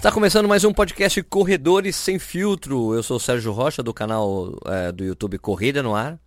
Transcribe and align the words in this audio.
Está 0.00 0.10
começando 0.10 0.48
mais 0.48 0.64
um 0.64 0.72
podcast 0.72 1.22
Corredores 1.24 1.94
Sem 1.94 2.18
Filtro. 2.18 2.94
Eu 2.94 3.02
sou 3.02 3.18
o 3.18 3.20
Sérgio 3.20 3.52
Rocha, 3.52 3.82
do 3.82 3.92
canal 3.92 4.58
é, 4.64 4.90
do 4.90 5.04
YouTube 5.04 5.36
Corrida 5.36 5.82
no 5.82 5.94
Ar. 5.94 6.18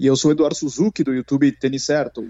E 0.00 0.04
eu 0.04 0.16
sou 0.16 0.30
o 0.30 0.34
Eduardo 0.34 0.56
Suzuki, 0.56 1.04
do 1.04 1.14
YouTube 1.14 1.52
Tênis 1.52 1.84
Certo. 1.84 2.28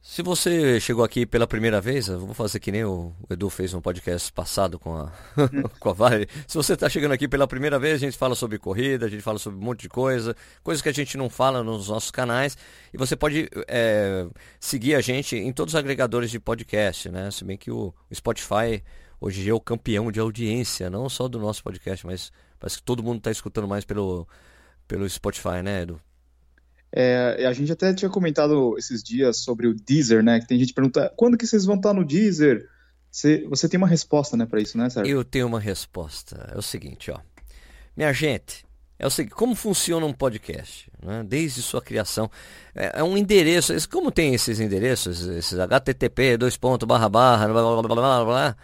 Se 0.00 0.22
você 0.22 0.78
chegou 0.78 1.02
aqui 1.02 1.26
pela 1.26 1.44
primeira 1.44 1.80
vez, 1.80 2.06
eu 2.06 2.20
vou 2.20 2.34
fazer 2.34 2.60
que 2.60 2.70
nem 2.70 2.84
o 2.84 3.12
Edu 3.28 3.50
fez 3.50 3.74
um 3.74 3.80
podcast 3.80 4.32
passado 4.32 4.78
com 4.78 4.94
a, 4.94 5.10
com 5.80 5.88
a 5.90 5.92
Vale. 5.92 6.28
Se 6.46 6.56
você 6.56 6.74
está 6.74 6.88
chegando 6.88 7.10
aqui 7.10 7.26
pela 7.26 7.48
primeira 7.48 7.80
vez, 7.80 7.94
a 7.94 7.98
gente 7.98 8.16
fala 8.16 8.36
sobre 8.36 8.60
corrida, 8.60 9.06
a 9.06 9.10
gente 9.10 9.24
fala 9.24 9.40
sobre 9.40 9.58
um 9.58 9.62
monte 9.64 9.80
de 9.80 9.88
coisa, 9.88 10.36
coisas 10.62 10.80
que 10.80 10.88
a 10.88 10.94
gente 10.94 11.16
não 11.16 11.28
fala 11.28 11.64
nos 11.64 11.88
nossos 11.88 12.12
canais. 12.12 12.56
E 12.94 12.96
você 12.96 13.16
pode 13.16 13.48
é, 13.66 14.24
seguir 14.60 14.94
a 14.94 15.00
gente 15.00 15.34
em 15.34 15.52
todos 15.52 15.74
os 15.74 15.78
agregadores 15.78 16.30
de 16.30 16.38
podcast, 16.38 17.08
né? 17.08 17.28
Se 17.32 17.44
bem 17.44 17.56
que 17.56 17.72
o, 17.72 17.92
o 18.08 18.14
Spotify 18.14 18.84
hoje 19.20 19.48
é 19.48 19.52
o 19.52 19.60
campeão 19.60 20.10
de 20.10 20.20
audiência, 20.20 20.90
não 20.90 21.08
só 21.08 21.28
do 21.28 21.38
nosso 21.38 21.62
podcast, 21.62 22.06
mas 22.06 22.32
parece 22.58 22.78
que 22.78 22.82
todo 22.82 23.02
mundo 23.02 23.18
está 23.18 23.30
escutando 23.30 23.68
mais 23.68 23.84
pelo, 23.84 24.26
pelo 24.86 25.08
Spotify, 25.08 25.62
né, 25.62 25.82
Edu? 25.82 26.00
É, 26.90 27.46
a 27.46 27.52
gente 27.52 27.70
até 27.70 27.92
tinha 27.92 28.10
comentado 28.10 28.74
esses 28.78 29.02
dias 29.02 29.38
sobre 29.38 29.66
o 29.66 29.74
Deezer, 29.74 30.22
né? 30.22 30.40
Que 30.40 30.46
tem 30.46 30.58
gente 30.58 30.68
que 30.68 30.74
pergunta, 30.74 31.12
quando 31.16 31.36
que 31.36 31.46
vocês 31.46 31.64
vão 31.64 31.76
estar 31.76 31.92
no 31.92 32.04
Deezer? 32.04 32.66
Você, 33.10 33.46
você 33.48 33.68
tem 33.68 33.78
uma 33.78 33.88
resposta, 33.88 34.36
né, 34.36 34.46
para 34.46 34.60
isso, 34.60 34.76
né, 34.76 34.88
Sérgio? 34.90 35.10
Eu 35.10 35.24
tenho 35.24 35.46
uma 35.46 35.60
resposta. 35.60 36.50
É 36.54 36.58
o 36.58 36.62
seguinte, 36.62 37.10
ó. 37.10 37.18
Minha 37.96 38.12
gente, 38.12 38.64
é 38.98 39.06
o 39.06 39.10
seguinte, 39.10 39.34
como 39.34 39.54
funciona 39.54 40.04
um 40.04 40.12
podcast? 40.12 40.90
Né? 41.02 41.24
Desde 41.26 41.62
sua 41.62 41.80
criação. 41.80 42.30
É, 42.74 43.00
é, 43.00 43.02
um 43.02 43.16
endereço. 43.16 43.72
Como 43.88 44.10
tem 44.10 44.34
esses 44.34 44.60
endereços, 44.60 45.26
esses 45.26 45.58
HTTP, 45.58 46.36
dois 46.36 46.56
pontos, 46.56 46.86
barra, 46.86 47.08
barra, 47.08 47.46
blá, 47.48 47.62
blá, 47.62 47.82
blá, 47.82 47.94
blá, 47.94 48.24
blá, 48.24 48.56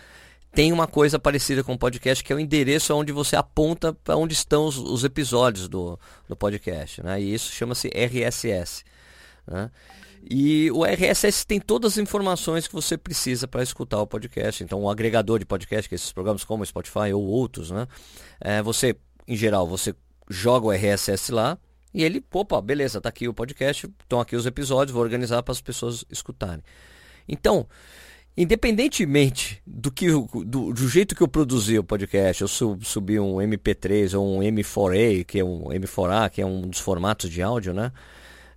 tem 0.55 0.73
uma 0.73 0.87
coisa 0.87 1.19
parecida 1.19 1.65
com 1.65 1.73
o 1.73 1.79
podcast, 1.79 2.23
que 2.23 2.33
é 2.33 2.37
o 2.37 2.39
endereço 2.39 2.95
onde 2.95 3.13
você 3.13 3.35
aponta 3.35 3.93
para 3.93 4.17
onde 4.17 4.35
estão 4.35 4.67
os, 4.67 4.79
os, 4.79 5.03
episódios 5.03 5.69
do, 5.69 5.99
do 6.29 6.37
podcast. 6.37 7.03
Né? 7.03 7.21
E 7.21 7.35
isso 7.35 7.53
chama-se 7.53 7.89
RSS. 7.89 8.85
Né? 9.47 9.71
E 10.31 10.71
o 10.71 10.85
RSS 10.85 11.45
tem 11.45 11.61
todas 11.61 11.93
as 11.93 11.99
informações 11.99 12.69
que 12.69 12.75
você 12.75 12.97
precisa 12.97 13.49
para 13.49 13.63
escutar 13.63 14.01
o 14.01 14.07
podcast. 14.07 14.63
Então, 14.63 14.81
o 14.81 14.89
agregador 14.89 15.39
de 15.39 15.45
podcast, 15.45 15.89
que 15.89 15.95
é 15.95 15.97
esses 15.97 16.13
programas 16.13 16.45
como 16.45 16.65
Spotify 16.65 17.13
ou 17.13 17.23
outros, 17.23 17.71
né? 17.71 17.87
É, 18.41 18.63
você, 18.63 18.97
em 19.27 19.37
geral, 19.37 19.67
você 19.67 19.95
joga 20.31 20.67
o 20.67 20.73
RSS 20.73 21.31
lá 21.31 21.59
e 21.93 22.03
ele, 22.03 22.25
opa, 22.33 22.61
beleza, 22.63 23.01
tá 23.01 23.09
aqui 23.09 23.29
o 23.29 23.35
podcast, 23.35 23.87
estão 24.01 24.21
aqui 24.21 24.35
os 24.35 24.47
episódios, 24.47 24.95
vou 24.95 25.03
organizar 25.03 25.43
para 25.43 25.53
as 25.53 25.61
pessoas 25.61 26.05
escutarem. 26.11 26.63
Então, 27.29 27.67
Independentemente 28.37 29.63
do 29.65 29.93
que 29.93 30.11
do, 30.11 30.73
do, 30.73 30.89
jeito 30.89 31.15
que 31.15 31.23
eu 31.23 31.29
produzi 31.29 31.79
o 31.79 31.85
podcast, 31.85 32.43
eu 32.43 32.49
sub, 32.49 32.85
subi 32.85 33.21
um 33.21 33.37
MP3 33.37 34.19
ou 34.19 34.39
um 34.39 34.41
M4A, 34.41 35.25
que 35.25 35.39
é 35.39 35.45
um 35.45 35.67
M4A, 35.67 36.29
que 36.29 36.43
é 36.43 36.47
um 36.47 36.63
dos 36.63 36.81
formatos 36.81 37.31
de 37.31 37.41
áudio, 37.41 37.73
né? 37.73 37.93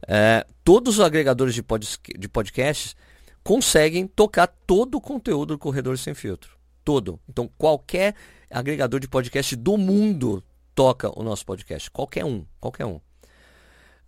É, 0.08 0.45
todos 0.64 0.98
os 0.98 1.05
agregadores 1.05 1.53
de, 1.53 1.61
pod, 1.61 1.88
de 2.17 2.28
podcasts 2.28 2.95
conseguem 3.44 4.08
tocar 4.08 4.48
todo 4.48 4.95
o 4.95 5.02
conteúdo 5.02 5.53
do 5.53 5.59
Corredor 5.59 5.95
Sem 5.98 6.16
Filtro. 6.16 6.58
Todo. 6.83 7.20
Então, 7.30 7.48
qualquer 7.55 8.16
agregador 8.50 9.00
de 9.00 9.08
podcast 9.08 9.55
do 9.55 9.78
mundo 9.78 10.44
toca 10.73 11.11
o 11.20 11.23
nosso 11.23 11.45
podcast. 11.45 11.92
Qualquer 11.92 12.25
um. 12.25 12.44
Qualquer 12.59 12.86
um. 12.86 13.00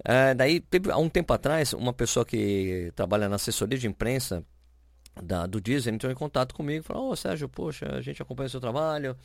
É, 0.03 0.33
daí, 0.33 0.61
teve, 0.61 0.91
há 0.91 0.97
um 0.97 1.09
tempo 1.09 1.31
atrás, 1.31 1.73
uma 1.73 1.93
pessoa 1.93 2.25
que 2.25 2.91
trabalha 2.95 3.29
na 3.29 3.35
assessoria 3.35 3.77
de 3.77 3.87
imprensa 3.87 4.43
da, 5.21 5.45
do 5.45 5.59
Disney 5.59 5.93
entrou 5.93 6.11
em 6.11 6.15
contato 6.15 6.53
comigo 6.53 6.79
e 6.79 6.83
falou: 6.83 7.09
Ô 7.09 7.11
oh, 7.11 7.15
Sérgio, 7.15 7.47
poxa, 7.49 7.85
a 7.93 8.01
gente 8.01 8.21
acompanha 8.21 8.47
o 8.47 8.49
seu 8.49 8.59
trabalho 8.59 9.15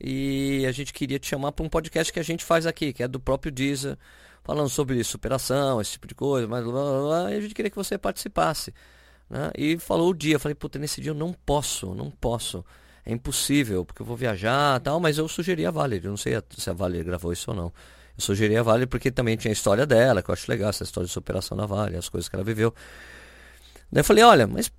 e 0.00 0.64
a 0.66 0.72
gente 0.72 0.92
queria 0.92 1.18
te 1.18 1.26
chamar 1.26 1.52
para 1.52 1.64
um 1.64 1.68
podcast 1.68 2.12
que 2.12 2.18
a 2.18 2.22
gente 2.22 2.44
faz 2.44 2.66
aqui, 2.66 2.92
que 2.92 3.02
é 3.02 3.08
do 3.08 3.20
próprio 3.20 3.52
Deezer, 3.52 3.96
falando 4.42 4.68
sobre 4.68 5.02
superação, 5.04 5.80
esse 5.80 5.92
tipo 5.92 6.06
de 6.06 6.14
coisa, 6.14 6.46
mas 6.46 6.64
blá, 6.64 6.72
blá, 6.72 7.00
blá, 7.02 7.32
e 7.32 7.36
a 7.36 7.40
gente 7.40 7.54
queria 7.54 7.70
que 7.70 7.76
você 7.76 7.96
participasse. 7.96 8.74
Né? 9.28 9.50
E 9.56 9.78
falou 9.78 10.10
o 10.10 10.14
dia, 10.14 10.34
eu 10.34 10.40
falei: 10.40 10.54
Puta, 10.54 10.78
nesse 10.78 11.00
dia 11.00 11.10
eu 11.10 11.14
não 11.14 11.32
posso, 11.32 11.94
não 11.94 12.10
posso, 12.10 12.64
é 13.04 13.12
impossível, 13.12 13.84
porque 13.84 14.02
eu 14.02 14.06
vou 14.06 14.16
viajar 14.16 14.80
tal, 14.80 15.00
mas 15.00 15.18
eu 15.18 15.28
sugeri 15.28 15.64
a 15.66 15.70
Vale, 15.70 16.00
eu 16.02 16.10
não 16.10 16.16
sei 16.16 16.34
se 16.56 16.68
a 16.70 16.72
Vale 16.72 17.02
gravou 17.02 17.32
isso 17.32 17.50
ou 17.50 17.56
não. 17.56 17.72
Eu 18.16 18.22
sugeri 18.22 18.56
a 18.56 18.62
Vale 18.62 18.86
porque 18.86 19.10
também 19.10 19.36
tinha 19.36 19.50
a 19.50 19.52
história 19.52 19.86
dela, 19.86 20.22
que 20.22 20.30
eu 20.30 20.32
acho 20.32 20.50
legal, 20.50 20.70
essa 20.70 20.84
história 20.84 21.06
de 21.06 21.12
superação 21.12 21.56
da 21.56 21.66
Vale, 21.66 21.96
as 21.96 22.08
coisas 22.08 22.28
que 22.28 22.36
ela 22.36 22.44
viveu. 22.44 22.72
Daí 23.90 24.00
eu 24.00 24.04
falei: 24.04 24.24
Olha, 24.24 24.46
mas 24.46 24.70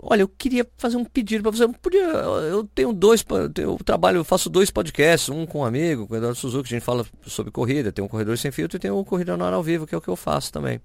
olha, 0.00 0.22
eu 0.22 0.28
queria 0.28 0.66
fazer 0.76 0.96
um 0.96 1.04
pedido 1.04 1.42
para 1.42 1.50
você. 1.52 1.66
Podia, 1.68 2.02
eu 2.02 2.64
tenho 2.74 2.92
dois, 2.92 3.24
eu 3.58 3.78
trabalho, 3.84 4.18
eu 4.18 4.24
faço 4.24 4.48
dois 4.50 4.70
podcasts, 4.70 5.28
um 5.28 5.46
com 5.46 5.60
um 5.60 5.64
amigo, 5.64 6.06
com 6.06 6.14
o 6.14 6.16
Eduardo 6.16 6.38
Suzuki, 6.38 6.68
a 6.68 6.76
gente 6.76 6.84
fala 6.84 7.06
sobre 7.26 7.50
corrida, 7.50 7.92
tem 7.92 8.04
um 8.04 8.08
corredor 8.08 8.36
sem 8.38 8.50
filtro 8.50 8.76
e 8.76 8.80
tem 8.80 8.90
um 8.90 9.04
corrida 9.04 9.36
no 9.36 9.44
ar 9.44 9.52
ao 9.52 9.62
vivo, 9.62 9.86
que 9.86 9.94
é 9.94 9.98
o 9.98 10.00
que 10.00 10.08
eu 10.08 10.16
faço 10.16 10.52
também. 10.52 10.80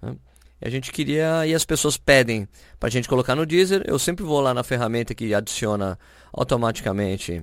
Né? 0.00 0.16
E 0.60 0.68
a 0.68 0.70
gente 0.70 0.92
queria, 0.92 1.46
e 1.46 1.54
as 1.54 1.64
pessoas 1.64 1.96
pedem 1.96 2.46
para 2.78 2.88
a 2.88 2.90
gente 2.90 3.08
colocar 3.08 3.34
no 3.34 3.46
Deezer, 3.46 3.82
eu 3.86 3.98
sempre 3.98 4.24
vou 4.24 4.40
lá 4.40 4.52
na 4.52 4.62
ferramenta 4.62 5.14
que 5.14 5.32
adiciona 5.34 5.98
automaticamente 6.32 7.42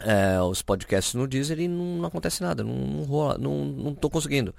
é, 0.00 0.40
os 0.42 0.60
podcasts 0.60 1.14
no 1.14 1.26
Deezer 1.26 1.58
e 1.60 1.68
não, 1.68 1.96
não 1.96 2.06
acontece 2.06 2.42
nada, 2.42 2.62
não, 2.62 2.74
não, 2.74 3.02
rola, 3.04 3.38
não, 3.38 3.64
não 3.64 3.94
tô 3.94 4.10
conseguindo. 4.10 4.54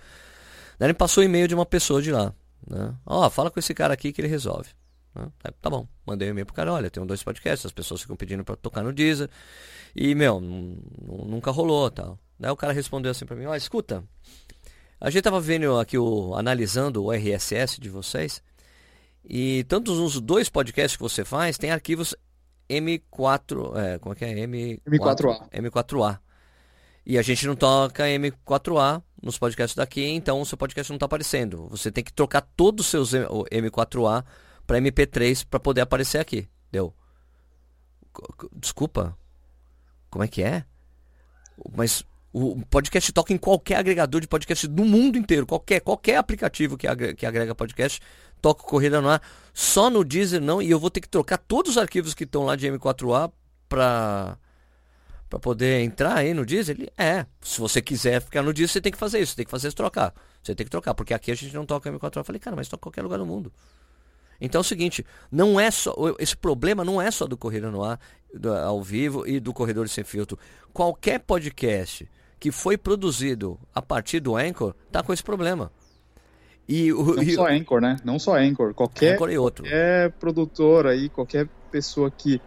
Daí 0.80 0.94
passou 0.94 1.22
o 1.22 1.26
e-mail 1.26 1.48
de 1.48 1.56
uma 1.56 1.66
pessoa 1.66 2.02
de 2.02 2.12
lá. 2.12 2.34
Né? 2.68 2.94
Ó, 3.06 3.26
oh, 3.26 3.30
fala 3.30 3.52
com 3.52 3.60
esse 3.60 3.74
cara 3.74 3.94
aqui 3.94 4.12
que 4.12 4.20
ele 4.22 4.28
resolve. 4.28 4.70
Né? 5.16 5.30
Tá 5.62 5.70
bom, 5.70 5.88
mandei 6.06 6.28
um 6.28 6.32
e-mail 6.32 6.46
pro 6.46 6.56
cara, 6.56 6.74
olha, 6.74 6.90
tem 6.90 7.04
dois 7.06 7.24
podcasts, 7.24 7.66
as 7.66 7.72
pessoas 7.72 8.02
ficam 8.02 8.16
pedindo 8.16 8.44
para 8.44 8.56
tocar 8.56 8.84
no 8.84 8.92
Deezer. 8.92 9.30
E, 9.96 10.14
meu, 10.14 10.42
nunca 10.42 11.52
rolou 11.52 11.90
tal. 11.90 12.20
Daí 12.40 12.52
o 12.52 12.58
cara 12.58 12.74
respondeu 12.74 13.12
assim 13.12 13.26
para 13.26 13.36
mim, 13.36 13.46
olha, 13.46 13.58
escuta, 13.58 14.04
a 15.00 15.10
gente 15.10 15.24
tava 15.24 15.40
vendo 15.40 15.80
aqui, 15.80 15.98
o, 15.98 16.36
analisando 16.36 17.04
o 17.04 17.12
RSS 17.12 17.80
de 17.80 17.90
vocês, 17.90 18.44
e 19.24 19.64
tanto 19.66 19.94
nos 19.94 20.20
dois 20.20 20.50
podcasts 20.50 20.98
que 20.98 21.04
você 21.04 21.24
faz, 21.24 21.58
tem 21.58 21.72
arquivos 21.72 22.14
M4, 22.70 23.78
é, 23.78 24.00
como 24.00 24.14
é 24.14 24.16
que 24.16 24.26
é? 24.26 24.40
M, 24.40 24.82
M4A. 24.86 25.50
M4A. 25.52 26.20
E 27.06 27.18
a 27.18 27.22
gente 27.22 27.46
não 27.46 27.56
toca 27.56 28.04
M4A 28.04 29.02
nos 29.22 29.38
podcasts 29.38 29.76
daqui, 29.76 30.04
então 30.04 30.42
o 30.42 30.46
seu 30.46 30.58
podcast 30.58 30.92
não 30.92 30.96
está 30.96 31.06
aparecendo. 31.06 31.68
Você 31.70 31.92
tem 31.92 32.04
que 32.04 32.12
trocar 32.12 32.42
todos 32.42 32.86
os 32.86 32.92
seus 32.92 33.12
M4A 33.14 34.24
para 34.66 34.80
MP3 34.80 35.46
para 35.50 35.60
poder 35.60 35.82
aparecer 35.82 36.20
aqui. 36.20 36.48
Deu. 36.72 36.94
Desculpa. 38.56 39.18
Como 40.10 40.24
é 40.24 40.28
que 40.28 40.44
é? 40.44 40.66
Mas 41.76 42.06
o 42.34 42.62
podcast 42.66 43.12
toca 43.14 43.34
em 43.34 43.38
qualquer 43.38 43.78
agregador 43.78 44.20
de 44.20 44.28
podcast 44.28 44.68
do 44.68 44.84
mundo 44.84 45.18
inteiro. 45.18 45.46
Qualquer, 45.46 45.80
qualquer 45.80 46.18
aplicativo 46.18 46.78
que 46.78 46.88
agrega, 46.88 47.14
que 47.14 47.26
agrega 47.26 47.56
podcast 47.56 48.02
toca 48.42 48.64
Corrida 48.64 49.02
no 49.02 49.10
Ar. 49.10 49.22
Só 49.54 49.90
no 49.90 50.04
Deezer 50.04 50.42
não. 50.42 50.62
E 50.62 50.70
eu 50.70 50.80
vou 50.80 50.90
ter 50.90 51.02
que 51.02 51.10
trocar 51.10 51.38
todos 51.38 51.72
os 51.72 51.78
arquivos 51.78 52.14
que 52.14 52.26
estão 52.26 52.44
lá 52.44 52.56
de 52.56 52.68
M4A 52.68 53.32
para 53.70 54.38
para 55.30 55.40
poder 55.40 55.82
entrar 55.82 56.18
aí 56.18 56.34
no 56.34 56.46
Deezer? 56.46 56.78
Ele, 56.78 56.90
é. 56.98 57.26
Se 57.42 57.60
você 57.60 57.82
quiser 57.82 58.22
ficar 58.22 58.44
no 58.44 58.54
Deezer, 58.54 58.74
você 58.74 58.82
tem 58.82 58.92
que 58.92 58.98
fazer 58.98 59.20
isso. 59.20 59.32
Você 59.32 59.38
tem 59.38 59.46
que 59.46 59.52
fazer 59.52 59.70
isso 59.70 59.78
trocar. 59.78 60.14
Você 60.44 60.54
tem 60.54 60.66
que 60.66 60.70
trocar. 60.70 60.94
Porque 60.94 61.14
aqui 61.14 61.32
a 61.32 61.36
gente 61.36 61.54
não 61.54 61.66
toca 61.66 61.92
M4A. 61.92 62.18
Eu 62.18 62.24
falei, 62.24 62.40
cara, 62.40 62.56
mas 62.56 62.68
toca 62.68 62.82
em 62.82 62.84
qualquer 62.84 63.02
lugar 63.02 63.18
do 63.18 63.26
mundo. 63.26 63.52
Então 64.40 64.60
é 64.60 64.62
o 64.62 64.64
seguinte, 64.64 65.06
não 65.32 65.60
é 65.60 65.72
só 65.72 65.94
esse 66.20 66.36
problema 66.36 66.84
não 66.84 67.02
é 67.02 67.10
só 67.10 67.26
do 67.26 67.38
Corrida 67.38 67.72
no 67.72 67.84
Ar, 67.84 68.00
do, 68.34 68.54
ao 68.54 68.82
vivo 68.82 69.28
e 69.28 69.40
do 69.40 69.54
Corredor 69.54 69.88
Sem 69.88 70.04
Filtro. 70.04 70.38
Qualquer 70.74 71.20
podcast 71.20 72.10
que 72.40 72.52
foi 72.52 72.78
produzido 72.78 73.60
a 73.74 73.82
partir 73.82 74.20
do 74.20 74.36
Anchor 74.36 74.74
tá 74.92 75.02
com 75.02 75.14
esse 75.14 75.24
problema. 75.24 75.72
E 76.68 76.92
o, 76.92 77.16
não 77.16 77.24
e, 77.24 77.34
só 77.34 77.48
Anchor, 77.48 77.80
né? 77.80 77.98
Não 78.04 78.18
só 78.18 78.36
Anchor, 78.38 78.74
qualquer 78.74 79.16
Anchor 79.16 79.30
e 79.30 79.38
outro. 79.38 79.64
qualquer 79.64 80.12
produtor 80.14 80.88
aí, 80.88 81.10
qualquer 81.10 81.48
pessoa 81.72 82.10
que 82.10 82.42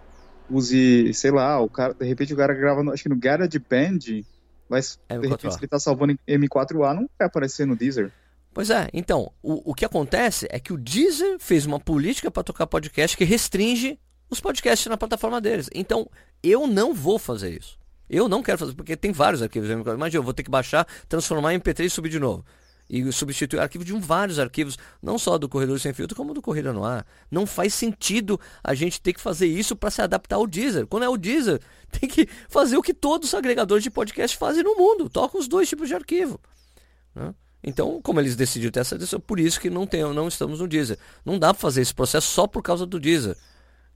use, 0.50 1.12
sei 1.14 1.30
lá, 1.30 1.60
o 1.60 1.68
cara, 1.68 1.94
de 1.94 2.06
repente 2.06 2.34
o 2.34 2.36
cara 2.36 2.54
grava, 2.54 2.82
no, 2.82 2.92
acho 2.92 3.02
que 3.02 3.08
no 3.08 3.16
GarageBand, 3.16 4.24
mas 4.68 4.98
é 5.08 5.18
de 5.18 5.28
repente 5.28 5.56
ele 5.56 5.68
tá 5.68 5.78
salvando 5.78 6.12
em 6.26 6.38
M4A, 6.38 6.94
não 6.94 7.08
vai 7.18 7.26
aparecer 7.26 7.66
no 7.66 7.76
Deezer. 7.76 8.12
Pois 8.52 8.70
é, 8.70 8.88
então, 8.92 9.32
o, 9.42 9.70
o 9.70 9.74
que 9.74 9.84
acontece 9.84 10.46
é 10.50 10.58
que 10.58 10.72
o 10.72 10.76
Deezer 10.76 11.38
fez 11.38 11.66
uma 11.66 11.78
política 11.78 12.30
para 12.30 12.42
tocar 12.42 12.66
podcast 12.66 13.16
que 13.16 13.24
restringe 13.24 13.98
os 14.30 14.40
podcasts 14.40 14.86
na 14.86 14.96
plataforma 14.96 15.40
deles. 15.40 15.68
Então, 15.74 16.08
eu 16.42 16.66
não 16.66 16.92
vou 16.92 17.18
fazer 17.18 17.58
isso. 17.58 17.78
Eu 18.08 18.28
não 18.28 18.42
quero 18.42 18.58
fazer, 18.58 18.74
porque 18.74 18.96
tem 18.96 19.12
vários 19.12 19.42
arquivos. 19.42 19.68
Imagina, 19.68 20.18
eu 20.18 20.22
vou 20.22 20.32
ter 20.32 20.42
que 20.42 20.50
baixar, 20.50 20.86
transformar 21.08 21.54
em 21.54 21.60
MP3 21.60 21.84
e 21.84 21.90
subir 21.90 22.08
de 22.08 22.18
novo. 22.18 22.44
E 22.88 23.12
substituir 23.12 23.60
arquivo 23.60 23.84
de 23.84 23.92
um, 23.92 24.00
vários 24.00 24.38
arquivos, 24.38 24.78
não 25.02 25.18
só 25.18 25.36
do 25.36 25.46
Corredor 25.46 25.78
Sem 25.78 25.92
Filtro, 25.92 26.16
como 26.16 26.32
do 26.32 26.40
Corrida 26.40 26.72
no 26.72 26.84
Ar. 26.84 27.06
Não 27.30 27.44
faz 27.44 27.74
sentido 27.74 28.40
a 28.64 28.72
gente 28.72 28.98
ter 28.98 29.12
que 29.12 29.20
fazer 29.20 29.46
isso 29.46 29.76
para 29.76 29.90
se 29.90 30.00
adaptar 30.00 30.36
ao 30.36 30.46
Deezer. 30.46 30.86
Quando 30.86 31.02
é 31.02 31.08
o 31.08 31.18
Deezer, 31.18 31.60
tem 31.92 32.08
que 32.08 32.26
fazer 32.48 32.78
o 32.78 32.82
que 32.82 32.94
todos 32.94 33.28
os 33.28 33.34
agregadores 33.34 33.84
de 33.84 33.90
podcast 33.90 34.38
fazem 34.38 34.62
no 34.62 34.74
mundo. 34.74 35.10
Toca 35.10 35.36
os 35.36 35.46
dois 35.46 35.68
tipos 35.68 35.88
de 35.88 35.94
arquivo. 35.94 36.40
Né? 37.14 37.34
Então, 37.62 38.00
como 38.02 38.20
eles 38.20 38.37
decidiram 38.37 38.70
ter 38.70 38.81
essa 38.81 38.96
decisão, 38.96 39.20
por 39.20 39.40
isso 39.40 39.60
que 39.60 39.69
não, 39.69 39.87
tem, 39.87 40.02
não 40.14 40.28
estamos 40.28 40.60
no 40.60 40.69
Deezer. 40.69 40.99
Não 41.25 41.38
dá 41.38 41.52
para 41.52 41.60
fazer 41.60 41.82
esse 41.82 41.93
processo 41.93 42.28
só 42.28 42.46
por 42.46 42.62
causa 42.62 42.87
do 42.87 43.00
Deezer. 43.00 43.37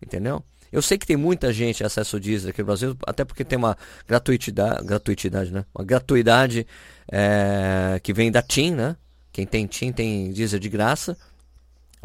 Entendeu? 0.01 0.43
Eu 0.73 0.81
sei 0.81 0.97
que 0.97 1.07
tem 1.07 1.17
muita 1.17 1.53
gente 1.53 1.85
acesso 1.85 2.17
ao 2.17 2.21
Deezer 2.21 2.51
aqui 2.51 2.61
no 2.61 2.67
Brasil, 2.67 2.97
até 3.07 3.25
porque 3.25 3.45
tem 3.45 3.59
uma 3.59 3.77
gratuidade, 4.09 4.85
gratuidade 4.85 5.53
né? 5.53 5.65
Uma 5.75 5.85
gratuidade 5.85 6.67
é, 7.11 8.01
que 8.03 8.13
vem 8.13 8.33
da 8.33 8.43
TIM, 8.43 8.73
né? 8.73 8.97
Quem 9.31 9.47
tem 9.47 9.67
TIM 9.67 9.93
tem 9.93 10.33
Deezer 10.33 10.59
de 10.59 10.69
graça. 10.69 11.17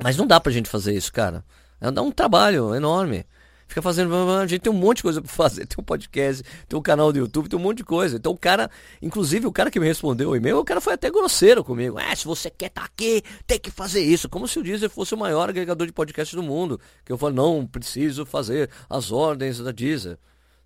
Mas 0.01 0.15
não 0.15 0.27
dá 0.27 0.39
pra 0.39 0.51
gente 0.51 0.69
fazer 0.69 0.93
isso, 0.93 1.11
cara. 1.11 1.43
É 1.79 1.89
um 2.01 2.11
trabalho 2.11 2.75
enorme. 2.75 3.25
Fica 3.67 3.81
fazendo. 3.81 4.13
A 4.31 4.47
gente 4.47 4.61
tem 4.61 4.71
um 4.71 4.75
monte 4.75 4.97
de 4.97 5.03
coisa 5.03 5.21
pra 5.21 5.29
fazer. 5.29 5.65
Tem 5.67 5.77
um 5.79 5.83
podcast, 5.83 6.43
tem 6.67 6.79
um 6.79 6.81
canal 6.81 7.11
do 7.11 7.19
YouTube, 7.19 7.49
tem 7.49 7.59
um 7.59 7.61
monte 7.61 7.77
de 7.77 7.83
coisa. 7.83 8.15
Então 8.15 8.31
o 8.31 8.37
cara, 8.37 8.71
inclusive 9.01 9.45
o 9.45 9.51
cara 9.51 9.69
que 9.69 9.79
me 9.79 9.85
respondeu 9.85 10.29
o 10.29 10.35
e-mail, 10.35 10.59
o 10.59 10.65
cara 10.65 10.79
foi 10.79 10.93
até 10.93 11.09
grosseiro 11.09 11.63
comigo. 11.63 11.99
É, 11.99 12.15
se 12.15 12.25
você 12.25 12.49
quer 12.49 12.69
tá 12.69 12.83
aqui, 12.83 13.21
tem 13.45 13.59
que 13.59 13.69
fazer 13.69 14.01
isso. 14.01 14.29
Como 14.29 14.47
se 14.47 14.57
o 14.57 14.63
Deezer 14.63 14.89
fosse 14.89 15.13
o 15.13 15.17
maior 15.17 15.49
agregador 15.49 15.85
de 15.85 15.93
podcast 15.93 16.35
do 16.35 16.41
mundo. 16.41 16.79
Que 17.03 17.11
eu 17.11 17.17
falo, 17.17 17.35
não, 17.35 17.67
preciso 17.67 18.25
fazer 18.25 18.69
as 18.89 19.11
ordens 19.11 19.59
da 19.59 19.71
Deezer. 19.71 20.17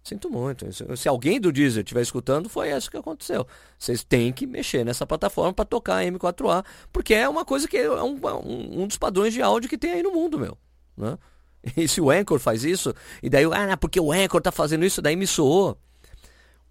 Sinto 0.03 0.29
muito. 0.29 0.65
Se 0.97 1.07
alguém 1.07 1.39
do 1.39 1.51
Deezer 1.51 1.83
estiver 1.83 2.01
escutando, 2.01 2.49
foi 2.49 2.75
isso 2.75 2.89
que 2.89 2.97
aconteceu. 2.97 3.45
Vocês 3.77 4.03
têm 4.03 4.33
que 4.33 4.47
mexer 4.47 4.83
nessa 4.83 5.05
plataforma 5.05 5.53
para 5.53 5.65
tocar 5.65 6.03
M4A, 6.03 6.65
porque 6.91 7.13
é 7.13 7.29
uma 7.29 7.45
coisa 7.45 7.67
que 7.67 7.77
é 7.77 8.03
um, 8.03 8.15
um, 8.15 8.81
um 8.81 8.87
dos 8.87 8.97
padrões 8.97 9.33
de 9.33 9.41
áudio 9.41 9.69
que 9.69 9.77
tem 9.77 9.91
aí 9.91 10.03
no 10.03 10.11
mundo, 10.11 10.39
meu. 10.39 10.57
Né? 10.97 11.17
E 11.77 11.87
se 11.87 12.01
o 12.01 12.09
Anchor 12.09 12.39
faz 12.39 12.63
isso, 12.63 12.93
e 13.21 13.29
daí, 13.29 13.45
ah, 13.45 13.77
porque 13.77 13.99
o 13.99 14.11
Anchor 14.11 14.41
tá 14.41 14.51
fazendo 14.51 14.83
isso, 14.83 15.01
daí 15.01 15.15
me 15.15 15.27
soou 15.27 15.77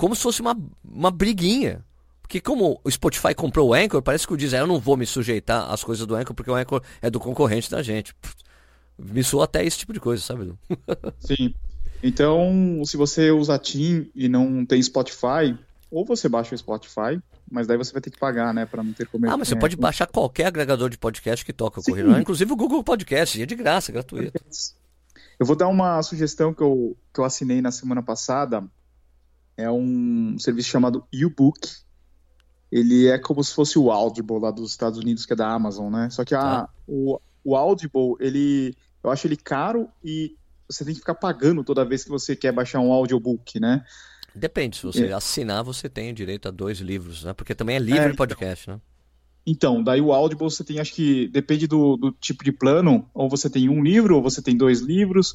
como 0.00 0.16
se 0.16 0.22
fosse 0.22 0.40
uma, 0.40 0.56
uma 0.82 1.10
briguinha. 1.10 1.84
Porque 2.22 2.40
como 2.40 2.80
o 2.82 2.90
Spotify 2.90 3.34
comprou 3.34 3.68
o 3.68 3.74
Anchor, 3.74 4.00
parece 4.00 4.26
que 4.26 4.32
o 4.32 4.36
Deezer, 4.36 4.60
eu 4.60 4.66
não 4.66 4.80
vou 4.80 4.96
me 4.96 5.04
sujeitar 5.04 5.70
às 5.70 5.84
coisas 5.84 6.06
do 6.06 6.14
Anchor, 6.14 6.34
porque 6.34 6.50
o 6.50 6.54
Anchor 6.54 6.80
é 7.02 7.10
do 7.10 7.20
concorrente 7.20 7.70
da 7.70 7.82
gente. 7.82 8.14
Me 8.96 9.22
soou 9.22 9.42
até 9.42 9.64
esse 9.64 9.78
tipo 9.78 9.92
de 9.92 10.00
coisa, 10.00 10.22
sabe? 10.22 10.52
Sim. 11.18 11.52
Então, 12.02 12.80
se 12.84 12.96
você 12.96 13.30
usa 13.30 13.58
TIM 13.58 14.10
e 14.14 14.28
não 14.28 14.64
tem 14.64 14.80
Spotify, 14.82 15.54
ou 15.90 16.04
você 16.04 16.28
baixa 16.28 16.54
o 16.54 16.58
Spotify, 16.58 17.20
mas 17.50 17.66
daí 17.66 17.76
você 17.76 17.92
vai 17.92 18.00
ter 18.00 18.10
que 18.10 18.18
pagar, 18.18 18.54
né, 18.54 18.64
para 18.64 18.82
não 18.82 18.92
ter 18.92 19.06
como. 19.06 19.28
Ah, 19.28 19.36
mas 19.36 19.48
você 19.48 19.56
pode 19.56 19.76
baixar 19.76 20.06
qualquer 20.06 20.46
agregador 20.46 20.88
de 20.88 20.96
podcast 20.96 21.44
que 21.44 21.52
toca 21.52 21.80
o 21.80 21.82
Correio, 21.82 22.18
inclusive 22.18 22.50
o 22.50 22.56
Google 22.56 22.82
Podcast, 22.84 23.42
é 23.42 23.44
de 23.44 23.54
graça, 23.54 23.92
gratuito. 23.92 24.40
Eu 25.40 25.46
vou 25.46 25.56
dar 25.56 25.68
uma 25.68 26.02
sugestão 26.02 26.52
que 26.52 26.62
eu, 26.62 26.94
que 27.14 27.18
eu 27.18 27.24
assinei 27.24 27.62
na 27.62 27.70
semana 27.70 28.02
passada. 28.02 28.62
É 29.56 29.70
um 29.70 30.38
serviço 30.38 30.68
chamado 30.68 31.02
YouBook. 31.10 31.58
Ele 32.70 33.08
é 33.08 33.18
como 33.18 33.42
se 33.42 33.54
fosse 33.54 33.78
o 33.78 33.90
Audible 33.90 34.38
lá 34.38 34.50
dos 34.50 34.70
Estados 34.70 34.98
Unidos, 34.98 35.24
que 35.24 35.32
é 35.32 35.36
da 35.36 35.50
Amazon, 35.50 35.90
né? 35.90 36.10
Só 36.10 36.26
que 36.26 36.34
a, 36.34 36.64
ah. 36.64 36.68
o, 36.86 37.18
o 37.42 37.56
Audible, 37.56 38.16
ele, 38.20 38.76
eu 39.02 39.10
acho 39.10 39.26
ele 39.26 39.36
caro 39.36 39.88
e 40.04 40.36
você 40.68 40.84
tem 40.84 40.92
que 40.92 41.00
ficar 41.00 41.14
pagando 41.14 41.64
toda 41.64 41.86
vez 41.86 42.04
que 42.04 42.10
você 42.10 42.36
quer 42.36 42.52
baixar 42.52 42.80
um 42.80 42.92
audiobook, 42.92 43.58
né? 43.58 43.82
Depende, 44.34 44.76
se 44.76 44.84
você 44.84 45.06
é. 45.06 45.12
assinar, 45.12 45.64
você 45.64 45.88
tem 45.88 46.12
direito 46.12 46.48
a 46.48 46.50
dois 46.50 46.80
livros, 46.80 47.24
né? 47.24 47.32
Porque 47.32 47.54
também 47.54 47.76
é 47.76 47.78
livre 47.78 48.12
é, 48.12 48.14
podcast, 48.14 48.64
então, 48.64 48.74
né? 48.76 48.80
Então, 49.50 49.82
daí 49.82 50.00
o 50.00 50.12
Audible 50.12 50.48
você 50.48 50.62
tem, 50.62 50.78
acho 50.78 50.94
que 50.94 51.26
depende 51.26 51.66
do, 51.66 51.96
do 51.96 52.12
tipo 52.12 52.44
de 52.44 52.52
plano, 52.52 53.10
ou 53.12 53.28
você 53.28 53.50
tem 53.50 53.68
um 53.68 53.82
livro, 53.82 54.14
ou 54.14 54.22
você 54.22 54.40
tem 54.40 54.56
dois 54.56 54.78
livros, 54.78 55.34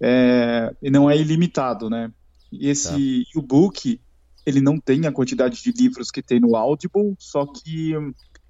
é, 0.00 0.74
e 0.82 0.90
não 0.90 1.08
é 1.08 1.16
ilimitado, 1.16 1.88
né? 1.88 2.10
Esse 2.52 2.88
tá. 2.88 2.98
e-book, 3.38 4.00
ele 4.44 4.60
não 4.60 4.80
tem 4.80 5.06
a 5.06 5.12
quantidade 5.12 5.62
de 5.62 5.70
livros 5.70 6.10
que 6.10 6.20
tem 6.20 6.40
no 6.40 6.56
Audible, 6.56 7.14
só 7.20 7.46
que 7.46 7.92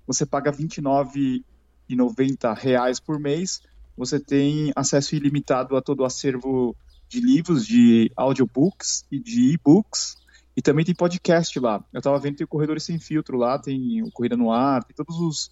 você 0.07 0.25
paga 0.25 0.51
29,90 0.51 2.57
reais 2.57 2.99
por 2.99 3.21
mês, 3.21 3.61
você 3.95 4.19
tem 4.19 4.73
acesso 4.75 5.15
ilimitado 5.15 5.77
a 5.77 5.83
todo 5.83 6.01
o 6.01 6.07
acervo 6.07 6.75
de 7.07 7.21
livros, 7.21 7.67
de 7.67 8.11
audiobooks 8.17 9.05
e 9.13 9.19
de 9.19 9.53
e-books, 9.53 10.17
e 10.56 10.62
também 10.62 10.85
tem 10.85 10.94
podcast 10.94 11.61
lá. 11.61 11.85
Eu 11.93 12.00
tava 12.00 12.19
vendo 12.19 12.32
que 12.32 12.38
tem 12.38 12.44
o 12.44 12.49
Corredores 12.49 12.85
Sem 12.85 12.99
Filtro 12.99 13.37
lá, 13.37 13.58
tem 13.58 14.03
o 14.03 14.11
Corrida 14.11 14.37
no 14.37 14.50
Ar, 14.50 14.82
tem 14.82 14.97
todos 14.97 15.20
os 15.20 15.50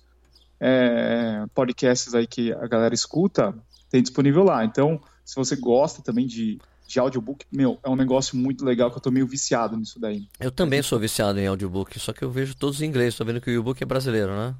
é, 0.58 1.44
podcasts 1.54 2.14
aí 2.14 2.26
que 2.26 2.52
a 2.52 2.66
galera 2.66 2.94
escuta, 2.94 3.54
tem 3.90 4.00
disponível 4.00 4.44
lá. 4.44 4.64
Então, 4.64 4.98
se 5.22 5.36
você 5.36 5.56
gosta 5.56 6.00
também 6.00 6.26
de, 6.26 6.58
de 6.86 6.98
audiobook, 6.98 7.44
meu, 7.52 7.78
é 7.82 7.90
um 7.90 7.96
negócio 7.96 8.34
muito 8.34 8.64
legal 8.64 8.90
que 8.90 8.96
eu 8.96 9.02
tô 9.02 9.10
meio 9.10 9.26
viciado 9.26 9.76
nisso 9.76 10.00
daí. 10.00 10.26
Eu 10.40 10.50
também 10.50 10.82
sou 10.82 10.98
viciado 10.98 11.38
em 11.38 11.46
audiobook, 11.46 11.98
só 12.00 12.14
que 12.14 12.22
eu 12.22 12.30
vejo 12.30 12.56
todos 12.56 12.80
em 12.80 12.86
inglês. 12.86 13.14
Tô 13.14 13.26
vendo 13.26 13.42
que 13.42 13.50
o 13.50 13.60
e-book 13.60 13.82
é 13.82 13.86
brasileiro, 13.86 14.34
né? 14.34 14.54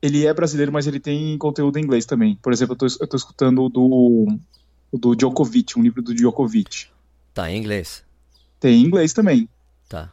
Ele 0.00 0.26
é 0.26 0.32
brasileiro, 0.32 0.72
mas 0.72 0.86
ele 0.86 1.00
tem 1.00 1.36
conteúdo 1.36 1.78
em 1.78 1.82
inglês 1.82 2.06
também. 2.06 2.36
Por 2.36 2.54
exemplo, 2.54 2.72
eu 2.72 2.78
tô, 2.78 2.86
eu 2.86 3.06
tô 3.06 3.16
escutando 3.16 3.64
o 3.64 3.68
do, 3.68 4.38
o 4.92 4.98
do 4.98 5.14
Djokovic, 5.14 5.78
um 5.78 5.82
livro 5.82 6.00
do 6.00 6.14
Djokovic. 6.14 6.86
Tá, 7.34 7.50
em 7.50 7.58
inglês. 7.58 8.05
Tem 8.60 8.80
em 8.82 8.86
inglês 8.86 9.12
também. 9.12 9.48
Tá. 9.88 10.12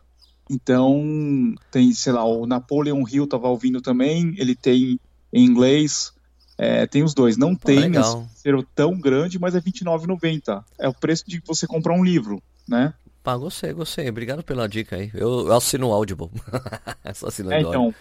Então, 0.49 1.55
tem, 1.71 1.93
sei 1.93 2.13
lá, 2.13 2.25
o 2.25 2.45
Napoleon 2.45 3.03
Hill 3.07 3.27
tava 3.27 3.47
ouvindo 3.47 3.81
também, 3.81 4.35
ele 4.37 4.55
tem 4.55 4.99
em 5.31 5.45
inglês. 5.45 6.13
É, 6.57 6.85
tem 6.85 7.03
os 7.03 7.13
dois. 7.13 7.37
Não 7.37 7.55
Pô, 7.55 7.67
tem 7.67 7.97
assim, 7.97 8.27
ser 8.35 8.55
tão 8.75 8.99
grande, 8.99 9.39
mas 9.39 9.55
é 9.55 9.59
R$29,90. 9.59 10.63
É 10.77 10.87
o 10.87 10.93
preço 10.93 11.23
de 11.27 11.41
você 11.45 11.65
comprar 11.65 11.93
um 11.93 12.03
livro, 12.03 12.41
né? 12.67 12.93
Pá, 13.23 13.35
gostei, 13.37 13.73
gostei. 13.73 14.07
Obrigado 14.09 14.43
pela 14.43 14.67
dica 14.67 14.97
aí. 14.97 15.09
Eu, 15.13 15.47
eu 15.47 15.53
assino 15.53 15.87
o 15.87 15.93
Audible. 15.93 16.29
Só 17.15 17.27
assinando 17.27 17.55
é, 17.55 17.61
então. 17.61 17.95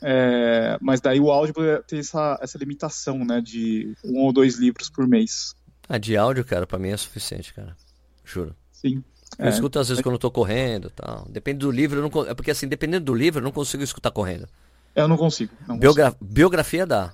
É, 0.00 0.78
mas 0.80 1.00
daí 1.00 1.20
o 1.20 1.30
Audible 1.30 1.82
tem 1.86 1.98
essa, 1.98 2.38
essa 2.40 2.56
limitação, 2.56 3.18
né? 3.18 3.40
De 3.40 3.94
um 4.04 4.20
ou 4.20 4.32
dois 4.32 4.56
livros 4.56 4.88
por 4.88 5.06
mês. 5.06 5.54
Ah, 5.88 5.98
de 5.98 6.16
áudio, 6.16 6.44
cara, 6.44 6.66
pra 6.66 6.78
mim 6.78 6.90
é 6.90 6.96
suficiente, 6.96 7.52
cara. 7.52 7.76
Juro. 8.24 8.54
Sim. 8.72 9.04
Eu 9.40 9.46
é. 9.46 9.48
escuto 9.48 9.78
às 9.78 9.88
vezes 9.88 10.02
quando 10.02 10.14
eu 10.14 10.18
tô 10.18 10.30
correndo 10.30 10.90
tal. 10.90 11.26
Depende 11.28 11.60
do 11.60 11.70
livro, 11.70 11.98
eu 11.98 12.08
não, 12.08 12.26
é 12.26 12.34
porque 12.34 12.50
assim, 12.50 12.68
dependendo 12.68 13.06
do 13.06 13.14
livro, 13.14 13.40
eu 13.40 13.44
não 13.44 13.50
consigo 13.50 13.82
escutar 13.82 14.10
correndo. 14.10 14.46
Eu 14.94 15.08
não 15.08 15.16
consigo. 15.16 15.52
Não 15.66 15.78
Biogra 15.78 16.12
consigo. 16.12 16.32
Biografia 16.32 16.86
dá. 16.86 17.12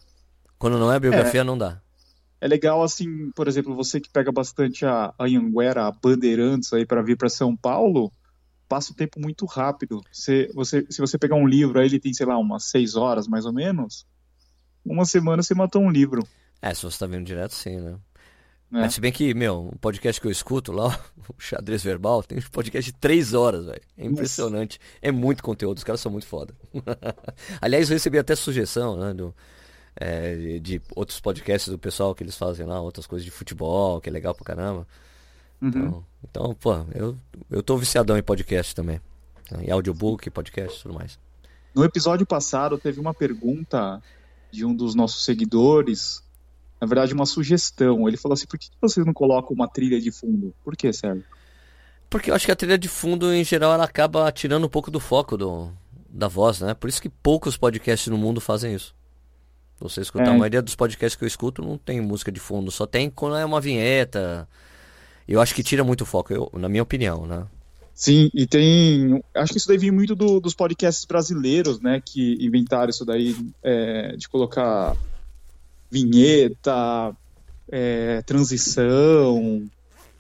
Quando 0.58 0.78
não 0.78 0.92
é 0.92 0.98
biografia, 0.98 1.42
é. 1.42 1.44
não 1.44 1.56
dá. 1.56 1.80
É 2.40 2.48
legal, 2.48 2.82
assim, 2.82 3.30
por 3.30 3.48
exemplo, 3.48 3.74
você 3.74 4.00
que 4.00 4.10
pega 4.10 4.32
bastante 4.32 4.84
a 4.84 5.14
Anhanguera, 5.18 5.86
a 5.86 5.92
Bandeirantes 5.92 6.72
aí 6.72 6.84
para 6.84 7.02
vir 7.02 7.16
para 7.16 7.28
São 7.28 7.56
Paulo, 7.56 8.12
passa 8.68 8.92
o 8.92 8.94
tempo 8.94 9.20
muito 9.20 9.46
rápido. 9.46 10.02
Você, 10.12 10.50
você, 10.54 10.84
se 10.90 11.00
você 11.00 11.18
pegar 11.18 11.36
um 11.36 11.46
livro, 11.46 11.78
aí 11.78 11.86
ele 11.86 12.00
tem, 12.00 12.12
sei 12.12 12.26
lá, 12.26 12.36
umas 12.36 12.64
seis 12.64 12.96
horas 12.96 13.26
mais 13.26 13.46
ou 13.46 13.52
menos, 13.52 14.06
uma 14.84 15.04
semana 15.04 15.42
você 15.42 15.54
matou 15.54 15.82
um 15.82 15.90
livro. 15.90 16.26
É, 16.60 16.74
se 16.74 16.82
você 16.82 16.98
tá 16.98 17.06
vindo 17.06 17.24
direto, 17.24 17.54
sim, 17.54 17.76
né? 17.76 17.96
É. 18.72 18.88
se 18.88 19.00
bem 19.00 19.12
que, 19.12 19.32
meu, 19.32 19.70
o 19.72 19.78
podcast 19.78 20.20
que 20.20 20.26
eu 20.26 20.30
escuto 20.30 20.72
lá, 20.72 20.98
o 21.28 21.40
Xadrez 21.40 21.82
Verbal, 21.82 22.22
tem 22.22 22.38
um 22.38 22.42
podcast 22.42 22.90
de 22.90 22.98
três 22.98 23.32
horas, 23.32 23.66
velho. 23.66 23.80
É 23.96 24.04
impressionante. 24.04 24.78
Nossa. 24.78 24.98
É 25.02 25.12
muito 25.12 25.42
conteúdo, 25.42 25.78
os 25.78 25.84
caras 25.84 26.00
são 26.00 26.10
muito 26.10 26.26
foda. 26.26 26.54
Aliás, 27.60 27.88
eu 27.88 27.94
recebi 27.94 28.18
até 28.18 28.34
sugestão, 28.34 28.96
né, 28.96 29.14
do, 29.14 29.34
é, 29.94 30.58
de, 30.58 30.82
outros 30.94 31.20
podcasts 31.20 31.70
do 31.70 31.78
pessoal 31.78 32.14
que 32.14 32.22
eles 32.22 32.36
fazem 32.36 32.66
lá, 32.66 32.80
outras 32.80 33.06
coisas 33.06 33.24
de 33.24 33.30
futebol, 33.30 34.00
que 34.00 34.08
é 34.08 34.12
legal 34.12 34.34
pra 34.34 34.44
caramba. 34.44 34.86
Uhum. 35.62 35.68
Então, 35.68 36.04
então, 36.24 36.54
pô, 36.54 36.74
eu, 36.94 37.16
eu 37.50 37.62
tô 37.62 37.76
viciadão 37.76 38.18
em 38.18 38.22
podcast 38.22 38.74
também. 38.74 39.00
Em 39.60 39.70
audiobook, 39.70 40.28
podcast 40.28 40.78
e 40.78 40.82
tudo 40.82 40.94
mais. 40.94 41.18
No 41.72 41.84
episódio 41.84 42.26
passado, 42.26 42.78
teve 42.78 42.98
uma 42.98 43.14
pergunta 43.14 44.02
de 44.50 44.64
um 44.64 44.74
dos 44.74 44.94
nossos 44.94 45.24
seguidores 45.24 46.22
na 46.80 46.86
verdade, 46.86 47.14
uma 47.14 47.26
sugestão. 47.26 48.06
Ele 48.06 48.16
falou 48.16 48.34
assim: 48.34 48.46
por 48.46 48.58
que 48.58 48.68
vocês 48.80 49.04
não 49.04 49.12
colocam 49.12 49.54
uma 49.54 49.68
trilha 49.68 50.00
de 50.00 50.10
fundo? 50.10 50.54
Por 50.64 50.76
que, 50.76 50.92
Sérgio? 50.92 51.24
Porque 52.08 52.30
eu 52.30 52.34
acho 52.34 52.46
que 52.46 52.52
a 52.52 52.56
trilha 52.56 52.78
de 52.78 52.88
fundo, 52.88 53.32
em 53.32 53.44
geral, 53.44 53.72
ela 53.72 53.84
acaba 53.84 54.30
tirando 54.30 54.64
um 54.64 54.68
pouco 54.68 54.90
do 54.90 55.00
foco 55.00 55.36
do, 55.36 55.70
da 56.08 56.28
voz, 56.28 56.60
né? 56.60 56.74
Por 56.74 56.88
isso 56.88 57.02
que 57.02 57.08
poucos 57.08 57.56
podcasts 57.56 58.08
no 58.08 58.18
mundo 58.18 58.40
fazem 58.40 58.74
isso. 58.74 58.94
Você 59.80 60.00
escutar, 60.00 60.28
é. 60.28 60.30
a 60.30 60.38
maioria 60.38 60.62
dos 60.62 60.74
podcasts 60.74 61.16
que 61.16 61.24
eu 61.24 61.28
escuto 61.28 61.62
não 61.62 61.76
tem 61.76 62.00
música 62.00 62.32
de 62.32 62.40
fundo, 62.40 62.70
só 62.70 62.86
tem 62.86 63.10
quando 63.10 63.36
é 63.36 63.44
uma 63.44 63.60
vinheta. 63.60 64.48
Eu 65.28 65.40
acho 65.40 65.54
que 65.54 65.62
tira 65.62 65.84
muito 65.84 66.06
foco, 66.06 66.32
eu, 66.32 66.50
na 66.54 66.68
minha 66.68 66.82
opinião, 66.82 67.26
né? 67.26 67.46
Sim, 67.92 68.30
e 68.32 68.46
tem. 68.46 69.22
Acho 69.34 69.52
que 69.52 69.58
isso 69.58 69.68
daí 69.68 69.78
vem 69.78 69.90
muito 69.90 70.14
do, 70.14 70.38
dos 70.38 70.54
podcasts 70.54 71.04
brasileiros, 71.04 71.80
né? 71.80 72.00
Que 72.04 72.36
inventaram 72.40 72.90
isso 72.90 73.04
daí 73.04 73.34
é, 73.62 74.14
de 74.16 74.28
colocar 74.28 74.96
vinheta, 75.90 77.14
é, 77.70 78.22
transição, 78.22 79.68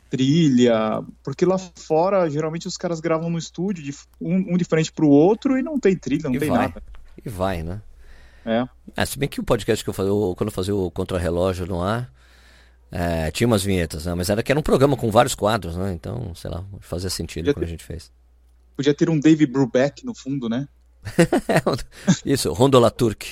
trilha, 0.08 1.02
porque 1.22 1.44
lá 1.44 1.58
fora 1.58 2.28
geralmente 2.30 2.66
os 2.66 2.76
caras 2.76 3.00
gravam 3.00 3.28
no 3.28 3.38
estúdio 3.38 3.82
de 3.82 3.94
um, 4.20 4.54
um 4.54 4.56
de 4.56 4.64
frente 4.64 4.92
pro 4.92 5.08
outro 5.08 5.58
e 5.58 5.62
não 5.62 5.78
tem 5.78 5.96
trilha, 5.96 6.24
não 6.24 6.34
e 6.34 6.38
tem 6.38 6.48
vai. 6.48 6.58
nada. 6.58 6.82
E 7.24 7.28
vai, 7.28 7.62
né? 7.62 7.80
É. 8.44 8.66
é. 8.96 9.04
Se 9.04 9.18
bem 9.18 9.28
que 9.28 9.40
o 9.40 9.44
podcast 9.44 9.82
que 9.82 9.90
eu 9.90 9.94
fazia, 9.94 10.12
quando 10.36 10.48
eu 10.48 10.54
fazia 10.54 10.74
o 10.74 10.90
Contra-Relógio 10.90 11.66
no 11.66 11.82
ar, 11.82 12.12
é, 12.90 13.30
tinha 13.32 13.46
umas 13.46 13.64
vinhetas, 13.64 14.06
né? 14.06 14.14
Mas 14.14 14.30
era 14.30 14.42
que 14.42 14.52
era 14.52 14.58
um 14.58 14.62
programa 14.62 14.96
com 14.96 15.10
vários 15.10 15.34
quadros, 15.34 15.76
né? 15.76 15.92
Então, 15.92 16.34
sei 16.34 16.50
lá, 16.50 16.64
fazia 16.80 17.10
sentido 17.10 17.46
Podia 17.46 17.54
quando 17.54 17.64
ter... 17.64 17.66
a 17.66 17.70
gente 17.70 17.84
fez. 17.84 18.12
Podia 18.76 18.94
ter 18.94 19.10
um 19.10 19.18
David 19.18 19.50
Brubeck 19.50 20.04
no 20.04 20.14
fundo, 20.14 20.48
né? 20.48 20.68
Isso, 22.24 22.52
Rondola 22.52 22.90
Turk. 22.90 23.26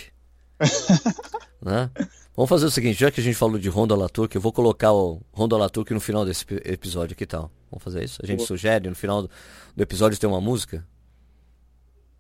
né? 1.63 1.91
Vamos 2.37 2.49
fazer 2.49 2.67
o 2.67 2.71
seguinte, 2.71 2.99
já 2.99 3.13
que 3.13 3.21
a 3.21 3.23
gente 3.23 3.37
falou 3.37 3.59
de 3.59 3.71
Latour, 3.71 4.29
que 4.29 4.37
eu 4.37 4.41
vou 4.41 4.53
colocar 4.53 4.93
o 4.93 5.23
Honda 5.33 5.57
Latour 5.57 5.85
no 5.91 6.01
final 6.01 6.25
desse 6.25 6.45
episódio, 6.65 7.15
que 7.15 7.25
tal? 7.25 7.49
Vamos 7.71 7.85
fazer 7.85 8.03
isso? 8.03 8.21
A 8.25 8.27
gente 8.27 8.39
Boa. 8.39 8.49
sugere 8.49 8.89
no 8.89 8.97
final 8.97 9.23
do, 9.23 9.31
episódio 9.77 10.19
ter 10.19 10.27
uma 10.27 10.41
música? 10.41 10.85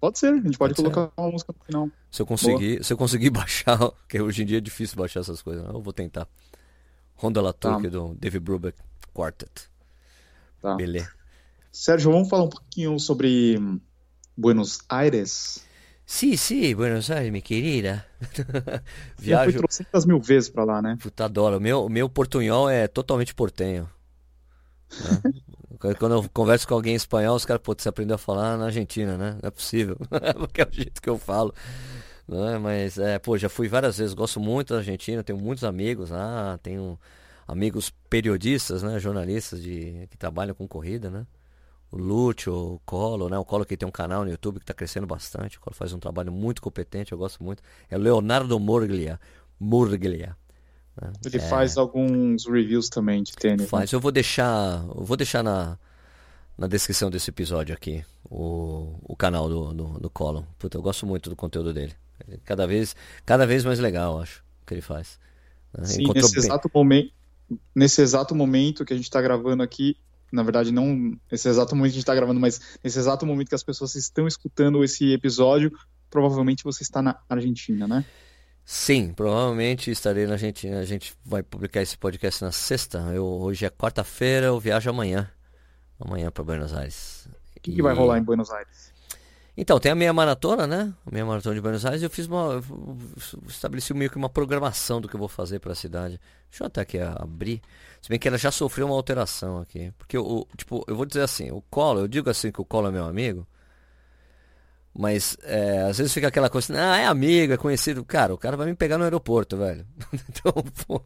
Pode 0.00 0.20
ser, 0.20 0.28
a 0.28 0.36
gente 0.36 0.56
pode, 0.56 0.74
pode 0.74 0.74
colocar 0.76 1.06
ser. 1.06 1.20
uma 1.20 1.30
música 1.32 1.52
no 1.52 1.64
final. 1.64 1.90
Se 2.12 2.22
eu 2.22 2.26
conseguir, 2.26 2.84
se 2.84 2.92
eu 2.92 2.96
conseguir 2.96 3.30
baixar, 3.30 3.76
porque 3.76 4.20
hoje 4.20 4.42
em 4.42 4.46
dia 4.46 4.58
é 4.58 4.60
difícil 4.60 4.96
baixar 4.96 5.18
essas 5.18 5.42
coisas, 5.42 5.66
eu 5.66 5.82
vou 5.82 5.92
tentar. 5.92 6.28
Honda 7.16 7.40
Latour 7.40 7.82
tá. 7.82 7.88
do 7.88 8.14
David 8.14 8.44
Brubeck 8.44 8.78
Quartet. 9.12 9.68
Tá. 10.62 10.76
Beleza. 10.76 11.10
Sérgio, 11.72 12.12
vamos 12.12 12.28
falar 12.28 12.44
um 12.44 12.50
pouquinho 12.50 13.00
sobre 13.00 13.58
Buenos 14.36 14.78
Aires? 14.88 15.64
Sim, 16.06 16.36
sim, 16.36 16.74
Buenos 16.74 17.10
Aires, 17.10 17.30
minha 17.30 17.40
querida. 17.40 18.04
Viajo... 19.16 19.44
Já 19.44 19.44
foi 19.44 19.52
trocentas 19.52 20.04
mil 20.04 20.20
vezes 20.20 20.50
pra 20.50 20.64
lá, 20.64 20.82
né? 20.82 20.98
Puta 21.00 21.24
adoro. 21.24 21.56
O 21.56 21.60
meu, 21.60 21.88
meu 21.88 22.08
portunhol 22.08 22.68
é 22.68 22.86
totalmente 22.86 23.34
portenho. 23.34 23.88
Né? 25.00 25.32
Quando 25.98 26.14
eu 26.14 26.28
converso 26.32 26.66
com 26.66 26.74
alguém 26.74 26.92
em 26.92 26.96
espanhol, 26.96 27.36
os 27.36 27.44
caras, 27.44 27.62
pô, 27.62 27.74
você 27.76 27.88
aprendeu 27.88 28.14
a 28.14 28.18
falar 28.18 28.56
na 28.56 28.66
Argentina, 28.66 29.18
né? 29.18 29.36
Não 29.42 29.48
é 29.48 29.50
possível. 29.50 29.96
Porque 30.38 30.60
é 30.60 30.66
o 30.66 30.72
jeito 30.72 31.00
que 31.00 31.10
eu 31.10 31.18
falo. 31.18 31.54
Né? 32.26 32.58
Mas, 32.58 32.96
é, 32.98 33.18
pô, 33.18 33.36
já 33.36 33.48
fui 33.48 33.68
várias 33.68 33.98
vezes. 33.98 34.14
Gosto 34.14 34.40
muito 34.40 34.72
da 34.72 34.80
Argentina, 34.80 35.22
tenho 35.22 35.38
muitos 35.38 35.64
amigos 35.64 36.10
lá. 36.10 36.58
Tenho 36.62 36.98
amigos 37.46 37.92
periodistas, 38.08 38.82
né? 38.82 38.98
Jornalistas 38.98 39.62
de, 39.62 40.06
que 40.10 40.16
trabalham 40.16 40.54
com 40.54 40.66
corrida, 40.66 41.10
né? 41.10 41.26
O 41.90 41.96
Lúcio, 41.96 42.52
o 42.52 42.80
Colo, 42.84 43.28
né? 43.28 43.38
O 43.38 43.44
Colo 43.44 43.64
que 43.64 43.76
tem 43.76 43.88
um 43.88 43.92
canal 43.92 44.24
no 44.24 44.30
YouTube 44.30 44.56
que 44.56 44.64
está 44.64 44.74
crescendo 44.74 45.06
bastante. 45.06 45.58
O 45.58 45.60
Colo 45.60 45.74
faz 45.74 45.92
um 45.92 45.98
trabalho 45.98 46.32
muito 46.32 46.60
competente, 46.60 47.12
eu 47.12 47.18
gosto 47.18 47.42
muito. 47.42 47.62
É 47.88 47.96
o 47.96 48.00
Leonardo 48.00 48.58
Morglia. 48.58 49.20
Morglia. 49.58 50.36
Né? 51.00 51.12
Ele 51.24 51.36
é... 51.36 51.40
faz 51.40 51.76
alguns 51.76 52.46
reviews 52.46 52.88
também 52.88 53.22
de 53.22 53.32
tênis. 53.32 53.68
Faz. 53.68 53.92
Né? 53.92 53.96
Eu 53.96 54.00
vou 54.00 54.12
deixar, 54.12 54.84
eu 54.94 55.04
vou 55.04 55.16
deixar 55.16 55.42
na, 55.42 55.78
na 56.56 56.66
descrição 56.66 57.10
desse 57.10 57.30
episódio 57.30 57.74
aqui 57.74 58.04
o, 58.24 58.96
o 59.02 59.16
canal 59.16 59.48
do, 59.48 59.72
do, 59.72 59.84
do 60.00 60.10
Colo. 60.10 60.46
Puta, 60.58 60.76
eu 60.76 60.82
gosto 60.82 61.06
muito 61.06 61.30
do 61.30 61.36
conteúdo 61.36 61.72
dele. 61.72 61.94
Cada 62.44 62.66
vez, 62.66 62.94
cada 63.26 63.46
vez 63.46 63.64
mais 63.64 63.78
legal, 63.78 64.20
acho, 64.20 64.40
o 64.62 64.66
que 64.66 64.74
ele 64.74 64.80
faz. 64.80 65.18
Né? 65.76 65.84
Sim, 65.84 66.04
nesse 66.14 66.34
bem... 66.34 66.44
exato 66.44 66.70
momento, 66.72 67.12
nesse 67.74 68.00
exato 68.00 68.34
momento 68.34 68.84
que 68.84 68.92
a 68.92 68.96
gente 68.96 69.06
está 69.06 69.20
gravando 69.20 69.62
aqui, 69.62 69.96
na 70.34 70.42
verdade, 70.42 70.72
não 70.72 71.16
nesse 71.30 71.48
exato 71.48 71.74
momento 71.76 71.92
que 71.92 71.96
a 71.96 72.00
gente 72.00 72.02
está 72.02 72.14
gravando, 72.14 72.40
mas 72.40 72.78
nesse 72.82 72.98
exato 72.98 73.24
momento 73.24 73.48
que 73.48 73.54
as 73.54 73.62
pessoas 73.62 73.94
estão 73.94 74.26
escutando 74.26 74.82
esse 74.82 75.12
episódio, 75.12 75.72
provavelmente 76.10 76.64
você 76.64 76.82
está 76.82 77.00
na 77.00 77.18
Argentina, 77.28 77.86
né? 77.86 78.04
Sim, 78.64 79.12
provavelmente 79.12 79.90
estarei 79.90 80.26
na 80.26 80.32
Argentina. 80.32 80.80
A 80.80 80.84
gente 80.84 81.14
vai 81.24 81.42
publicar 81.42 81.82
esse 81.82 81.96
podcast 81.96 82.42
na 82.42 82.50
sexta. 82.50 82.98
Eu, 83.14 83.24
hoje 83.24 83.66
é 83.66 83.70
quarta-feira, 83.70 84.46
eu 84.46 84.58
viajo 84.58 84.88
amanhã. 84.88 85.30
Amanhã 86.00 86.30
para 86.30 86.42
Buenos 86.42 86.72
Aires. 86.72 87.28
O 87.56 87.60
que, 87.60 87.70
e... 87.70 87.74
que 87.76 87.82
vai 87.82 87.94
rolar 87.94 88.18
em 88.18 88.22
Buenos 88.22 88.50
Aires? 88.50 88.93
Então, 89.56 89.78
tem 89.78 89.92
a 89.92 89.94
meia 89.94 90.12
maratona, 90.12 90.66
né? 90.66 90.92
A 91.06 91.10
meia 91.10 91.24
maratona 91.24 91.54
de 91.54 91.60
Buenos 91.60 91.86
Aires. 91.86 92.02
Eu 92.02 92.10
fiz 92.10 92.26
uma. 92.26 92.54
Eu 92.54 92.64
estabeleci 93.46 93.94
meio 93.94 94.10
que 94.10 94.16
uma 94.16 94.28
programação 94.28 95.00
do 95.00 95.08
que 95.08 95.14
eu 95.14 95.18
vou 95.18 95.28
fazer 95.28 95.60
para 95.60 95.72
a 95.72 95.76
cidade. 95.76 96.20
Deixa 96.50 96.64
eu 96.64 96.66
até 96.66 96.80
aqui 96.80 96.98
abrir. 96.98 97.62
Se 98.02 98.08
bem 98.08 98.18
que 98.18 98.26
ela 98.26 98.36
já 98.36 98.50
sofreu 98.50 98.86
uma 98.86 98.96
alteração 98.96 99.58
aqui. 99.58 99.92
Porque, 99.96 100.18
o, 100.18 100.46
tipo, 100.56 100.84
eu 100.88 100.96
vou 100.96 101.06
dizer 101.06 101.22
assim: 101.22 101.52
o 101.52 101.62
Colo, 101.70 102.00
eu 102.00 102.08
digo 102.08 102.28
assim 102.28 102.50
que 102.50 102.60
o 102.60 102.64
Colo 102.64 102.88
é 102.88 102.90
meu 102.90 103.04
amigo. 103.04 103.46
Mas 104.92 105.36
é, 105.42 105.82
às 105.82 105.98
vezes 105.98 106.12
fica 106.12 106.26
aquela 106.26 106.50
coisa 106.50 106.72
assim: 106.72 106.82
ah, 106.82 106.96
é 106.96 107.06
amigo, 107.06 107.52
é 107.52 107.56
conhecido. 107.56 108.04
Cara, 108.04 108.34
o 108.34 108.38
cara 108.38 108.56
vai 108.56 108.66
me 108.66 108.74
pegar 108.74 108.98
no 108.98 109.04
aeroporto, 109.04 109.56
velho. 109.56 109.86
então, 110.28 110.52
pô. 110.86 111.00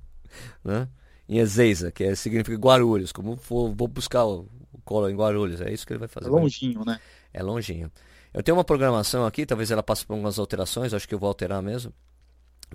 Né? 0.65 0.89
Em 1.29 1.39
Ezeiza, 1.39 1.93
que 1.93 2.05
é, 2.05 2.15
significa 2.15 2.57
Guarulhos. 2.57 3.13
Como 3.13 3.37
for, 3.37 3.75
vou 3.75 3.89
buscar 3.89 4.25
o, 4.25 4.49
o 4.73 4.81
Colo 4.87 5.11
em 5.11 5.17
Guarulhos. 5.17 5.61
É 5.61 5.71
isso 5.71 5.87
que 5.87 5.93
ele 5.93 6.01
vai 6.01 6.09
fazer. 6.09 6.29
É 6.29 6.31
longinho, 6.31 6.83
né? 6.87 6.99
É 7.33 7.43
longinho. 7.43 7.93
Eu 8.33 8.43
tenho 8.43 8.57
uma 8.57 8.65
programação 8.65 9.27
aqui, 9.27 9.47
talvez 9.47 9.71
ela 9.71 9.83
passe 9.83 10.05
por 10.05 10.13
algumas 10.15 10.39
alterações, 10.39 10.93
acho 10.93 11.09
que 11.09 11.15
eu 11.15 11.19
vou 11.19 11.29
alterar 11.29 11.63
mesmo. 11.63 11.93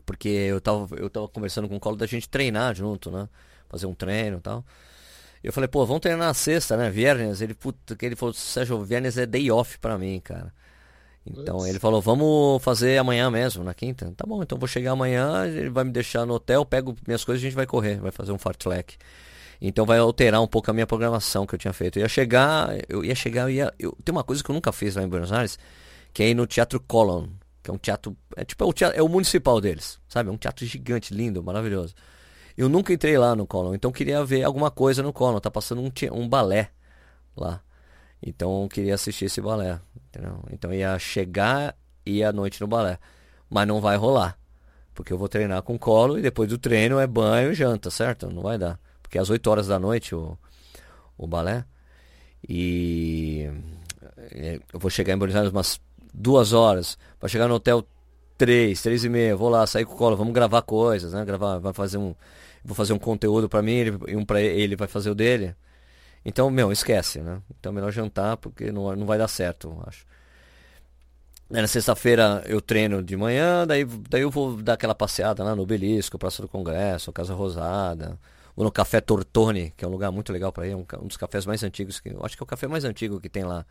Porque 0.05 0.27
eu 0.27 0.59
tava, 0.59 0.95
eu 0.95 1.09
tava 1.09 1.27
conversando 1.27 1.69
com 1.69 1.75
o 1.75 1.79
Colo 1.79 1.95
da 1.95 2.07
gente 2.07 2.27
treinar 2.27 2.75
junto, 2.75 3.11
né? 3.11 3.29
Fazer 3.69 3.85
um 3.85 3.93
treino 3.93 4.37
e 4.37 4.41
tal. 4.41 4.65
Eu 5.43 5.53
falei, 5.53 5.67
pô, 5.67 5.85
vamos 5.85 6.01
treinar 6.01 6.27
na 6.27 6.33
sexta, 6.33 6.75
né? 6.75 6.89
Viernes. 6.89 7.41
Ele, 7.41 7.53
puta, 7.53 7.95
que 7.95 8.05
ele 8.05 8.15
falou, 8.15 8.33
Sérgio, 8.33 8.83
Viernes 8.83 9.17
é 9.17 9.25
day 9.25 9.51
off 9.51 9.77
pra 9.77 9.97
mim, 9.97 10.19
cara. 10.19 10.53
Então 11.25 11.65
ele 11.65 11.79
falou, 11.79 12.01
vamos 12.01 12.61
fazer 12.61 12.97
amanhã 12.97 13.29
mesmo, 13.31 13.63
na 13.63 13.73
quinta. 13.73 14.11
Tá 14.15 14.25
bom, 14.25 14.43
então 14.43 14.57
vou 14.57 14.67
chegar 14.67 14.91
amanhã, 14.91 15.45
ele 15.45 15.69
vai 15.69 15.83
me 15.83 15.91
deixar 15.91 16.25
no 16.25 16.33
hotel, 16.33 16.65
pego 16.65 16.95
minhas 17.07 17.23
coisas 17.23 17.41
e 17.41 17.45
a 17.45 17.49
gente 17.49 17.55
vai 17.55 17.65
correr, 17.65 17.99
vai 17.99 18.11
fazer 18.11 18.31
um 18.31 18.37
fartlek. 18.37 18.97
Então 19.61 19.85
vai 19.85 19.99
alterar 19.99 20.41
um 20.41 20.47
pouco 20.47 20.69
a 20.69 20.73
minha 20.73 20.87
programação 20.87 21.45
que 21.45 21.55
eu 21.55 21.59
tinha 21.59 21.73
feito. 21.73 21.97
Eu 21.97 22.03
ia 22.03 22.09
chegar, 22.09 22.69
eu 22.89 23.03
ia 23.03 23.15
chegar, 23.15 23.43
eu 23.43 23.49
ia. 23.49 23.73
Eu, 23.79 23.97
tem 24.03 24.11
uma 24.11 24.23
coisa 24.23 24.43
que 24.43 24.49
eu 24.49 24.53
nunca 24.53 24.71
fiz 24.71 24.95
lá 24.95 25.03
em 25.03 25.07
Buenos 25.07 25.31
Aires, 25.31 25.57
que 26.13 26.23
é 26.23 26.29
ir 26.29 26.33
no 26.33 26.45
Teatro 26.45 26.79
Colón, 26.79 27.27
que 27.61 27.69
é 27.69 27.73
um 27.73 27.77
teatro. 27.77 28.15
É 28.35 28.43
tipo 28.43 28.63
é 28.63 28.67
o, 28.67 28.73
teatro, 28.73 28.99
é 28.99 29.01
o 29.01 29.07
municipal 29.07 29.59
deles, 29.61 29.99
sabe? 30.07 30.29
É 30.29 30.31
um 30.31 30.37
teatro 30.37 30.65
gigante, 30.65 31.13
lindo, 31.13 31.43
maravilhoso. 31.43 31.93
Eu 32.57 32.69
nunca 32.69 32.93
entrei 32.93 33.17
lá 33.17 33.35
no 33.35 33.47
Colón, 33.47 33.73
então 33.73 33.91
queria 33.91 34.23
ver 34.23 34.43
alguma 34.43 34.69
coisa 34.69 35.01
no 35.01 35.13
Colón. 35.13 35.39
Tá 35.39 35.49
passando 35.49 35.81
um, 35.81 35.91
um 36.11 36.27
balé 36.27 36.69
lá. 37.35 37.61
Então 38.21 38.63
eu 38.63 38.69
queria 38.69 38.95
assistir 38.95 39.25
esse 39.25 39.41
balé. 39.41 39.79
Entendeu? 40.09 40.43
Então 40.51 40.73
ia 40.73 40.97
chegar 40.99 41.75
e 42.05 42.19
ir 42.19 42.23
à 42.23 42.31
noite 42.31 42.61
no 42.61 42.67
balé. 42.67 42.99
Mas 43.49 43.67
não 43.67 43.81
vai 43.81 43.97
rolar. 43.97 44.37
Porque 44.93 45.11
eu 45.11 45.17
vou 45.17 45.27
treinar 45.27 45.61
com 45.63 45.77
colo 45.77 46.19
e 46.19 46.21
depois 46.21 46.47
do 46.47 46.57
treino 46.57 46.99
é 46.99 47.07
banho 47.07 47.51
e 47.51 47.55
janta, 47.55 47.89
certo? 47.89 48.29
Não 48.29 48.43
vai 48.43 48.59
dar 48.59 48.79
porque 49.13 49.19
é 49.19 49.21
às 49.21 49.29
8 49.29 49.47
horas 49.47 49.67
da 49.67 49.77
noite 49.77 50.15
o, 50.15 50.35
o 51.15 51.27
balé. 51.27 51.63
E 52.49 53.47
é, 54.31 54.59
eu 54.73 54.79
vou 54.79 54.89
chegar 54.89 55.13
em 55.13 55.17
Buenos 55.17 55.35
Aires 55.35 55.51
umas 55.51 55.79
duas 56.11 56.51
horas, 56.51 56.97
para 57.19 57.29
chegar 57.29 57.47
no 57.47 57.53
hotel 57.53 57.85
três, 58.39 58.81
três 58.81 59.03
e 59.03 59.09
meia, 59.09 59.35
vou 59.35 59.49
lá, 59.49 59.67
sair 59.67 59.85
com 59.85 59.93
o 59.93 59.97
colo, 59.97 60.17
vamos 60.17 60.33
gravar 60.33 60.63
coisas, 60.63 61.13
né? 61.13 61.23
Gravar, 61.23 61.59
vai 61.59 61.73
fazer 61.73 61.99
um, 61.99 62.15
vou 62.65 62.75
fazer 62.75 62.93
um 62.93 62.97
conteúdo 62.97 63.47
para 63.47 63.61
mim 63.61 63.99
e 64.07 64.15
um 64.15 64.25
para 64.25 64.41
ele 64.41 64.75
vai 64.75 64.87
fazer 64.87 65.11
o 65.11 65.15
dele. 65.15 65.55
Então, 66.25 66.49
meu, 66.49 66.71
esquece, 66.71 67.19
né? 67.19 67.39
Então 67.59 67.71
é 67.71 67.75
melhor 67.75 67.91
jantar 67.91 68.37
porque 68.37 68.71
não, 68.71 68.95
não 68.95 69.05
vai 69.05 69.19
dar 69.19 69.27
certo, 69.27 69.79
acho. 69.85 70.05
Na 71.51 71.67
sexta-feira 71.67 72.43
eu 72.47 72.59
treino 72.59 73.03
de 73.03 73.15
manhã, 73.15 73.67
daí, 73.67 73.85
daí 73.85 74.21
eu 74.23 74.31
vou 74.31 74.57
dar 74.57 74.73
aquela 74.73 74.95
passeada 74.95 75.43
lá 75.43 75.55
no 75.55 75.61
Obelisco, 75.61 76.17
Praça 76.17 76.41
do 76.41 76.47
Congresso, 76.47 77.13
Casa 77.13 77.35
Rosada, 77.35 78.17
ou 78.55 78.63
no 78.63 78.71
Café 78.71 79.01
Tortone, 79.01 79.73
que 79.75 79.83
é 79.83 79.87
um 79.87 79.91
lugar 79.91 80.11
muito 80.11 80.31
legal 80.31 80.51
para 80.51 80.67
ir, 80.67 80.71
é 80.71 80.75
um, 80.75 80.85
um, 81.01 81.07
dos 81.07 81.17
cafés 81.17 81.45
mais 81.45 81.63
antigos, 81.63 81.99
que 81.99 82.09
eu 82.09 82.23
acho 82.23 82.35
que 82.35 82.43
é 82.43 82.45
o 82.45 82.47
café 82.47 82.67
mais 82.67 82.83
antigo 82.83 83.19
que 83.19 83.29
tem 83.29 83.43
lá 83.43 83.65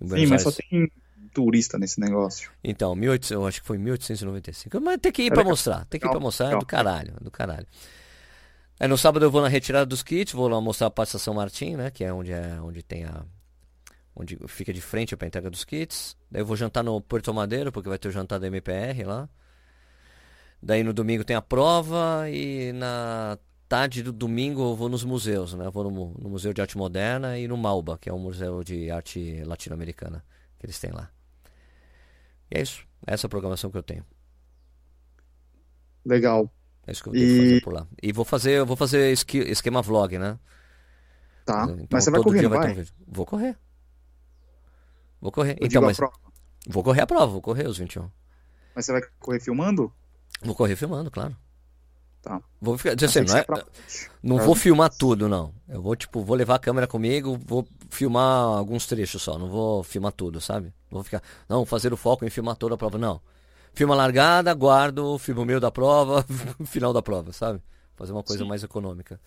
em 0.00 0.06
Buenos 0.06 0.28
Sim, 0.28 0.32
mas 0.32 0.42
só 0.42 0.52
tem 0.52 0.90
turista 1.32 1.78
nesse 1.78 2.00
negócio. 2.00 2.50
Então, 2.62 2.94
1800, 2.94 3.30
eu 3.30 3.46
acho 3.46 3.60
que 3.60 3.66
foi 3.66 3.78
1895. 3.78 4.80
Mas 4.80 4.98
tem 4.98 5.12
que 5.12 5.22
ir 5.22 5.32
é 5.32 5.34
para 5.34 5.44
mostrar, 5.44 5.84
tem 5.86 6.00
que 6.00 6.06
ir 6.06 6.10
para 6.10 6.20
mostrar, 6.20 6.52
é 6.52 6.58
do 6.58 6.66
caralho, 6.66 7.14
do 7.20 7.30
caralho. 7.30 7.66
Aí 8.78 8.88
no 8.88 8.98
sábado 8.98 9.24
eu 9.24 9.30
vou 9.30 9.40
na 9.40 9.48
retirada 9.48 9.86
dos 9.86 10.02
kits, 10.02 10.32
vou 10.32 10.48
lá 10.48 10.60
mostrar 10.60 10.88
a 10.88 10.90
Praça 10.90 11.18
São 11.18 11.32
Martim, 11.32 11.76
né, 11.76 11.90
que 11.90 12.04
é 12.04 12.12
onde 12.12 12.32
é 12.32 12.60
onde 12.60 12.82
tem 12.82 13.04
a 13.04 13.24
onde 14.14 14.38
fica 14.48 14.72
de 14.72 14.80
frente 14.80 15.16
para 15.16 15.26
entrega 15.26 15.50
dos 15.50 15.64
kits. 15.64 16.16
Daí 16.30 16.42
eu 16.42 16.46
vou 16.46 16.56
jantar 16.56 16.82
no 16.82 17.00
Porto 17.00 17.32
Madeiro, 17.32 17.72
porque 17.72 17.88
vai 17.88 17.98
ter 17.98 18.08
o 18.08 18.10
jantar 18.10 18.38
da 18.38 18.46
MPR 18.46 19.04
lá. 19.04 19.28
Daí 20.62 20.82
no 20.82 20.92
domingo 20.92 21.24
tem 21.24 21.36
a 21.36 21.42
prova 21.42 22.28
e 22.30 22.72
na 22.72 23.38
tarde 23.68 24.02
do 24.02 24.12
domingo 24.12 24.62
eu 24.62 24.76
vou 24.76 24.88
nos 24.88 25.04
museus, 25.04 25.54
né? 25.54 25.66
Eu 25.66 25.72
vou 25.72 25.84
no, 25.84 26.14
no, 26.18 26.30
Museu 26.30 26.52
de 26.52 26.60
Arte 26.60 26.76
Moderna 26.76 27.38
e 27.38 27.48
no 27.48 27.56
Malba, 27.56 27.98
que 27.98 28.08
é 28.08 28.12
um 28.12 28.18
museu 28.18 28.62
de 28.62 28.90
arte 28.90 29.42
latino-americana 29.44 30.24
que 30.58 30.66
eles 30.66 30.78
têm 30.78 30.92
lá. 30.92 31.10
E 32.50 32.58
é 32.58 32.62
isso. 32.62 32.86
É 33.06 33.14
essa 33.14 33.26
a 33.26 33.30
programação 33.30 33.70
que 33.70 33.76
eu 33.76 33.82
tenho. 33.82 34.04
Legal. 36.04 36.50
É 36.86 36.92
isso 36.92 37.02
que 37.02 37.08
eu 37.08 37.12
tenho 37.12 37.24
e... 37.24 37.38
fazer 37.38 37.62
por 37.62 37.72
lá. 37.72 37.86
E 38.02 38.12
vou 38.12 38.24
fazer, 38.24 38.52
eu 38.52 38.66
vou 38.66 38.76
fazer 38.76 39.12
esquema 39.12 39.82
vlog, 39.82 40.18
né? 40.18 40.38
Tá. 41.44 41.64
Então, 41.64 41.86
mas 41.90 42.04
você 42.04 42.10
vai 42.10 42.22
correr, 42.22 42.48
vai? 42.48 42.74
vai? 42.74 42.82
Um 42.82 42.86
vou 43.06 43.26
correr. 43.26 43.58
Vou 45.20 45.32
correr. 45.32 45.56
Eu 45.60 45.66
então, 45.66 45.82
mas... 45.82 45.98
Vou 46.68 46.82
correr 46.82 47.02
a 47.02 47.06
prova, 47.06 47.26
vou 47.26 47.40
correr 47.40 47.68
os 47.68 47.78
21. 47.78 48.10
Mas 48.74 48.86
você 48.86 48.92
vai 48.92 49.02
correr 49.20 49.40
filmando? 49.40 49.92
Vou 50.42 50.54
correr 50.54 50.76
filmando, 50.76 51.10
claro. 51.10 51.36
Tá. 52.22 52.42
Vou 52.60 52.76
ficar, 52.76 52.94
assim, 53.04 53.20
não, 53.20 53.36
é, 53.36 53.44
pra... 53.44 53.64
não 54.20 54.38
vou 54.38 54.54
filmar 54.54 54.90
tudo, 54.90 55.28
não. 55.28 55.54
Eu 55.68 55.80
vou, 55.80 55.94
tipo, 55.94 56.22
vou 56.22 56.36
levar 56.36 56.56
a 56.56 56.58
câmera 56.58 56.86
comigo, 56.86 57.38
vou 57.46 57.66
filmar 57.88 58.42
alguns 58.58 58.86
trechos 58.86 59.22
só, 59.22 59.38
não 59.38 59.48
vou 59.48 59.84
filmar 59.84 60.10
tudo, 60.10 60.40
sabe? 60.40 60.74
Vou 60.90 61.04
ficar, 61.04 61.22
não, 61.48 61.64
fazer 61.64 61.92
o 61.92 61.96
foco 61.96 62.24
em 62.24 62.30
filmar 62.30 62.56
toda 62.56 62.74
a 62.74 62.78
prova, 62.78 62.98
não. 62.98 63.20
Filma 63.72 63.94
largada, 63.94 64.52
guardo, 64.54 65.18
filmo 65.18 65.42
o 65.42 65.44
meio 65.44 65.60
da 65.60 65.70
prova, 65.70 66.24
final 66.66 66.92
da 66.92 67.00
prova, 67.00 67.32
sabe? 67.32 67.62
Fazer 67.94 68.12
uma 68.12 68.22
coisa 68.22 68.42
Sim. 68.42 68.48
mais 68.48 68.64
econômica. 68.64 69.20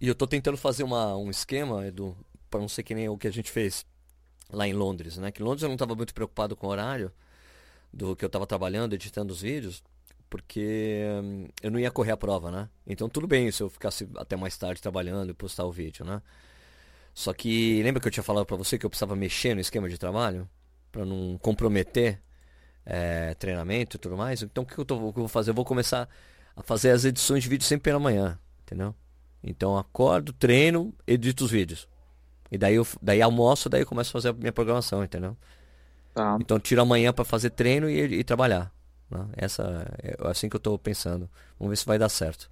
E 0.00 0.08
eu 0.08 0.14
tô 0.14 0.26
tentando 0.26 0.58
fazer 0.58 0.82
uma, 0.82 1.16
um 1.16 1.30
esquema, 1.30 1.86
Edu, 1.86 2.16
para 2.50 2.60
não 2.60 2.68
ser 2.68 2.82
que 2.82 2.94
nem 2.94 3.08
o 3.08 3.16
que 3.16 3.28
a 3.28 3.32
gente 3.32 3.50
fez 3.50 3.86
lá 4.50 4.68
em 4.68 4.74
Londres, 4.74 5.16
né? 5.16 5.30
Que 5.32 5.40
em 5.40 5.44
Londres 5.44 5.62
eu 5.62 5.68
não 5.68 5.76
estava 5.76 5.94
muito 5.94 6.12
preocupado 6.12 6.54
com 6.54 6.66
o 6.66 6.70
horário 6.70 7.10
do 7.92 8.14
que 8.14 8.24
eu 8.24 8.26
estava 8.26 8.46
trabalhando, 8.46 8.94
editando 8.94 9.32
os 9.32 9.40
vídeos 9.40 9.82
porque 10.32 11.04
hum, 11.22 11.46
eu 11.62 11.70
não 11.70 11.78
ia 11.78 11.90
correr 11.90 12.12
a 12.12 12.16
prova, 12.16 12.50
né? 12.50 12.66
Então 12.86 13.06
tudo 13.06 13.26
bem 13.26 13.50
se 13.50 13.62
eu 13.62 13.68
ficasse 13.68 14.08
até 14.16 14.34
mais 14.34 14.56
tarde 14.56 14.80
trabalhando 14.80 15.28
e 15.28 15.34
postar 15.34 15.66
o 15.66 15.70
vídeo, 15.70 16.06
né? 16.06 16.22
Só 17.12 17.34
que 17.34 17.82
lembra 17.82 18.00
que 18.00 18.08
eu 18.08 18.10
tinha 18.10 18.22
falado 18.22 18.46
para 18.46 18.56
você 18.56 18.78
que 18.78 18.86
eu 18.86 18.88
precisava 18.88 19.14
mexer 19.14 19.52
no 19.54 19.60
esquema 19.60 19.90
de 19.90 19.98
trabalho 19.98 20.48
para 20.90 21.04
não 21.04 21.36
comprometer 21.36 22.18
é, 22.86 23.34
treinamento 23.34 23.98
e 23.98 24.00
tudo 24.00 24.16
mais? 24.16 24.40
Então 24.40 24.64
o 24.64 24.66
que 24.66 24.78
eu, 24.78 24.86
tô, 24.86 24.96
o 24.96 25.12
que 25.12 25.18
eu 25.18 25.24
vou 25.24 25.28
fazer? 25.28 25.50
Eu 25.50 25.54
vou 25.54 25.66
começar 25.66 26.08
a 26.56 26.62
fazer 26.62 26.92
as 26.92 27.04
edições 27.04 27.42
de 27.42 27.50
vídeo 27.50 27.66
sempre 27.66 27.90
pela 27.90 28.00
manhã, 28.00 28.38
entendeu? 28.62 28.94
Então 29.44 29.76
acordo, 29.76 30.32
treino, 30.32 30.94
edito 31.06 31.44
os 31.44 31.50
vídeos. 31.50 31.86
E 32.50 32.56
daí 32.56 32.76
eu 32.76 32.86
daí 33.02 33.20
almoço, 33.20 33.68
daí 33.68 33.82
eu 33.82 33.86
começo 33.86 34.08
a 34.08 34.12
fazer 34.12 34.30
a 34.30 34.32
minha 34.32 34.52
programação, 34.52 35.04
entendeu? 35.04 35.36
Tá. 36.14 36.38
Então 36.40 36.58
tiro 36.58 36.80
amanhã 36.80 37.12
para 37.12 37.22
fazer 37.22 37.50
treino 37.50 37.90
e, 37.90 38.20
e 38.20 38.24
trabalhar. 38.24 38.72
Né? 39.12 39.26
Essa 39.36 39.86
é 40.02 40.16
assim 40.24 40.48
que 40.48 40.56
eu 40.56 40.58
estou 40.58 40.78
pensando. 40.78 41.28
Vamos 41.58 41.70
ver 41.70 41.76
se 41.76 41.86
vai 41.86 41.98
dar 41.98 42.08
certo. 42.08 42.50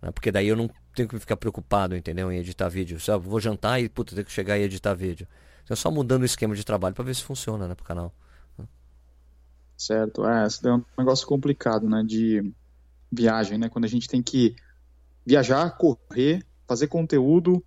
Né? 0.00 0.10
Porque 0.10 0.32
daí 0.32 0.48
eu 0.48 0.56
não 0.56 0.70
tenho 0.94 1.08
que 1.08 1.18
ficar 1.18 1.36
preocupado, 1.36 1.96
entendeu? 1.96 2.32
Em 2.32 2.38
editar 2.38 2.68
vídeo. 2.68 2.98
Só 2.98 3.18
vou 3.18 3.38
jantar 3.38 3.80
e 3.80 3.88
puta, 3.88 4.14
tenho 4.14 4.24
que 4.24 4.32
chegar 4.32 4.58
e 4.58 4.62
editar 4.62 4.94
vídeo. 4.94 5.26
Então 5.62 5.76
só 5.76 5.90
mudando 5.90 6.22
o 6.22 6.26
esquema 6.26 6.54
de 6.54 6.64
trabalho 6.64 6.94
para 6.94 7.04
ver 7.04 7.14
se 7.14 7.22
funciona, 7.22 7.68
né, 7.68 7.74
pro 7.74 7.84
canal. 7.84 8.12
Né? 8.58 8.66
Certo. 9.76 10.26
É, 10.26 10.46
é 10.46 10.72
um 10.72 10.84
negócio 10.98 11.26
complicado, 11.26 11.88
né, 11.88 12.02
de 12.02 12.52
viagem, 13.12 13.58
né? 13.58 13.68
Quando 13.68 13.84
a 13.84 13.88
gente 13.88 14.08
tem 14.08 14.22
que 14.22 14.56
viajar, 15.26 15.70
correr, 15.76 16.44
fazer 16.66 16.86
conteúdo, 16.86 17.62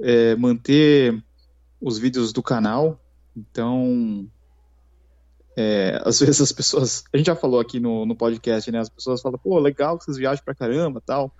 é, 0.00 0.34
manter 0.36 1.22
os 1.80 1.98
vídeos 1.98 2.32
do 2.32 2.42
canal. 2.42 3.00
Então, 3.36 4.28
é, 5.56 6.00
às 6.04 6.20
vezes 6.20 6.40
as 6.40 6.52
pessoas, 6.52 7.04
a 7.12 7.16
gente 7.16 7.26
já 7.26 7.36
falou 7.36 7.58
aqui 7.58 7.80
no, 7.80 8.04
no 8.04 8.14
podcast, 8.14 8.70
né? 8.70 8.80
As 8.80 8.88
pessoas 8.88 9.22
falam, 9.22 9.38
pô, 9.38 9.58
legal 9.58 9.98
que 9.98 10.04
vocês 10.04 10.16
viajam 10.16 10.44
pra 10.44 10.54
caramba 10.54 11.00
tal, 11.04 11.34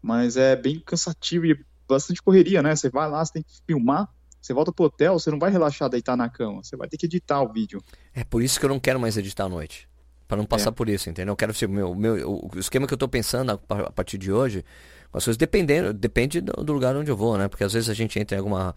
mas 0.00 0.36
é 0.36 0.56
bem 0.56 0.80
cansativo 0.80 1.46
e 1.46 1.64
bastante 1.86 2.22
correria, 2.22 2.62
né? 2.62 2.74
Você 2.74 2.88
vai 2.88 3.08
lá, 3.08 3.24
você 3.24 3.34
tem 3.34 3.42
que 3.42 3.52
filmar, 3.66 4.08
você 4.40 4.54
volta 4.54 4.72
pro 4.72 4.86
hotel, 4.86 5.18
você 5.18 5.30
não 5.30 5.38
vai 5.38 5.50
relaxar, 5.50 5.88
deitar 5.88 6.16
na 6.16 6.28
cama, 6.28 6.64
você 6.64 6.76
vai 6.76 6.88
ter 6.88 6.96
que 6.96 7.06
editar 7.06 7.42
o 7.42 7.52
vídeo. 7.52 7.82
É 8.14 8.24
por 8.24 8.42
isso 8.42 8.58
que 8.58 8.64
eu 8.64 8.70
não 8.70 8.80
quero 8.80 8.98
mais 8.98 9.16
editar 9.16 9.44
à 9.44 9.48
noite. 9.48 9.88
para 10.26 10.38
não 10.38 10.46
passar 10.46 10.70
é. 10.70 10.72
por 10.72 10.88
isso, 10.88 11.10
entendeu? 11.10 11.32
Eu 11.32 11.36
quero 11.36 11.52
ser 11.52 11.68
meu, 11.68 11.94
meu, 11.94 12.48
o 12.54 12.58
esquema 12.58 12.86
que 12.86 12.94
eu 12.94 12.98
tô 12.98 13.06
pensando 13.06 13.52
a, 13.52 13.92
partir 13.92 14.16
de 14.16 14.32
hoje, 14.32 14.64
as 15.12 15.24
coisas 15.24 15.36
dependendo, 15.36 15.92
depende 15.92 16.40
do, 16.40 16.72
lugar 16.72 16.96
onde 16.96 17.10
eu 17.10 17.16
vou, 17.16 17.36
né? 17.36 17.48
Porque 17.48 17.62
às 17.62 17.74
vezes 17.74 17.90
a 17.90 17.94
gente 17.94 18.18
entra 18.18 18.36
em 18.36 18.38
alguma 18.38 18.74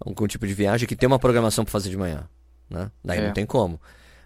algum 0.00 0.26
tipo 0.26 0.46
de 0.46 0.52
viagem 0.52 0.86
que 0.86 0.96
tem 0.96 1.06
uma 1.06 1.18
programação 1.18 1.64
para 1.64 1.72
fazer 1.72 1.88
de 1.88 1.96
manhã, 1.96 2.28
né? 2.68 2.90
Daí 3.04 3.18
é. 3.18 3.26
não 3.26 3.32
tem 3.32 3.46
como. 3.46 3.80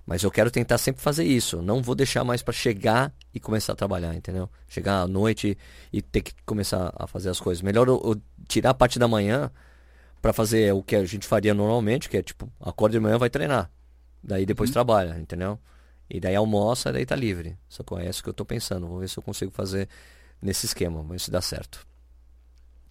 Mas 0.06 0.22
eu 0.22 0.30
quero 0.30 0.50
tentar 0.50 0.78
sempre 0.78 1.02
fazer 1.02 1.24
isso. 1.24 1.62
Não 1.62 1.82
vou 1.82 1.94
deixar 1.94 2.24
mais 2.24 2.42
para 2.42 2.52
chegar 2.52 3.12
e 3.32 3.38
começar 3.38 3.72
a 3.72 3.76
trabalhar, 3.76 4.14
entendeu? 4.14 4.48
Chegar 4.68 5.02
à 5.02 5.06
noite 5.06 5.56
e 5.92 6.02
ter 6.02 6.22
que 6.22 6.32
começar 6.44 6.92
a 6.96 7.06
fazer 7.06 7.30
as 7.30 7.40
coisas. 7.40 7.62
Melhor 7.62 7.88
eu, 7.88 8.00
eu 8.04 8.20
tirar 8.48 8.70
a 8.70 8.74
parte 8.74 8.98
da 8.98 9.06
manhã 9.06 9.50
para 10.20 10.32
fazer 10.32 10.72
o 10.74 10.82
que 10.82 10.96
a 10.96 11.04
gente 11.04 11.26
faria 11.26 11.54
normalmente, 11.54 12.08
que 12.08 12.16
é 12.16 12.22
tipo, 12.22 12.50
acorda 12.60 12.98
de 12.98 13.00
manhã 13.00 13.18
vai 13.18 13.30
treinar. 13.30 13.70
Daí 14.22 14.44
depois 14.44 14.70
uhum. 14.70 14.74
trabalha, 14.74 15.18
entendeu? 15.18 15.58
E 16.08 16.18
daí 16.18 16.34
almoça, 16.34 16.92
daí 16.92 17.06
tá 17.06 17.14
livre. 17.14 17.56
Só 17.68 17.82
que 17.82 17.94
é 17.94 18.08
isso 18.08 18.22
que 18.22 18.28
eu 18.28 18.34
tô 18.34 18.44
pensando. 18.44 18.86
Vou 18.86 18.98
ver 18.98 19.08
se 19.08 19.16
eu 19.16 19.22
consigo 19.22 19.52
fazer 19.52 19.88
nesse 20.42 20.66
esquema. 20.66 20.96
Vamos 20.96 21.12
ver 21.12 21.20
se 21.20 21.30
dá 21.30 21.40
certo. 21.40 21.86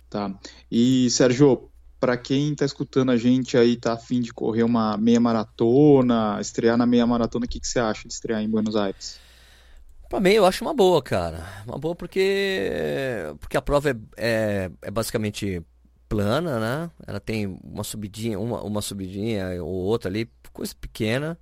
Tá. 0.10 0.34
E, 0.72 1.10
Sérgio, 1.12 1.70
para 2.00 2.18
quem 2.18 2.54
está 2.54 2.66
escutando 2.66 3.12
a 3.12 3.18
gente 3.18 3.58
aí, 3.58 3.76
tá 3.76 3.94
afim 3.94 4.22
de 4.22 4.34
correr 4.34 4.64
uma 4.64 4.96
meia 4.98 5.20
maratona, 5.20 6.40
estrear 6.40 6.78
na 6.78 6.86
meia 6.86 7.06
maratona, 7.06 7.46
o 7.46 7.50
que, 7.50 7.60
que 7.60 7.68
você 7.68 7.80
acha 7.80 8.08
de 8.08 8.14
estrear 8.14 8.42
em 8.42 8.50
Buenos 8.50 8.76
Aires? 8.76 9.20
Para 10.10 10.20
mim, 10.20 10.32
eu 10.32 10.46
acho 10.46 10.64
uma 10.64 10.74
boa, 10.74 11.04
cara. 11.04 11.46
Uma 11.68 11.78
boa 11.78 11.94
porque, 11.94 12.72
porque 13.40 13.56
a 13.56 13.62
prova 13.62 13.92
é, 13.92 13.96
é, 14.18 14.72
é, 14.82 14.92
basicamente 14.92 15.62
plana, 16.08 16.60
né? 16.60 16.92
Ela 17.06 17.20
tem 17.20 17.60
uma 17.64 17.84
subidinha, 17.84 18.40
uma, 18.40 18.64
uma 18.64 18.82
subidinha 18.82 19.64
ou 19.64 19.70
outra 19.70 20.10
ali, 20.10 20.28
coisa 20.52 20.74
pequena. 20.74 21.38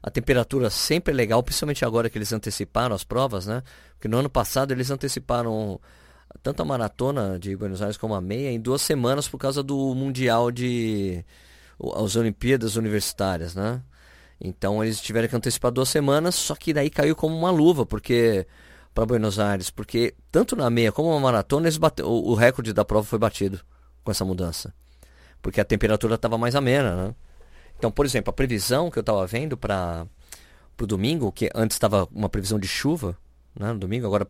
A 0.00 0.10
temperatura 0.10 0.70
sempre 0.70 1.12
é 1.12 1.16
legal, 1.16 1.42
principalmente 1.42 1.84
agora 1.84 2.08
que 2.08 2.16
eles 2.16 2.32
anteciparam 2.32 2.94
as 2.94 3.02
provas, 3.02 3.46
né? 3.46 3.64
Porque 3.94 4.06
no 4.06 4.18
ano 4.18 4.30
passado 4.30 4.70
eles 4.70 4.92
anteciparam 4.92 5.80
tanto 6.42 6.62
a 6.62 6.64
maratona 6.64 7.38
de 7.38 7.56
Buenos 7.56 7.82
Aires 7.82 7.96
como 7.96 8.14
a 8.14 8.20
meia 8.20 8.50
em 8.50 8.60
duas 8.60 8.82
semanas 8.82 9.28
por 9.28 9.38
causa 9.38 9.62
do 9.62 9.94
Mundial 9.94 10.50
de. 10.50 11.24
as 11.96 12.16
Olimpíadas 12.16 12.76
Universitárias, 12.76 13.54
né? 13.54 13.82
Então 14.40 14.82
eles 14.82 15.00
tiveram 15.00 15.28
que 15.28 15.36
antecipar 15.36 15.72
duas 15.72 15.88
semanas, 15.88 16.34
só 16.34 16.54
que 16.54 16.72
daí 16.72 16.90
caiu 16.90 17.16
como 17.16 17.36
uma 17.36 17.50
luva, 17.50 17.84
porque. 17.84 18.46
para 18.94 19.06
Buenos 19.06 19.38
Aires, 19.38 19.70
porque 19.70 20.14
tanto 20.30 20.54
na 20.56 20.70
meia 20.70 20.92
como 20.92 21.12
na 21.14 21.20
maratona 21.20 21.66
eles 21.66 21.78
bate, 21.78 22.02
o, 22.02 22.34
recorde 22.34 22.72
da 22.72 22.84
prova 22.84 23.06
foi 23.06 23.18
batido 23.18 23.60
com 24.04 24.10
essa 24.10 24.24
mudança. 24.24 24.72
Porque 25.42 25.60
a 25.60 25.64
temperatura 25.64 26.16
estava 26.16 26.36
mais 26.36 26.54
amena, 26.54 26.96
né? 26.96 27.14
Então, 27.78 27.92
por 27.92 28.04
exemplo, 28.04 28.30
a 28.30 28.32
previsão 28.32 28.90
que 28.90 28.98
eu 28.98 29.02
estava 29.02 29.24
vendo 29.26 29.56
para 29.56 30.06
o 30.80 30.86
domingo, 30.86 31.30
que 31.30 31.48
antes 31.54 31.76
estava 31.76 32.08
uma 32.12 32.28
previsão 32.28 32.58
de 32.58 32.66
chuva, 32.66 33.16
né, 33.54 33.72
no 33.72 33.78
domingo, 33.78 34.06
agora 34.06 34.24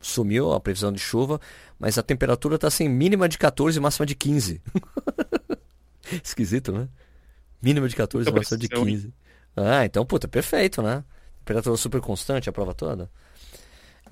sumiu 0.00 0.52
a 0.52 0.60
previsão 0.60 0.92
de 0.92 0.98
chuva, 0.98 1.40
mas 1.78 1.98
a 1.98 2.02
temperatura 2.02 2.56
está 2.56 2.68
assim, 2.68 2.88
mínima 2.88 3.28
de 3.28 3.38
14 3.38 3.78
e 3.78 3.80
máxima 3.80 4.06
de 4.06 4.14
15. 4.14 4.62
Esquisito, 6.22 6.72
né? 6.72 6.88
Mínima 7.62 7.88
de 7.88 7.96
14 7.96 8.28
e 8.28 8.32
máxima 8.32 8.58
de 8.58 8.68
15. 8.68 9.12
Ah, 9.56 9.84
então, 9.84 10.04
puta, 10.04 10.28
perfeito, 10.28 10.82
né? 10.82 11.04
Temperatura 11.44 11.76
super 11.76 12.00
constante 12.00 12.48
a 12.48 12.52
prova 12.52 12.74
toda. 12.74 13.10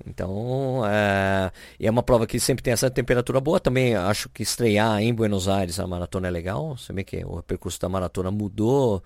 Então, 0.07 0.81
é... 0.85 1.51
E 1.79 1.85
é 1.85 1.91
uma 1.91 2.01
prova 2.01 2.25
que 2.25 2.39
sempre 2.39 2.63
tem 2.63 2.73
essa 2.73 2.89
temperatura 2.89 3.39
boa. 3.39 3.59
Também 3.59 3.95
acho 3.95 4.29
que 4.29 4.41
estrear 4.41 5.01
em 5.01 5.13
Buenos 5.13 5.47
Aires 5.47 5.79
a 5.79 5.87
maratona 5.87 6.27
é 6.27 6.31
legal. 6.31 6.77
Você 6.77 6.91
vê 6.91 7.03
que 7.03 7.23
o 7.23 7.41
percurso 7.43 7.79
da 7.79 7.89
maratona 7.89 8.31
mudou 8.31 9.03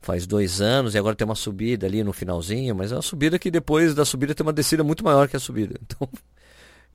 faz 0.00 0.26
dois 0.26 0.60
anos 0.60 0.94
e 0.94 0.98
agora 0.98 1.16
tem 1.16 1.24
uma 1.24 1.34
subida 1.34 1.86
ali 1.86 2.02
no 2.02 2.12
finalzinho, 2.12 2.74
mas 2.74 2.92
é 2.92 2.94
uma 2.94 3.02
subida 3.02 3.38
que 3.38 3.50
depois 3.50 3.94
da 3.94 4.04
subida 4.04 4.34
tem 4.34 4.44
uma 4.44 4.52
descida 4.52 4.84
muito 4.84 5.04
maior 5.04 5.28
que 5.28 5.36
a 5.36 5.40
subida. 5.40 5.78
Então, 5.88 6.08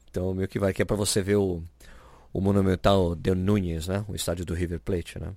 então 0.09 0.33
meio 0.33 0.47
que 0.47 0.59
vai 0.59 0.71
que 0.71 0.81
é 0.81 0.85
para 0.85 0.95
você 0.95 1.21
ver 1.23 1.37
o, 1.37 1.63
o 2.31 2.39
Monumental 2.39 3.15
de 3.15 3.31
Núñez, 3.31 3.87
né? 3.87 4.05
O 4.07 4.13
estádio 4.13 4.45
do 4.45 4.53
River 4.53 4.79
Plate, 4.79 5.19
né? 5.19 5.33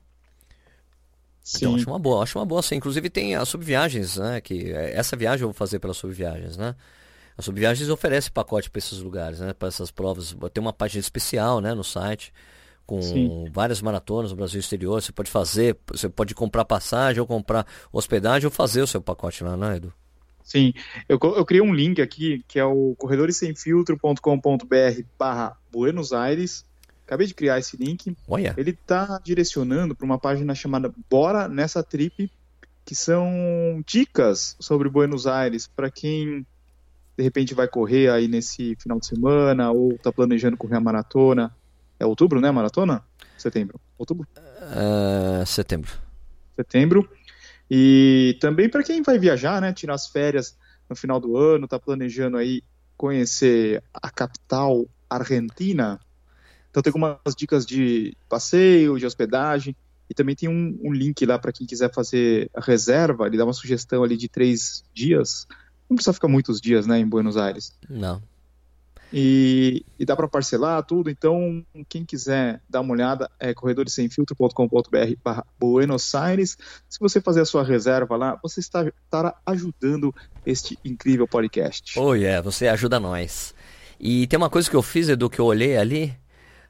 Sim. 1.42 1.58
Então 1.58 1.74
acho 1.76 1.88
uma 1.88 1.98
boa, 1.98 2.22
acho 2.22 2.38
uma 2.38 2.44
boa 2.44 2.60
sim. 2.60 2.74
Inclusive 2.74 3.08
tem 3.08 3.34
as 3.34 3.48
subviagens, 3.48 4.18
né? 4.18 4.40
Que 4.40 4.72
é, 4.72 4.94
essa 4.94 5.16
viagem 5.16 5.44
eu 5.44 5.48
vou 5.48 5.54
fazer 5.54 5.78
pelas 5.78 5.96
subviagens, 5.96 6.58
né? 6.58 6.74
As 7.38 7.44
subviagens 7.46 7.88
oferece 7.88 8.30
pacote 8.30 8.68
para 8.68 8.78
esses 8.78 8.98
lugares, 8.98 9.40
né? 9.40 9.54
Para 9.54 9.68
essas 9.68 9.90
provas. 9.90 10.36
Tem 10.52 10.60
uma 10.60 10.72
página 10.74 11.00
especial, 11.00 11.60
né? 11.62 11.72
No 11.74 11.84
site 11.84 12.32
com 12.86 13.02
Sim. 13.02 13.50
várias 13.52 13.82
maratonas 13.82 14.30
no 14.30 14.36
Brasil 14.36 14.60
exterior. 14.60 15.02
Você 15.02 15.12
pode 15.12 15.30
fazer, 15.30 15.76
você 15.88 16.08
pode 16.08 16.34
comprar 16.34 16.64
passagem 16.64 17.20
ou 17.20 17.26
comprar 17.26 17.66
hospedagem 17.92 18.46
ou 18.46 18.50
fazer 18.50 18.82
o 18.82 18.86
seu 18.86 19.02
pacote 19.02 19.42
lá, 19.42 19.56
né, 19.56 19.76
Edu? 19.76 19.92
Sim, 20.44 20.72
eu, 21.08 21.18
eu 21.20 21.44
criei 21.44 21.60
um 21.60 21.74
link 21.74 22.00
aqui 22.00 22.44
que 22.46 22.58
é 22.58 22.64
o 22.64 22.94
corredoressemfiltro.com.br 22.96 25.02
barra 25.18 25.56
Buenos 25.72 26.12
Aires. 26.12 26.64
Acabei 27.04 27.26
de 27.26 27.34
criar 27.34 27.58
esse 27.58 27.76
link. 27.76 28.16
Olha. 28.28 28.54
Ele 28.56 28.70
está 28.70 29.20
direcionando 29.22 29.94
para 29.94 30.04
uma 30.04 30.18
página 30.18 30.54
chamada 30.54 30.92
Bora 31.10 31.48
Nessa 31.48 31.82
Trip, 31.82 32.30
que 32.84 32.94
são 32.94 33.82
dicas 33.84 34.56
sobre 34.60 34.88
Buenos 34.88 35.26
Aires 35.26 35.66
para 35.66 35.90
quem 35.90 36.46
de 37.16 37.24
repente 37.24 37.54
vai 37.54 37.66
correr 37.66 38.10
aí 38.10 38.28
nesse 38.28 38.76
final 38.76 39.00
de 39.00 39.06
semana 39.06 39.72
ou 39.72 39.92
está 39.92 40.12
planejando 40.12 40.56
correr 40.56 40.76
a 40.76 40.80
maratona 40.80 41.52
é 41.98 42.06
outubro, 42.06 42.40
né? 42.40 42.50
Maratona? 42.50 43.02
Setembro. 43.36 43.80
Outubro? 43.98 44.26
Uh, 44.38 45.44
setembro. 45.46 45.92
Setembro. 46.54 47.08
E 47.70 48.36
também 48.40 48.68
para 48.68 48.82
quem 48.82 49.02
vai 49.02 49.18
viajar, 49.18 49.60
né? 49.60 49.72
Tirar 49.72 49.94
as 49.94 50.06
férias 50.06 50.56
no 50.88 50.96
final 50.96 51.20
do 51.20 51.36
ano, 51.36 51.66
tá 51.66 51.78
planejando 51.78 52.36
aí 52.36 52.62
conhecer 52.96 53.82
a 53.92 54.10
capital 54.10 54.86
argentina. 55.08 56.00
Então 56.70 56.82
tem 56.82 56.90
algumas 56.90 57.34
dicas 57.36 57.66
de 57.66 58.16
passeio, 58.28 58.98
de 58.98 59.06
hospedagem. 59.06 59.76
E 60.08 60.14
também 60.14 60.36
tem 60.36 60.48
um, 60.48 60.78
um 60.82 60.92
link 60.92 61.26
lá 61.26 61.38
para 61.38 61.52
quem 61.52 61.66
quiser 61.66 61.92
fazer 61.92 62.48
a 62.54 62.60
reserva. 62.60 63.26
Ele 63.26 63.36
dá 63.36 63.44
uma 63.44 63.52
sugestão 63.52 64.04
ali 64.04 64.16
de 64.16 64.28
três 64.28 64.84
dias. 64.94 65.46
Não 65.90 65.96
precisa 65.96 66.12
ficar 66.12 66.28
muitos 66.28 66.60
dias, 66.60 66.86
né, 66.86 66.98
em 66.98 67.06
Buenos 67.06 67.36
Aires. 67.36 67.76
Não. 67.88 68.22
E, 69.12 69.84
e 69.98 70.04
dá 70.04 70.16
para 70.16 70.28
parcelar 70.28 70.82
tudo, 70.82 71.08
então 71.08 71.64
quem 71.88 72.04
quiser 72.04 72.60
dar 72.68 72.80
uma 72.80 72.92
olhada 72.92 73.30
é 73.38 73.54
corredoressemfiltro.com.br 73.54 75.14
barra 75.22 75.46
Buenos 75.58 76.14
Aires. 76.14 76.58
Se 76.88 76.98
você 76.98 77.20
fazer 77.20 77.40
a 77.40 77.44
sua 77.44 77.62
reserva 77.62 78.16
lá, 78.16 78.38
você 78.42 78.60
está, 78.60 78.84
estará 78.84 79.36
ajudando 79.46 80.14
este 80.44 80.78
incrível 80.84 81.26
podcast. 81.28 81.98
Oh 81.98 82.14
yeah, 82.14 82.42
você 82.42 82.66
ajuda 82.66 82.98
nós. 82.98 83.54
E 83.98 84.26
tem 84.26 84.36
uma 84.36 84.50
coisa 84.50 84.68
que 84.68 84.76
eu 84.76 84.82
fiz, 84.82 85.08
Edu, 85.08 85.30
que 85.30 85.38
eu 85.38 85.46
olhei 85.46 85.76
ali 85.76 86.14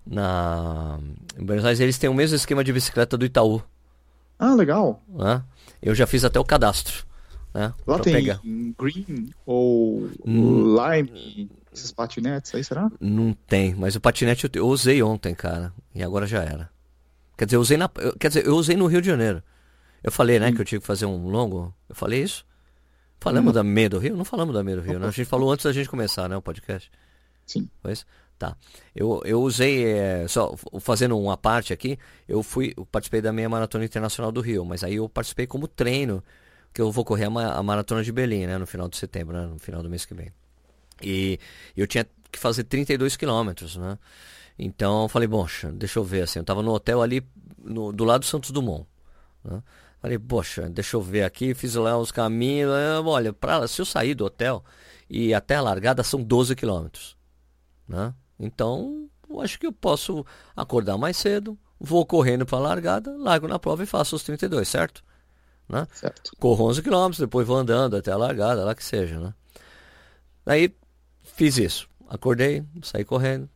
na 0.06 1.00
em 1.36 1.44
Buenos 1.44 1.64
Aires, 1.64 1.80
eles 1.80 1.98
têm 1.98 2.08
o 2.08 2.14
mesmo 2.14 2.36
esquema 2.36 2.62
de 2.62 2.72
bicicleta 2.72 3.16
do 3.16 3.24
Itaú. 3.24 3.62
Ah, 4.38 4.54
legal. 4.54 5.02
Eu 5.82 5.94
já 5.94 6.06
fiz 6.06 6.24
até 6.24 6.38
o 6.38 6.44
cadastro. 6.44 7.04
Né? 7.52 7.72
Lá 7.86 7.98
tem 7.98 8.12
pegar. 8.12 8.40
green 8.78 9.30
ou 9.46 10.10
hum. 10.26 10.76
lime, 10.76 11.50
esses 11.76 11.92
patinetes 11.92 12.54
aí, 12.54 12.64
será? 12.64 12.90
Não 13.00 13.32
tem, 13.32 13.74
mas 13.74 13.94
o 13.94 14.00
patinete 14.00 14.48
eu, 14.54 14.66
usei 14.66 15.02
ontem, 15.02 15.34
cara, 15.34 15.72
e 15.94 16.02
agora 16.02 16.26
já 16.26 16.42
era. 16.42 16.70
Quer 17.36 17.44
dizer, 17.44 17.56
eu 17.56 17.60
usei 17.60 17.76
na, 17.76 17.90
quer 18.18 18.28
dizer, 18.28 18.46
eu 18.46 18.56
usei 18.56 18.76
no 18.76 18.86
Rio 18.86 19.00
de 19.00 19.08
Janeiro. 19.08 19.42
Eu 20.02 20.10
falei, 20.10 20.38
né, 20.38 20.48
hum. 20.48 20.54
que 20.54 20.60
eu 20.60 20.64
tinha 20.64 20.80
que 20.80 20.86
fazer 20.86 21.06
um 21.06 21.28
longo. 21.28 21.74
Eu 21.88 21.94
falei 21.94 22.22
isso? 22.22 22.46
Falamos 23.20 23.50
hum. 23.50 23.54
da 23.54 23.64
meia 23.64 23.90
do 23.90 23.98
Rio? 23.98 24.16
Não 24.16 24.24
falamos 24.24 24.54
da 24.54 24.62
meia 24.62 24.76
do 24.76 24.82
Rio, 24.82 24.98
né? 24.98 25.06
A 25.06 25.10
gente 25.10 25.26
falou 25.26 25.50
antes 25.50 25.64
da 25.64 25.72
gente 25.72 25.88
começar, 25.88 26.28
né, 26.28 26.36
o 26.36 26.42
podcast. 26.42 26.90
Sim. 27.44 27.68
Pois? 27.82 28.06
Tá. 28.38 28.56
Eu, 28.94 29.22
eu 29.24 29.40
usei, 29.40 29.86
é, 29.86 30.28
só 30.28 30.54
fazendo 30.80 31.18
uma 31.18 31.36
parte 31.36 31.72
aqui, 31.72 31.98
eu 32.28 32.42
fui, 32.42 32.74
eu 32.76 32.84
participei 32.84 33.22
da 33.22 33.32
meia 33.32 33.48
maratona 33.48 33.84
internacional 33.84 34.30
do 34.30 34.40
Rio, 34.40 34.64
mas 34.64 34.84
aí 34.84 34.96
eu 34.96 35.08
participei 35.08 35.46
como 35.46 35.66
treino, 35.66 36.22
que 36.72 36.80
eu 36.82 36.92
vou 36.92 37.04
correr 37.04 37.24
a, 37.24 37.52
a 37.54 37.62
maratona 37.62 38.02
de 38.04 38.12
Belém, 38.12 38.46
né, 38.46 38.58
no 38.58 38.66
final 38.66 38.88
de 38.88 38.96
setembro, 38.98 39.34
né, 39.34 39.46
no 39.46 39.58
final 39.58 39.82
do 39.82 39.88
mês 39.88 40.04
que 40.04 40.12
vem. 40.12 40.30
E 41.02 41.38
eu 41.76 41.86
tinha 41.86 42.06
que 42.30 42.38
fazer 42.38 42.64
32 42.64 43.16
quilômetros, 43.16 43.76
né? 43.76 43.98
Então 44.58 45.02
eu 45.02 45.08
falei, 45.08 45.28
poxa, 45.28 45.70
deixa 45.72 45.98
eu 45.98 46.04
ver 46.04 46.22
assim, 46.22 46.38
eu 46.38 46.44
tava 46.44 46.62
no 46.62 46.72
hotel 46.72 47.02
ali 47.02 47.26
no, 47.62 47.92
do 47.92 48.04
lado 48.04 48.20
do 48.20 48.26
Santos 48.26 48.50
Dumont, 48.50 48.86
né? 49.44 49.62
Falei, 50.00 50.18
poxa, 50.18 50.68
deixa 50.68 50.96
eu 50.96 51.02
ver 51.02 51.24
aqui, 51.24 51.54
fiz 51.54 51.74
lá 51.74 51.96
os 51.98 52.12
caminhos, 52.12 52.70
olha, 53.04 53.32
pra, 53.32 53.66
se 53.66 53.80
eu 53.80 53.86
sair 53.86 54.14
do 54.14 54.24
hotel 54.24 54.64
e 55.08 55.34
até 55.34 55.56
a 55.56 55.60
largada 55.60 56.02
são 56.02 56.22
12 56.22 56.54
quilômetros, 56.54 57.16
né? 57.88 58.14
Então, 58.38 59.08
eu 59.28 59.40
acho 59.40 59.58
que 59.58 59.66
eu 59.66 59.72
posso 59.72 60.24
acordar 60.54 60.96
mais 60.96 61.16
cedo, 61.16 61.58
vou 61.80 62.04
correndo 62.06 62.46
para 62.46 62.58
a 62.58 62.60
largada, 62.60 63.16
largo 63.16 63.48
na 63.48 63.58
prova 63.58 63.82
e 63.82 63.86
faço 63.86 64.16
os 64.16 64.22
32, 64.22 64.68
certo? 64.68 65.02
Né? 65.68 65.86
Certo. 65.92 66.32
Corro 66.38 66.66
11 66.66 66.82
km, 66.82 67.10
depois 67.18 67.46
vou 67.46 67.56
andando 67.56 67.96
até 67.96 68.12
a 68.12 68.16
largada, 68.16 68.64
lá 68.64 68.74
que 68.74 68.84
seja, 68.84 69.18
né? 69.18 69.34
Aí 70.44 70.72
fiz 71.36 71.58
isso. 71.58 71.88
Acordei, 72.08 72.64
saí 72.82 73.04
correndo, 73.04 73.48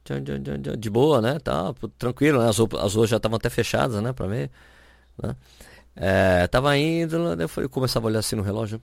de 0.79 0.91
boa, 0.91 1.21
né? 1.21 1.39
Tá, 1.39 1.73
tranquilo, 1.97 2.43
né? 2.43 2.49
As, 2.49 2.59
as 2.59 2.95
ruas 2.95 3.09
já 3.09 3.17
estavam 3.17 3.37
até 3.37 3.49
fechadas, 3.49 4.03
né? 4.03 4.13
Pra 4.13 4.27
mim, 4.27 4.49
né? 5.23 5.37
É, 5.95 6.47
tava 6.47 6.77
indo, 6.77 7.37
né? 7.37 7.45
eu 7.57 7.69
começava 7.69 8.07
a 8.07 8.09
olhar 8.09 8.21
assim 8.21 8.37
no 8.37 8.43
relógio. 8.43 8.81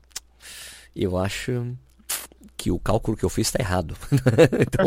Eu 0.96 1.18
acho 1.18 1.76
que 2.56 2.72
o 2.72 2.80
cálculo 2.80 3.16
que 3.16 3.26
eu 3.26 3.30
fiz 3.30 3.48
está 3.48 3.60
errado. 3.62 3.96
então, 4.60 4.86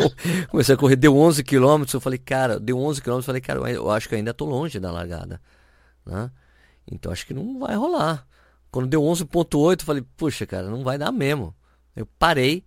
comecei 0.49 0.75
a 0.75 0.77
correr, 0.77 0.95
deu 0.95 1.15
11 1.15 1.43
km, 1.43 1.83
eu 1.93 2.01
falei, 2.01 2.19
cara, 2.19 2.59
deu 2.59 2.77
11 2.77 3.01
km, 3.01 3.11
eu 3.11 3.23
falei, 3.23 3.41
cara, 3.41 3.71
eu 3.71 3.89
acho 3.89 4.09
que 4.09 4.15
ainda 4.15 4.31
estou 4.31 4.47
longe 4.47 4.79
da 4.79 4.91
largada, 4.91 5.41
né? 6.05 6.31
Então 6.91 7.11
acho 7.11 7.25
que 7.25 7.33
não 7.33 7.59
vai 7.59 7.75
rolar. 7.75 8.27
Quando 8.71 8.87
deu 8.87 9.01
11.8, 9.01 9.81
eu 9.81 9.85
falei, 9.85 10.03
puxa, 10.17 10.45
cara, 10.45 10.69
não 10.69 10.83
vai 10.83 10.97
dar 10.97 11.11
mesmo. 11.11 11.55
Eu 11.95 12.05
parei, 12.05 12.63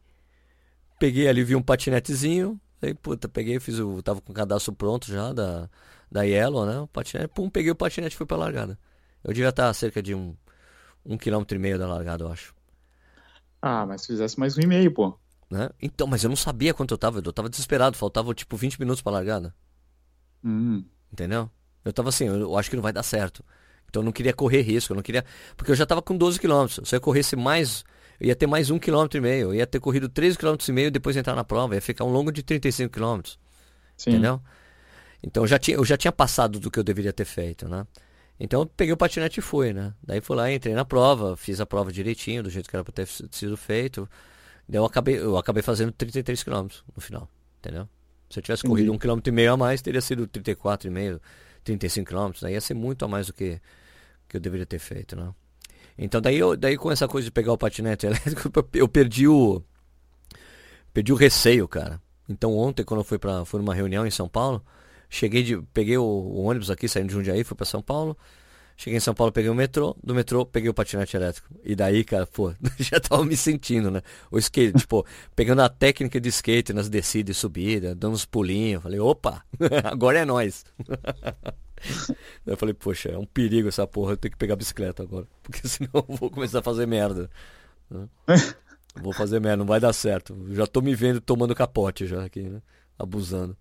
peguei 1.05 1.29
ali, 1.29 1.45
vi 1.45 1.55
um 1.55 1.61
patinetezinho, 1.61 2.59
aí, 2.81 2.95
puta, 2.95 3.29
peguei, 3.29 3.61
fiz 3.61 3.79
o, 3.79 4.03
tava 4.03 4.23
com 4.23 4.33
o 4.33 4.35
cadastro 4.35 4.73
pronto 4.73 5.07
já 5.07 5.35
da, 5.35 5.69
da 6.11 6.23
Yellow, 6.23 6.65
né? 6.65 6.79
O 6.81 6.87
patinete, 6.87 7.29
pum, 7.29 7.51
peguei 7.51 7.71
o 7.71 7.75
patinete 7.75 8.15
e 8.15 8.17
fui 8.17 8.25
pra 8.25 8.39
largada. 8.39 8.79
Eu 9.23 9.35
devia 9.35 9.51
estar 9.51 9.69
a 9.69 9.75
cerca 9.75 10.03
de 10.03 10.15
um, 10.15 10.35
um 11.05 11.19
quilômetro 11.19 11.57
e 11.57 11.61
meio 11.61 11.79
da 11.79 11.87
largada, 11.87 12.25
eu 12.25 12.33
acho. 12.33 12.55
Ah, 13.61 13.85
mas 13.85 14.01
se 14.01 14.07
fizesse 14.07 14.41
mais 14.41 14.57
um 14.57 14.63
e 14.63 14.67
meio, 14.67 14.91
pô. 14.95 15.19
Né? 15.51 15.69
Então, 15.81 16.07
mas 16.07 16.25
eu 16.25 16.31
não 16.31 16.37
sabia 16.37 16.73
quanto 16.73 16.95
eu 16.95 16.99
tava, 16.99 17.19
eu 17.23 17.33
tava 17.35 17.51
desesperado, 17.51 17.99
faltava 17.99 18.33
tipo 18.33 18.57
20 18.57 18.81
minutos 18.81 19.03
pra 19.03 19.13
largada. 19.13 19.55
Hum. 20.43 20.87
Entendeu? 21.13 21.51
Eu 21.85 21.93
tava 21.93 22.09
assim, 22.09 22.29
eu, 22.29 22.41
eu 22.41 22.57
acho 22.57 22.71
que 22.71 22.77
não 22.77 22.83
vai 22.83 22.95
dar 22.95 23.03
certo. 23.03 23.45
Então 23.91 24.01
eu 24.01 24.05
não 24.07 24.13
queria 24.13 24.33
correr 24.33 24.63
risco, 24.63 24.95
eu 24.95 24.97
não 24.97 25.03
queria. 25.03 25.23
Porque 25.55 25.71
eu 25.71 25.77
já 25.77 25.85
tava 25.85 26.01
com 26.01 26.17
12 26.17 26.41
km. 26.41 26.67
Se 26.83 26.97
eu 26.97 27.01
corresse 27.01 27.37
mais, 27.37 27.85
eu 28.21 28.29
ia 28.29 28.37
ter 28.37 28.47
mais 28.47 28.71
um 28.71 28.79
quilômetro 28.79 29.19
e 29.19 29.21
meio. 29.21 29.49
Eu 29.49 29.55
ia 29.55 29.67
ter 29.67 29.81
corrido 29.81 30.09
13 30.09 30.39
km 30.39 30.57
e 30.69 30.73
meio 30.73 30.87
e 30.89 30.91
depois 30.91 31.17
entrar 31.17 31.35
na 31.35 31.45
prova. 31.45 31.75
Ia 31.75 31.81
ficar 31.81 32.05
um 32.05 32.11
longo 32.11 32.31
de 32.31 32.43
35 32.43 32.93
km. 32.93 33.21
Entendeu? 34.07 34.41
Então 35.23 35.43
eu 35.45 35.47
já, 35.47 35.59
tinha, 35.59 35.77
eu 35.77 35.85
já 35.85 35.97
tinha 35.97 36.13
passado 36.13 36.61
do 36.61 36.71
que 36.71 36.79
eu 36.79 36.85
deveria 36.85 37.13
ter 37.13 37.25
feito, 37.25 37.67
né? 37.69 37.87
Então 38.39 38.63
eu 38.63 38.67
peguei 38.67 38.93
o 38.93 38.97
patinete 38.97 39.41
e 39.41 39.43
fui, 39.43 39.73
né? 39.73 39.95
Daí 40.03 40.21
fui 40.21 40.37
lá, 40.37 40.53
entrei 40.53 40.75
na 40.75 40.85
prova, 40.85 41.37
fiz 41.37 41.61
a 41.61 41.67
prova 41.67 41.91
direitinho, 41.91 42.43
do 42.43 42.51
jeito 42.51 42.69
que 42.69 42.77
era 42.77 42.85
para 42.85 42.93
ter 42.93 43.07
sido 43.07 43.57
feito. 43.57 44.09
Daí 44.69 44.79
eu 44.79 44.85
acabei, 44.85 45.19
eu 45.19 45.39
acabei 45.39 45.63
fazendo 45.63 45.93
33 45.93 46.43
km 46.43 46.67
no 46.95 47.01
final, 47.01 47.29
entendeu? 47.59 47.89
Se 48.29 48.39
eu 48.39 48.43
tivesse 48.43 48.65
corrido 48.65 48.93
um 48.93 48.99
quilômetro 48.99 49.33
e 49.33 49.35
meio 49.35 49.53
a 49.53 49.57
mais, 49.57 49.81
teria 49.81 50.01
sido 50.01 50.27
34,5, 50.27 51.21
35 51.63 52.11
km. 52.11 52.33
Daí 52.43 52.55
ia 52.55 52.61
ser 52.61 52.75
muito 52.75 53.05
a 53.05 53.09
mais 53.09 53.29
do 53.29 53.33
que, 53.33 53.61
que 54.29 54.37
eu 54.37 54.41
deveria 54.41 54.67
ter 54.67 54.79
feito, 54.79 55.15
né? 55.15 55.33
Então 55.97 56.21
daí, 56.21 56.37
eu, 56.37 56.57
daí 56.57 56.77
com 56.77 56.91
essa 56.91 57.07
coisa 57.07 57.25
de 57.27 57.31
pegar 57.31 57.53
o 57.53 57.59
patinete 57.59 58.07
elétrico, 58.07 58.51
eu 58.75 58.89
perdi 58.89 59.29
o. 59.29 59.63
Perdi 60.93 61.13
o 61.13 61.17
receio, 61.17 61.67
cara. 61.67 62.01
Então 62.29 62.57
ontem, 62.57 62.85
quando 62.85 63.01
eu 63.01 63.05
fui 63.05 63.19
para 63.19 63.45
fui 63.45 63.61
numa 63.61 63.75
reunião 63.75 64.07
em 64.07 64.11
São 64.11 64.29
Paulo, 64.29 64.65
Cheguei 65.15 65.45
de. 65.45 65.63
Peguei 65.73 65.97
o, 65.97 66.03
o 66.03 66.43
ônibus 66.43 66.73
aqui, 66.73 66.89
saindo 66.89 67.07
de 67.07 67.15
Jundiaí, 67.15 67.45
fui 67.45 67.57
para 67.57 67.65
São 67.65 67.81
Paulo. 67.81 68.19
Cheguei 68.77 68.97
em 68.97 69.01
São 69.01 69.15
Paulo, 69.15 69.31
peguei 69.33 69.49
o 69.49 69.55
metrô. 69.55 69.97
Do 70.03 70.13
metrô, 70.13 70.45
peguei 70.45 70.69
o 70.69 70.75
patinete 70.75 71.17
elétrico. 71.17 71.49
E 71.63 71.77
daí, 71.77 72.03
cara, 72.03 72.27
pô, 72.27 72.53
já 72.81 72.99
tava 72.99 73.25
me 73.25 73.37
sentindo, 73.37 73.93
né? 73.93 74.03
O 74.29 74.39
skate, 74.39 74.73
tipo, 74.81 75.07
pegando 75.37 75.63
a 75.63 75.69
técnica 75.69 76.21
de 76.21 76.29
skate 76.31 76.73
nas 76.73 76.89
descidas 76.89 77.37
e 77.37 77.39
subidas, 77.39 77.95
dando 77.95 78.15
uns 78.15 78.25
pulinhos. 78.25 78.83
Falei, 78.83 78.99
opa, 78.99 79.45
agora 79.85 80.19
é 80.19 80.25
nós. 80.25 80.65
Eu 82.47 82.57
falei, 82.57 82.75
poxa, 82.75 83.11
é 83.11 83.19
um 83.19 83.27
perigo 83.27 83.69
essa 83.69 83.87
porra, 83.87 84.13
eu 84.13 84.17
tenho 84.17 84.33
que 84.33 84.39
pegar 84.39 84.55
a 84.55 84.57
bicicleta 84.57 85.03
agora. 85.03 85.27
Porque 85.43 85.67
senão 85.67 85.91
eu 85.95 86.17
vou 86.17 86.31
começar 86.31 86.61
a 86.61 86.63
fazer 86.63 86.87
merda. 86.87 87.31
vou 89.01 89.13
fazer 89.13 89.41
merda, 89.41 89.59
não 89.59 89.67
vai 89.67 89.81
dar 89.81 89.93
certo. 89.93 90.37
Já 90.53 90.67
tô 90.67 90.81
me 90.81 90.95
vendo 90.95 91.21
tomando 91.21 91.55
capote 91.55 92.07
já 92.07 92.25
aqui, 92.25 92.43
né? 92.43 92.63
Abusando. 92.99 93.57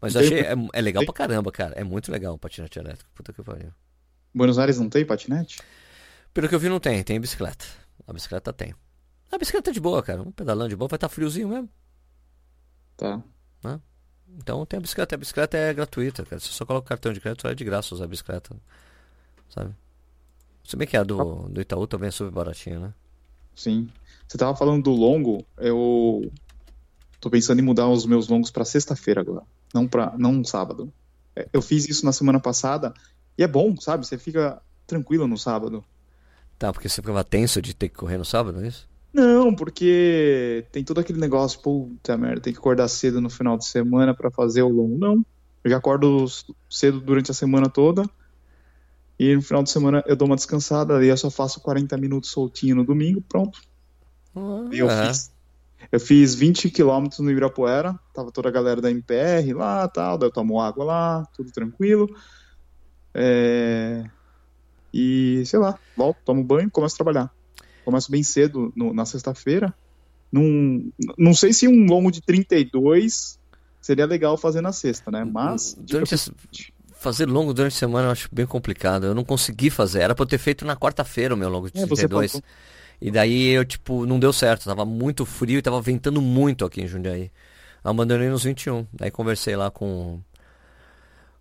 Mas 0.00 0.14
achei, 0.14 0.40
é, 0.40 0.54
é, 0.72 0.80
legal 0.80 1.04
pra 1.04 1.12
caramba, 1.12 1.50
cara. 1.50 1.74
É 1.74 1.82
muito 1.82 2.10
legal 2.12 2.34
o 2.34 2.38
patinete 2.38 2.78
elétrico. 2.78 3.10
Puta 3.14 3.32
que 3.32 3.42
pariu. 3.42 3.72
Buenos 4.32 4.58
Aires 4.58 4.78
não 4.78 4.88
tem 4.88 5.04
patinete? 5.04 5.60
Pelo 6.32 6.48
que 6.48 6.54
eu 6.54 6.60
vi, 6.60 6.68
não 6.68 6.78
tem. 6.78 7.02
Tem 7.02 7.20
bicicleta. 7.20 7.64
A 8.06 8.12
bicicleta 8.12 8.52
tem. 8.52 8.74
A 9.32 9.36
bicicleta 9.36 9.70
é 9.70 9.72
de 9.72 9.80
boa, 9.80 10.02
cara. 10.02 10.22
Um 10.22 10.30
pedalando 10.30 10.68
de 10.68 10.76
boa. 10.76 10.88
Vai 10.88 10.96
estar 10.96 11.08
tá 11.08 11.14
friozinho 11.14 11.48
mesmo. 11.48 11.68
Tá. 12.96 13.22
Né? 13.64 13.80
Então 14.36 14.64
tem 14.66 14.78
a 14.78 14.80
bicicleta. 14.80 15.14
A 15.14 15.18
bicicleta 15.18 15.56
é 15.56 15.72
gratuita, 15.72 16.24
cara. 16.24 16.40
Você 16.40 16.48
só 16.48 16.64
coloca 16.64 16.86
o 16.86 16.88
cartão 16.88 17.12
de 17.12 17.20
crédito, 17.20 17.46
é 17.46 17.54
de 17.54 17.64
graça 17.64 17.94
usar 17.94 18.04
a 18.04 18.08
bicicleta. 18.08 18.54
Sabe? 19.48 19.74
Se 20.64 20.76
bem 20.76 20.86
que 20.86 20.96
a 20.96 21.02
do, 21.02 21.48
do 21.48 21.60
Itaú 21.60 21.86
também 21.86 22.08
é 22.08 22.10
super 22.10 22.30
baratinha, 22.30 22.78
né? 22.78 22.94
Sim. 23.54 23.88
Você 24.26 24.36
tava 24.36 24.54
falando 24.54 24.82
do 24.82 24.90
longo, 24.90 25.44
eu 25.56 26.30
tô 27.20 27.30
pensando 27.30 27.58
em 27.60 27.62
mudar 27.62 27.88
os 27.88 28.04
meus 28.04 28.28
longos 28.28 28.50
para 28.50 28.64
sexta-feira 28.64 29.22
agora 29.22 29.42
não 29.72 29.86
para 29.86 30.14
não 30.16 30.42
sábado. 30.44 30.92
É, 31.34 31.48
eu 31.52 31.62
fiz 31.62 31.88
isso 31.88 32.04
na 32.04 32.12
semana 32.12 32.40
passada 32.40 32.92
e 33.36 33.42
é 33.42 33.46
bom, 33.46 33.76
sabe? 33.76 34.06
Você 34.06 34.18
fica 34.18 34.60
tranquilo 34.86 35.26
no 35.26 35.36
sábado. 35.36 35.84
Tá, 36.58 36.72
porque 36.72 36.88
você 36.88 37.00
ficava 37.00 37.22
tenso 37.22 37.62
de 37.62 37.74
ter 37.74 37.88
que 37.88 37.94
correr 37.94 38.18
no 38.18 38.24
sábado, 38.24 38.60
é 38.62 38.66
isso? 38.66 38.88
Não, 39.12 39.54
porque 39.54 40.66
tem 40.70 40.84
todo 40.84 40.98
aquele 40.98 41.18
negócio, 41.18 41.60
puta 41.60 42.16
merda, 42.16 42.42
tem 42.42 42.52
que 42.52 42.58
acordar 42.58 42.88
cedo 42.88 43.20
no 43.20 43.30
final 43.30 43.56
de 43.56 43.66
semana 43.66 44.14
para 44.14 44.30
fazer 44.30 44.62
o 44.62 44.68
longo. 44.68 44.98
Não, 44.98 45.24
eu 45.64 45.70
já 45.70 45.78
acordo 45.78 46.26
cedo 46.68 47.00
durante 47.00 47.30
a 47.30 47.34
semana 47.34 47.68
toda 47.68 48.04
e 49.18 49.34
no 49.34 49.42
final 49.42 49.62
de 49.62 49.70
semana 49.70 50.04
eu 50.06 50.14
dou 50.14 50.26
uma 50.26 50.36
descansada, 50.36 50.98
aí 50.98 51.08
eu 51.08 51.16
só 51.16 51.30
faço 51.30 51.60
40 51.60 51.96
minutos 51.96 52.30
soltinho 52.30 52.76
no 52.76 52.84
domingo, 52.84 53.20
pronto. 53.20 53.60
Ah, 54.36 54.68
e 54.70 54.78
eu 54.78 54.88
é. 54.88 55.06
fiz 55.06 55.32
eu 55.90 56.00
fiz 56.00 56.34
20 56.34 56.70
quilômetros 56.70 57.20
no 57.20 57.30
Ibirapuera, 57.30 57.98
tava 58.12 58.30
toda 58.30 58.48
a 58.48 58.52
galera 58.52 58.80
da 58.80 58.90
MPR 58.90 59.54
lá, 59.54 59.88
tal, 59.88 60.18
daí 60.18 60.28
eu 60.28 60.32
tomo 60.32 60.60
água 60.60 60.84
lá, 60.84 61.26
tudo 61.34 61.50
tranquilo. 61.50 62.08
É... 63.14 64.04
E, 64.92 65.42
sei 65.46 65.58
lá, 65.58 65.78
volto, 65.96 66.18
tomo 66.24 66.42
banho, 66.44 66.70
começo 66.70 66.94
a 66.94 66.98
trabalhar. 66.98 67.37
Começo 67.88 68.10
bem 68.10 68.22
cedo 68.22 68.70
no, 68.76 68.92
na 68.92 69.06
sexta-feira. 69.06 69.72
Num, 70.30 70.92
não 71.16 71.32
sei 71.32 71.54
se 71.54 71.66
um 71.66 71.86
longo 71.86 72.10
de 72.10 72.20
32 72.20 73.38
seria 73.80 74.04
legal 74.04 74.36
fazer 74.36 74.60
na 74.60 74.72
sexta, 74.72 75.10
né? 75.10 75.24
Mas. 75.24 75.74
Durante 75.80 76.14
Fazer 76.92 77.24
longo 77.24 77.54
durante 77.54 77.72
a 77.72 77.78
semana 77.78 78.08
eu 78.08 78.12
acho 78.12 78.28
bem 78.30 78.44
complicado. 78.44 79.06
Eu 79.06 79.14
não 79.14 79.24
consegui 79.24 79.70
fazer. 79.70 80.00
Era 80.00 80.14
pra 80.14 80.24
eu 80.24 80.26
ter 80.26 80.36
feito 80.36 80.66
na 80.66 80.76
quarta-feira 80.76 81.34
o 81.34 81.36
meu 81.38 81.48
longo 81.48 81.70
de 81.70 81.80
é, 81.80 81.86
32. 81.86 82.32
Você 82.32 82.42
e 83.00 83.10
daí 83.10 83.52
eu, 83.52 83.64
tipo, 83.64 84.04
não 84.04 84.20
deu 84.20 84.34
certo. 84.34 84.66
Tava 84.66 84.84
muito 84.84 85.24
frio 85.24 85.58
e 85.58 85.62
tava 85.62 85.80
ventando 85.80 86.20
muito 86.20 86.66
aqui 86.66 86.82
em 86.82 86.86
Jundiaí. 86.86 87.30
Abandonei 87.82 88.28
nos 88.28 88.44
21. 88.44 88.86
Daí 88.92 89.10
conversei 89.10 89.56
lá 89.56 89.70
com. 89.70 90.20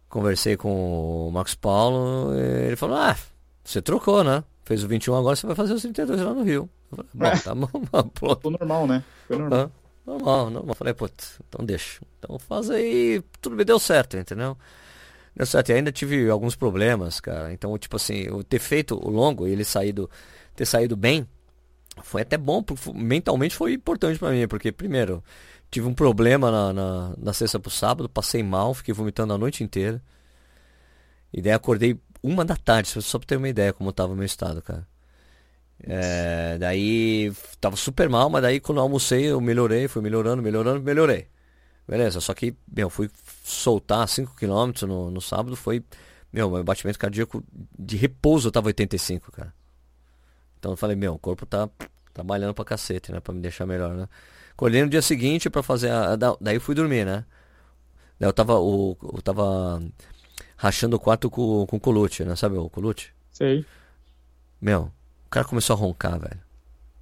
Conversei 0.08 0.56
com 0.56 1.28
o 1.28 1.30
Marcos 1.30 1.56
Paulo. 1.56 2.34
ele 2.34 2.78
falou: 2.78 2.96
Ah, 2.96 3.18
você 3.66 3.82
trocou, 3.82 4.24
né? 4.24 4.46
Fez 4.68 4.84
o 4.84 4.88
21 4.90 5.16
agora, 5.16 5.34
você 5.34 5.48
vai 5.48 5.56
fazer 5.56 5.74
os 5.74 5.82
32 5.82 6.22
lá 6.22 6.34
no 6.34 6.44
Rio. 6.44 6.70
Falei, 6.90 7.06
bom, 7.14 7.26
é. 7.26 7.40
tá 7.40 7.56
bom, 7.56 8.10
pronto. 8.14 8.50
normal, 8.50 8.86
né? 8.86 9.02
Foi 9.26 9.38
normal. 9.38 9.72
Ah, 9.72 9.72
normal, 10.06 10.50
normal. 10.50 10.76
Falei, 10.76 10.94
putz, 10.94 11.40
então 11.48 11.66
deixa. 11.66 12.02
Então 12.20 12.38
faz 12.38 12.70
aí. 12.70 13.24
Tudo 13.40 13.56
me 13.56 13.64
deu 13.64 13.80
certo, 13.80 14.18
entendeu? 14.18 14.58
Deu 15.34 15.46
certo. 15.46 15.70
E 15.70 15.74
ainda 15.74 15.90
tive 15.90 16.30
alguns 16.30 16.54
problemas, 16.54 17.22
cara. 17.22 17.54
Então, 17.54 17.78
tipo 17.78 17.96
assim, 17.96 18.24
eu 18.24 18.44
ter 18.44 18.60
feito 18.60 18.96
o 18.96 19.10
longo 19.10 19.48
e 19.48 19.52
ele 19.52 19.64
saído, 19.64 20.10
ter 20.54 20.66
saído 20.66 20.98
bem 20.98 21.26
foi 22.04 22.24
até 22.24 22.38
bom, 22.38 22.62
mentalmente 22.94 23.56
foi 23.56 23.72
importante 23.72 24.20
para 24.20 24.32
mim, 24.32 24.46
porque 24.50 24.70
primeiro, 24.70 25.24
tive 25.72 25.88
um 25.88 25.94
problema 25.94 26.52
na, 26.52 26.74
na, 26.74 27.14
na 27.18 27.34
sexta 27.34 27.58
pro 27.58 27.72
sábado, 27.72 28.10
passei 28.10 28.44
mal, 28.44 28.74
fiquei 28.74 28.94
vomitando 28.94 29.34
a 29.34 29.38
noite 29.38 29.64
inteira. 29.64 30.02
E 31.34 31.42
daí 31.42 31.54
acordei 31.54 32.00
uma 32.28 32.46
da 32.46 32.56
tarde, 32.56 32.90
só 33.02 33.20
pra 33.20 33.28
ter 33.28 33.38
uma 33.38 33.50
ideia 33.50 33.74
como 33.74 33.92
tava 33.92 34.14
o 34.14 34.16
meu 34.16 34.26
estado, 34.26 34.62
cara. 34.62 34.88
É, 35.84 36.58
daí 36.58 37.32
tava 37.62 37.76
super 37.76 38.10
mal, 38.10 38.30
mas 38.30 38.42
daí 38.42 38.60
quando 38.60 38.80
eu 38.80 38.84
almocei 38.84 39.26
eu 39.26 39.40
melhorei, 39.40 39.88
fui 39.88 40.02
melhorando, 40.02 40.42
melhorando, 40.42 40.82
melhorei. 40.82 41.28
Beleza, 41.88 42.20
só 42.20 42.34
que, 42.34 42.56
meu, 42.76 42.90
fui 42.90 43.10
soltar 43.44 44.08
5km 44.08 44.84
no, 44.88 45.10
no 45.12 45.22
sábado, 45.22 45.56
foi, 45.56 45.84
meu, 46.34 46.50
meu 46.50 46.64
batimento 46.64 47.00
cardíaco 47.00 47.44
de 47.78 47.96
repouso 47.96 48.52
tava 48.52 48.68
85, 48.68 49.32
cara. 49.32 49.54
Então 50.60 50.72
eu 50.74 50.78
falei, 50.78 50.96
meu, 50.96 51.14
o 51.14 51.20
corpo 51.20 51.46
tá 51.46 51.70
trabalhando 52.14 52.54
pra 52.54 52.66
cacete, 52.66 53.12
né, 53.12 53.20
pra 53.20 53.34
me 53.34 53.40
deixar 53.42 53.66
melhor, 53.66 53.94
né. 53.96 54.10
Colhei 54.56 54.82
no 54.84 54.90
dia 54.90 55.02
seguinte 55.02 55.50
para 55.50 55.64
fazer 55.64 55.92
a, 55.92 56.18
daí 56.42 56.60
fui 56.60 56.76
dormir, 56.76 57.06
né. 57.06 57.24
Daí 58.20 58.28
eu 58.28 58.34
tava, 58.34 58.60
o, 58.60 58.98
eu 59.14 59.22
tava 59.22 59.82
rachando 60.58 60.96
o 60.98 61.00
quarto 61.00 61.30
com, 61.30 61.66
com 61.66 61.78
o 61.78 61.80
Colute, 61.80 62.26
né, 62.26 62.36
sabe 62.36 62.58
o 62.58 62.70
Colute? 62.70 63.14
Sei. 63.32 63.64
Meu, 64.60 64.92
o 65.28 65.30
cara 65.30 65.46
começou 65.46 65.76
a 65.76 65.80
roncar, 65.80 66.20
velho. 66.20 66.42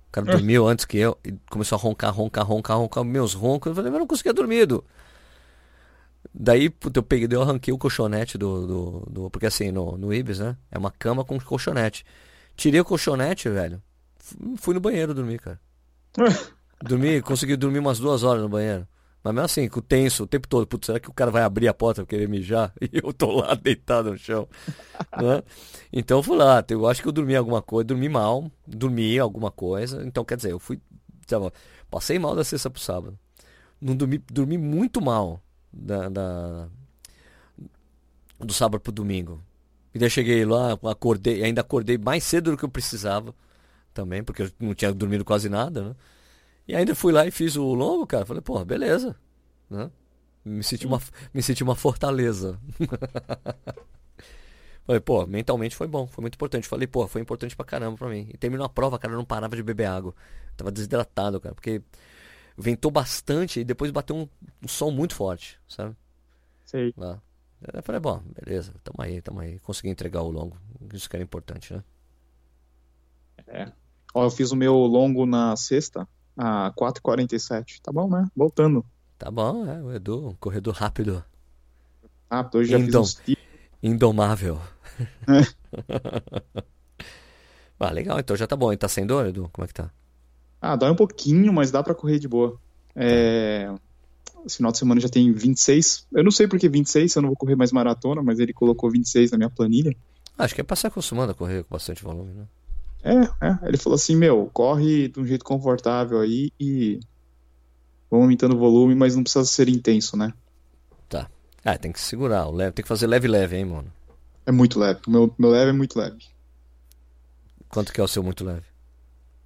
O 0.10 0.12
cara 0.12 0.28
dormiu 0.28 0.68
antes 0.68 0.86
que 0.86 0.98
eu 0.98 1.18
e 1.24 1.34
começou 1.50 1.78
a 1.78 1.80
roncar, 1.80 2.14
roncar, 2.14 2.46
roncar, 2.46 2.78
roncar 2.78 3.04
meus 3.04 3.34
roncos. 3.34 3.70
Eu 3.70 3.76
falei, 3.76 3.90
mas 3.90 3.96
eu 3.96 4.00
não 4.00 4.08
conseguia 4.08 4.34
dormir. 4.34 4.66
Do... 4.66 4.84
Daí, 6.34 6.70
puta, 6.70 7.00
eu 7.00 7.04
peguei, 7.04 7.28
eu 7.32 7.42
arranquei 7.42 7.74
o 7.74 7.78
colchonete 7.78 8.38
do, 8.38 8.68
do, 8.68 9.08
do, 9.10 9.30
Porque 9.30 9.46
assim, 9.46 9.72
no, 9.72 9.98
no 9.98 10.14
Ibis, 10.14 10.40
né? 10.40 10.58
É 10.72 10.78
uma 10.78 10.92
cama 10.92 11.24
com 11.24 11.40
colchonete. 11.40 12.06
Tirei 12.56 12.80
o 12.80 12.86
colchonete, 12.86 13.50
velho. 13.50 13.82
Fui 14.58 14.74
no 14.74 14.80
banheiro 14.80 15.14
dormir, 15.14 15.40
cara. 15.40 15.60
dormi, 16.82 17.22
consegui 17.22 17.56
dormir 17.56 17.80
umas 17.80 18.00
duas 18.00 18.24
horas 18.24 18.42
no 18.42 18.50
banheiro. 18.50 18.88
Mas 19.26 19.34
mesmo 19.34 19.46
assim, 19.46 19.68
com 19.68 19.82
tenso 19.82 20.26
o 20.26 20.28
tempo 20.28 20.48
todo, 20.48 20.68
putz, 20.68 20.86
será 20.86 21.00
que 21.00 21.10
o 21.10 21.14
cara 21.14 21.32
vai 21.32 21.42
abrir 21.42 21.68
a 21.68 21.74
porta 21.74 22.04
pra 22.04 22.10
querer 22.10 22.30
mijar? 22.30 22.72
E 22.80 23.02
eu 23.04 23.12
tô 23.12 23.32
lá 23.32 23.56
deitado 23.56 24.12
no 24.12 24.18
chão. 24.20 24.48
né? 25.20 25.42
Então 25.92 26.20
eu 26.20 26.24
fui 26.24 26.38
lá, 26.38 26.64
eu 26.70 26.88
acho 26.88 27.02
que 27.02 27.08
eu 27.08 27.12
dormi 27.12 27.36
alguma 27.36 27.60
coisa, 27.60 27.86
dormi 27.86 28.08
mal, 28.08 28.52
dormi 28.68 29.18
alguma 29.18 29.50
coisa. 29.50 30.06
Então, 30.06 30.24
quer 30.24 30.36
dizer, 30.38 30.52
eu 30.52 30.60
fui. 30.60 30.80
Tava, 31.26 31.52
passei 31.90 32.20
mal 32.20 32.36
da 32.36 32.44
sexta 32.44 32.70
pro 32.70 32.80
sábado. 32.80 33.18
Não 33.82 33.96
dormi, 33.96 34.20
dormi 34.32 34.60
muito 34.60 35.02
mal 35.02 35.42
da, 35.74 36.08
da 36.08 36.68
do 38.40 38.54
sábado 38.54 38.80
pro 38.80 38.92
domingo. 38.92 39.42
E 39.92 39.98
daí 39.98 40.10
cheguei 40.10 40.46
lá, 40.46 40.74
acordei, 40.84 41.44
ainda 41.44 41.62
acordei 41.62 41.98
mais 41.98 42.24
cedo 42.24 42.52
do 42.52 42.58
que 42.58 42.66
eu 42.66 42.70
precisava 42.70 43.34
também, 43.92 44.24
porque 44.24 44.44
eu 44.44 44.52
não 44.60 44.76
tinha 44.76 44.94
dormido 44.94 45.26
quase 45.26 45.50
nada, 45.50 45.82
né? 45.82 45.96
E 46.68 46.76
ainda 46.76 46.96
fui 46.96 47.14
lá 47.14 47.26
e 47.26 47.32
fiz 47.32 47.56
o 47.56 47.74
longo, 47.74 48.06
cara. 48.08 48.26
Falei, 48.26 48.42
pô, 48.42 48.64
beleza. 48.66 49.16
Né? 49.70 49.90
Me 50.44 50.64
senti 50.64 50.86
uma, 50.86 51.02
me 51.34 51.42
senti 51.42 51.64
uma 51.64 51.76
fortaleza. 51.76 52.60
Falei, 54.86 55.02
pô, 55.02 55.26
mentalmente 55.26 55.76
foi 55.76 55.88
bom, 55.88 56.06
foi 56.06 56.22
muito 56.22 56.36
importante. 56.36 56.68
Falei, 56.68 56.86
pô, 56.86 57.08
foi 57.08 57.22
importante 57.22 57.56
pra 57.56 57.66
caramba 57.66 57.98
pra 57.98 58.08
mim. 58.08 58.30
E 58.32 58.38
terminou 58.38 58.66
a 58.66 58.70
prova, 58.70 59.00
cara, 59.00 59.14
eu 59.14 59.18
não 59.18 59.26
parava 59.26 59.56
de 59.56 59.64
beber 59.64 59.86
água. 59.86 60.14
Eu 60.52 60.58
tava 60.58 60.72
desidratado, 60.72 61.42
cara, 61.42 61.56
porque 61.56 61.82
ventou 62.56 62.92
bastante 62.92 63.60
e 63.60 63.64
depois 63.64 63.90
bateu 63.90 64.16
um, 64.16 64.30
um 64.64 64.68
sol 64.68 64.92
muito 64.92 65.16
forte, 65.16 65.60
sabe? 65.68 65.96
Sei. 66.64 66.94
Lá. 66.96 67.20
Eu 67.74 67.82
falei, 67.82 68.00
bom, 68.00 68.22
beleza, 68.40 68.76
tamo 68.84 68.98
aí, 69.00 69.22
tamo 69.22 69.40
aí. 69.40 69.60
Consegui 69.60 69.90
entregar 69.90 70.22
o 70.22 70.30
longo. 70.30 70.56
Isso 70.94 71.10
que 71.10 71.16
era 71.16 71.24
importante, 71.24 71.74
né? 71.74 71.84
É. 73.48 73.72
Ó, 74.14 74.24
eu 74.24 74.30
fiz 74.30 74.52
o 74.52 74.56
meu 74.56 74.76
longo 74.76 75.26
na 75.26 75.56
sexta 75.56 76.08
a 76.38 76.72
4h47. 76.72 77.80
Tá 77.82 77.92
bom, 77.92 78.10
né? 78.10 78.28
Voltando. 78.36 78.86
Tá 79.18 79.32
bom, 79.32 79.66
é, 79.66 79.82
o 79.82 79.94
Edu, 79.94 80.30
um 80.30 80.36
corredor 80.36 80.74
rápido. 80.74 81.24
Rápido, 82.30 82.58
hoje 82.58 82.72
já 82.72 82.80
Indom... 82.80 83.04
fiz 83.04 83.20
uns... 83.28 83.38
Indomável. 83.82 84.60
É. 85.28 85.42
ah, 87.80 87.92
legal, 87.92 88.20
então 88.20 88.36
já 88.36 88.48
tá 88.48 88.56
bom. 88.56 88.74
E 88.74 88.78
tá 88.78 88.88
sem 88.88 89.06
dor, 89.06 89.28
Edu? 89.28 89.50
Como 89.54 89.64
é 89.64 89.68
que 89.68 89.74
tá? 89.74 89.92
Ah, 90.62 90.76
dói 90.76 90.90
um 90.90 90.96
pouquinho, 90.96 91.54
mas 91.54 91.72
dá 91.72 91.84
para 91.84 91.94
correr 91.94 92.18
de 92.18 92.28
boa. 92.28 92.60
É... 92.96 93.72
Esse 94.46 94.58
final 94.58 94.72
de 94.72 94.78
semana 94.78 95.00
já 95.00 95.10
tem 95.10 95.32
26. 95.32 96.08
Eu 96.12 96.24
não 96.24 96.32
sei 96.32 96.48
por 96.48 96.60
que 96.60 96.68
26, 96.68 97.16
eu 97.16 97.22
não 97.22 97.30
vou 97.30 97.38
correr 97.38 97.56
mais 97.56 97.72
maratona, 97.72 98.22
mas 98.22 98.40
ele 98.40 98.54
colocou 98.54 98.90
26 98.90 99.32
na 99.32 99.38
minha 99.38 99.50
planilha. 99.50 99.96
Acho 100.38 100.54
que 100.54 100.62
é 100.62 100.64
pra 100.64 100.76
se 100.76 100.88
acostumando 100.88 101.32
a 101.32 101.36
correr 101.36 101.64
com 101.64 101.74
bastante 101.74 102.04
volume, 102.04 102.34
né? 102.34 102.46
É, 103.06 103.48
é. 103.48 103.60
Ele 103.68 103.78
falou 103.78 103.96
assim, 103.96 104.16
meu, 104.16 104.50
corre 104.52 105.10
de 105.10 105.20
um 105.20 105.28
jeito 105.28 105.46
confortável 105.46 106.20
aí 106.20 106.52
e 106.60 107.00
vamos 108.10 108.24
aumentando 108.24 108.56
o 108.56 108.60
volume, 108.60 108.96
mas 108.96 109.16
não 109.16 109.22
precisa 109.22 109.46
ser 109.46 109.70
intenso, 109.70 110.18
né? 110.18 110.34
Tá. 111.08 111.30
Ah, 111.64 111.78
tem 111.78 111.92
que 111.92 112.02
segurar, 112.02 112.48
o 112.48 112.52
leve, 112.52 112.72
tem 112.72 112.82
que 112.82 112.90
fazer 112.90 113.06
leve 113.06 113.28
leve, 113.28 113.58
hein, 113.58 113.66
mano? 113.66 113.94
É 114.44 114.52
muito 114.52 114.80
leve. 114.80 115.02
O 115.06 115.12
meu, 115.12 115.36
meu 115.38 115.52
leve 115.52 115.70
é 115.70 115.74
muito 115.74 116.00
leve. 116.00 116.18
Quanto 117.70 117.94
que 117.94 118.02
é 118.02 118.04
o 118.04 118.08
seu 118.08 118.24
muito 118.24 118.44
leve? 118.44 118.66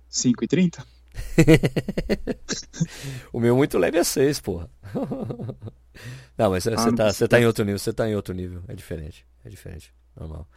5 0.08 0.42
e 0.42 0.48
30? 0.48 0.88
o 3.34 3.42
meu 3.42 3.58
muito 3.58 3.78
leve 3.78 3.98
é 3.98 4.06
6, 4.06 4.40
porra. 4.40 4.70
não, 6.38 6.52
mas 6.52 6.64
você 6.64 6.70
ah, 6.70 6.94
tá, 6.94 7.28
tá 7.28 7.42
em 7.42 7.46
outro 7.46 7.66
nível, 7.66 7.80
você 7.80 7.92
tá 7.92 8.10
em 8.10 8.16
outro 8.16 8.34
nível. 8.34 8.64
É 8.70 8.76
diferente. 8.76 9.26
É 9.44 9.50
diferente. 9.50 9.94
Normal. 10.16 10.48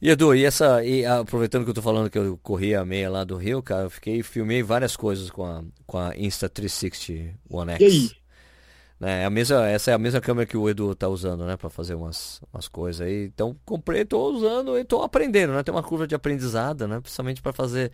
E 0.00 0.10
Edu, 0.10 0.34
e 0.34 0.44
essa. 0.44 0.84
E 0.84 1.04
aproveitando 1.04 1.64
que 1.64 1.70
eu 1.70 1.74
tô 1.74 1.82
falando 1.82 2.08
que 2.08 2.18
eu 2.18 2.38
corri 2.38 2.74
a 2.74 2.84
meia 2.84 3.10
lá 3.10 3.24
do 3.24 3.36
Rio, 3.36 3.62
cara, 3.62 3.84
eu 3.84 3.90
fiquei, 3.90 4.22
filmei 4.22 4.62
várias 4.62 4.96
coisas 4.96 5.28
com 5.28 5.44
a, 5.44 5.64
com 5.86 5.98
a 5.98 6.14
Insta360 6.14 7.34
One 7.50 7.72
X. 7.72 7.80
E 7.80 7.84
aí? 7.84 8.10
Né, 9.00 9.22
é 9.22 9.24
a 9.24 9.30
mesma, 9.30 9.68
essa 9.68 9.92
é 9.92 9.94
a 9.94 9.98
mesma 9.98 10.20
câmera 10.20 10.44
que 10.44 10.56
o 10.56 10.68
Edu 10.68 10.92
tá 10.92 11.08
usando, 11.08 11.44
né, 11.44 11.56
para 11.56 11.70
fazer 11.70 11.94
umas, 11.94 12.40
umas 12.52 12.66
coisas 12.66 13.06
aí. 13.06 13.26
Então 13.26 13.56
comprei, 13.64 14.04
tô 14.04 14.30
usando 14.32 14.76
e 14.78 14.84
tô 14.84 15.02
aprendendo, 15.02 15.52
né? 15.52 15.62
Tem 15.62 15.72
uma 15.72 15.82
curva 15.82 16.06
de 16.06 16.14
aprendizado, 16.14 16.86
né? 16.88 17.00
Principalmente 17.00 17.40
para 17.40 17.52
fazer 17.52 17.92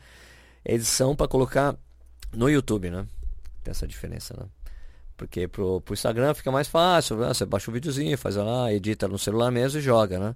edição 0.65 1.15
para 1.15 1.29
colocar 1.29 1.77
no 2.33 2.49
YouTube, 2.49 2.91
né? 2.91 3.07
Tem 3.63 3.71
essa 3.71 3.87
diferença, 3.87 4.35
né? 4.39 4.47
Porque 5.17 5.47
pro, 5.47 5.81
pro 5.81 5.95
Instagram 5.95 6.35
fica 6.35 6.51
mais 6.51 6.69
fácil, 6.69 7.17
né? 7.17 7.29
Você 7.29 7.47
baixa 7.47 7.71
o 7.71 7.73
um 7.73 7.75
videozinho, 7.75 8.17
faz 8.19 8.37
lá, 8.37 8.73
edita 8.73 9.07
no 9.07 9.19
celular 9.19 9.51
mesmo 9.51 9.79
e 9.79 9.83
joga, 9.83 10.19
né? 10.19 10.35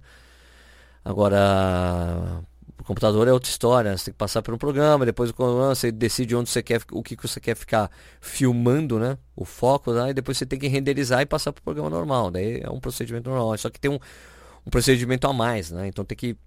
Agora, 1.03 2.43
o 2.79 2.83
computador 2.83 3.27
é 3.27 3.33
outra 3.33 3.49
história. 3.49 3.97
Você 3.97 4.05
tem 4.05 4.13
que 4.13 4.17
passar 4.17 4.41
por 4.41 4.53
um 4.53 4.57
programa, 4.57 5.05
depois 5.05 5.31
você 5.31 5.91
decide 5.91 6.35
onde 6.35 6.49
você 6.49 6.61
quer, 6.61 6.81
o 6.91 7.03
que 7.03 7.15
você 7.15 7.39
quer 7.39 7.55
ficar 7.55 7.89
filmando, 8.21 8.99
né? 8.99 9.17
O 9.35 9.45
foco, 9.45 9.93
né? 9.93 10.09
e 10.09 10.13
depois 10.13 10.37
você 10.37 10.45
tem 10.45 10.59
que 10.59 10.67
renderizar 10.67 11.21
e 11.21 11.25
passar 11.25 11.51
para 11.51 11.61
o 11.61 11.63
programa 11.63 11.89
normal. 11.89 12.31
Daí 12.31 12.61
é 12.61 12.69
um 12.69 12.79
procedimento 12.79 13.29
normal. 13.29 13.57
Só 13.57 13.69
que 13.69 13.79
tem 13.79 13.91
um, 13.91 13.99
um 14.65 14.69
procedimento 14.69 15.27
a 15.27 15.33
mais, 15.33 15.71
né? 15.71 15.87
Então 15.87 16.05
tem 16.05 16.17
que 16.17 16.37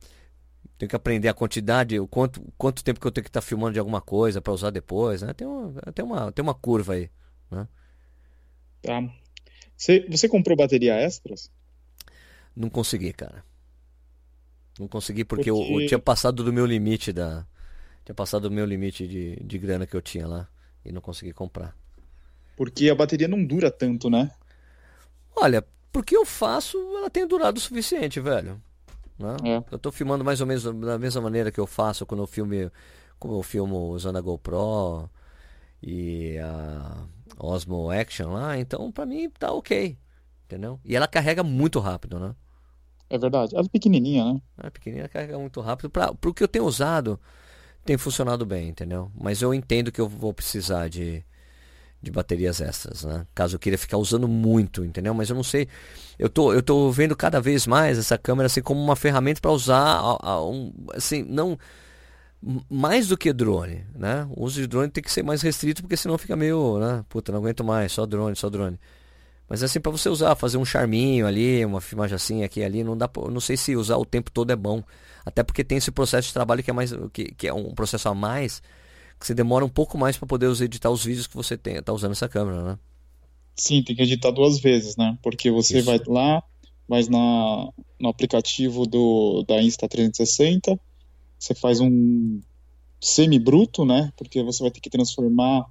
tem 0.78 0.88
que 0.88 0.96
aprender 0.96 1.28
a 1.28 1.34
quantidade, 1.34 1.98
o 2.00 2.08
quanto, 2.08 2.42
quanto 2.58 2.82
tempo 2.82 2.98
que 2.98 3.06
eu 3.06 3.12
tenho 3.12 3.22
que 3.22 3.28
estar 3.28 3.40
tá 3.40 3.46
filmando 3.46 3.74
de 3.74 3.78
alguma 3.78 4.00
coisa 4.00 4.40
para 4.40 4.52
usar 4.52 4.70
depois, 4.70 5.22
né? 5.22 5.32
Tem 5.32 5.46
uma, 5.46 5.80
tem 5.92 6.04
uma, 6.04 6.32
tem 6.32 6.42
uma 6.42 6.54
curva 6.54 6.94
aí, 6.94 7.08
né? 7.48 7.68
Tá. 8.82 9.00
Você, 9.76 10.04
você 10.10 10.28
comprou 10.28 10.56
bateria 10.56 10.94
extras? 10.94 11.52
Não 12.56 12.68
consegui, 12.68 13.12
cara. 13.12 13.44
Não 14.78 14.88
consegui 14.88 15.24
porque, 15.24 15.50
porque... 15.50 15.72
Eu, 15.72 15.80
eu, 15.80 15.86
tinha 15.86 15.98
passado 15.98 16.42
do 16.42 16.52
meu 16.52 16.66
limite 16.66 17.12
da. 17.12 17.46
Tinha 18.04 18.14
passado 18.14 18.48
do 18.48 18.54
meu 18.54 18.64
limite 18.64 19.06
de, 19.06 19.36
de 19.36 19.58
grana 19.58 19.86
que 19.86 19.94
eu 19.94 20.02
tinha 20.02 20.26
lá. 20.26 20.48
E 20.84 20.90
não 20.90 21.00
consegui 21.00 21.32
comprar. 21.32 21.76
Porque 22.56 22.90
a 22.90 22.94
bateria 22.94 23.28
não 23.28 23.44
dura 23.44 23.70
tanto, 23.70 24.10
né? 24.10 24.30
Olha, 25.36 25.64
porque 25.92 26.16
eu 26.16 26.24
faço, 26.24 26.78
ela 26.96 27.10
tem 27.10 27.26
durado 27.26 27.58
o 27.58 27.60
suficiente, 27.60 28.18
velho. 28.18 28.60
Né? 29.18 29.36
É. 29.44 29.64
Eu 29.70 29.78
tô 29.78 29.92
filmando 29.92 30.24
mais 30.24 30.40
ou 30.40 30.46
menos 30.46 30.64
da 30.64 30.98
mesma 30.98 31.20
maneira 31.20 31.52
que 31.52 31.60
eu 31.60 31.66
faço 31.66 32.04
quando 32.04 32.22
eu 32.22 32.26
filme, 32.26 32.70
como 33.18 33.34
eu 33.34 33.42
filmo 33.42 33.90
usando 33.90 34.16
a 34.16 34.20
GoPro 34.20 35.08
e 35.82 36.38
a 36.38 37.04
Osmo 37.38 37.90
Action 37.90 38.32
lá, 38.32 38.58
então 38.58 38.90
pra 38.90 39.06
mim 39.06 39.30
tá 39.30 39.52
ok. 39.52 39.96
Entendeu? 40.46 40.80
E 40.84 40.96
ela 40.96 41.06
carrega 41.06 41.42
muito 41.42 41.78
rápido, 41.78 42.18
né? 42.18 42.34
É 43.12 43.18
verdade. 43.18 43.54
Ela 43.54 43.66
é 43.66 43.68
pequenininha, 43.68 44.24
né? 44.24 44.40
É 44.62 44.70
pequenininha, 44.70 45.06
carrega 45.06 45.38
muito 45.38 45.60
rápido. 45.60 45.90
Para 45.90 46.10
o 46.24 46.32
que 46.32 46.42
eu 46.42 46.48
tenho 46.48 46.64
usado, 46.64 47.20
tem 47.84 47.98
funcionado 47.98 48.46
bem, 48.46 48.70
entendeu? 48.70 49.12
Mas 49.14 49.42
eu 49.42 49.52
entendo 49.52 49.92
que 49.92 50.00
eu 50.00 50.08
vou 50.08 50.32
precisar 50.32 50.88
de, 50.88 51.22
de 52.02 52.10
baterias 52.10 52.60
extras, 52.62 53.04
né? 53.04 53.26
Caso 53.34 53.56
eu 53.56 53.60
queira 53.60 53.76
ficar 53.76 53.98
usando 53.98 54.26
muito, 54.26 54.82
entendeu? 54.84 55.12
Mas 55.14 55.28
eu 55.30 55.36
não 55.36 55.42
sei. 55.42 55.68
Eu 56.18 56.30
tô, 56.30 56.54
eu 56.54 56.62
tô 56.62 56.90
vendo 56.90 57.14
cada 57.14 57.38
vez 57.40 57.66
mais 57.66 57.98
essa 57.98 58.16
câmera 58.16 58.46
assim 58.46 58.62
como 58.62 58.80
uma 58.82 58.96
ferramenta 58.96 59.42
para 59.42 59.52
usar, 59.52 59.78
a, 59.78 60.30
a, 60.30 60.46
um, 60.46 60.72
assim, 60.94 61.22
não 61.22 61.58
mais 62.70 63.08
do 63.08 63.16
que 63.16 63.32
drone, 63.32 63.84
né? 63.94 64.26
O 64.36 64.44
uso 64.44 64.60
de 64.60 64.66
drone 64.66 64.90
tem 64.90 65.02
que 65.02 65.12
ser 65.12 65.22
mais 65.22 65.42
restrito 65.42 65.82
porque 65.82 65.96
senão 65.96 66.18
fica 66.18 66.36
meio, 66.36 66.78
né? 66.78 67.04
Puta, 67.08 67.30
não 67.30 67.38
aguento 67.40 67.62
mais, 67.62 67.92
só 67.92 68.06
drone, 68.06 68.34
só 68.36 68.50
drone. 68.50 68.78
Mas 69.48 69.62
assim, 69.62 69.80
para 69.80 69.92
você 69.92 70.08
usar, 70.08 70.34
fazer 70.34 70.56
um 70.56 70.64
charminho 70.64 71.26
ali, 71.26 71.64
uma 71.64 71.80
filmagem 71.80 72.14
assim, 72.14 72.42
aqui 72.42 72.62
ali, 72.62 72.82
não 72.82 72.96
dá, 72.96 73.10
não 73.30 73.40
sei 73.40 73.56
se 73.56 73.76
usar 73.76 73.96
o 73.96 74.04
tempo 74.04 74.30
todo 74.30 74.50
é 74.50 74.56
bom. 74.56 74.82
Até 75.24 75.42
porque 75.42 75.62
tem 75.62 75.78
esse 75.78 75.90
processo 75.90 76.28
de 76.28 76.34
trabalho 76.34 76.62
que 76.62 76.70
é 76.70 76.74
mais 76.74 76.92
que, 77.12 77.32
que 77.34 77.46
é 77.46 77.54
um 77.54 77.72
processo 77.74 78.08
a 78.08 78.14
mais 78.14 78.62
que 79.22 79.26
você 79.26 79.34
demora 79.34 79.64
um 79.64 79.68
pouco 79.68 79.96
mais 79.96 80.16
para 80.16 80.26
poder 80.26 80.50
editar 80.62 80.90
os 80.90 81.04
vídeos 81.04 81.28
que 81.28 81.36
você 81.36 81.56
tem, 81.56 81.80
tá 81.80 81.92
usando 81.92 82.10
essa 82.10 82.28
câmera, 82.28 82.64
né? 82.64 82.78
Sim, 83.54 83.82
tem 83.82 83.94
que 83.94 84.02
editar 84.02 84.32
duas 84.32 84.58
vezes, 84.58 84.96
né? 84.96 85.16
Porque 85.22 85.50
você 85.50 85.78
Isso. 85.78 85.86
vai 85.86 86.00
lá, 86.06 86.42
vai 86.88 87.04
na, 87.04 87.68
no 88.00 88.08
aplicativo 88.08 88.84
do, 88.84 89.44
da 89.46 89.56
Insta360, 89.62 90.78
você 91.38 91.54
faz 91.54 91.80
um 91.80 92.40
semi-bruto, 93.00 93.84
né? 93.84 94.12
Porque 94.16 94.42
você 94.42 94.62
vai 94.62 94.72
ter 94.72 94.80
que 94.80 94.90
transformar 94.90 95.66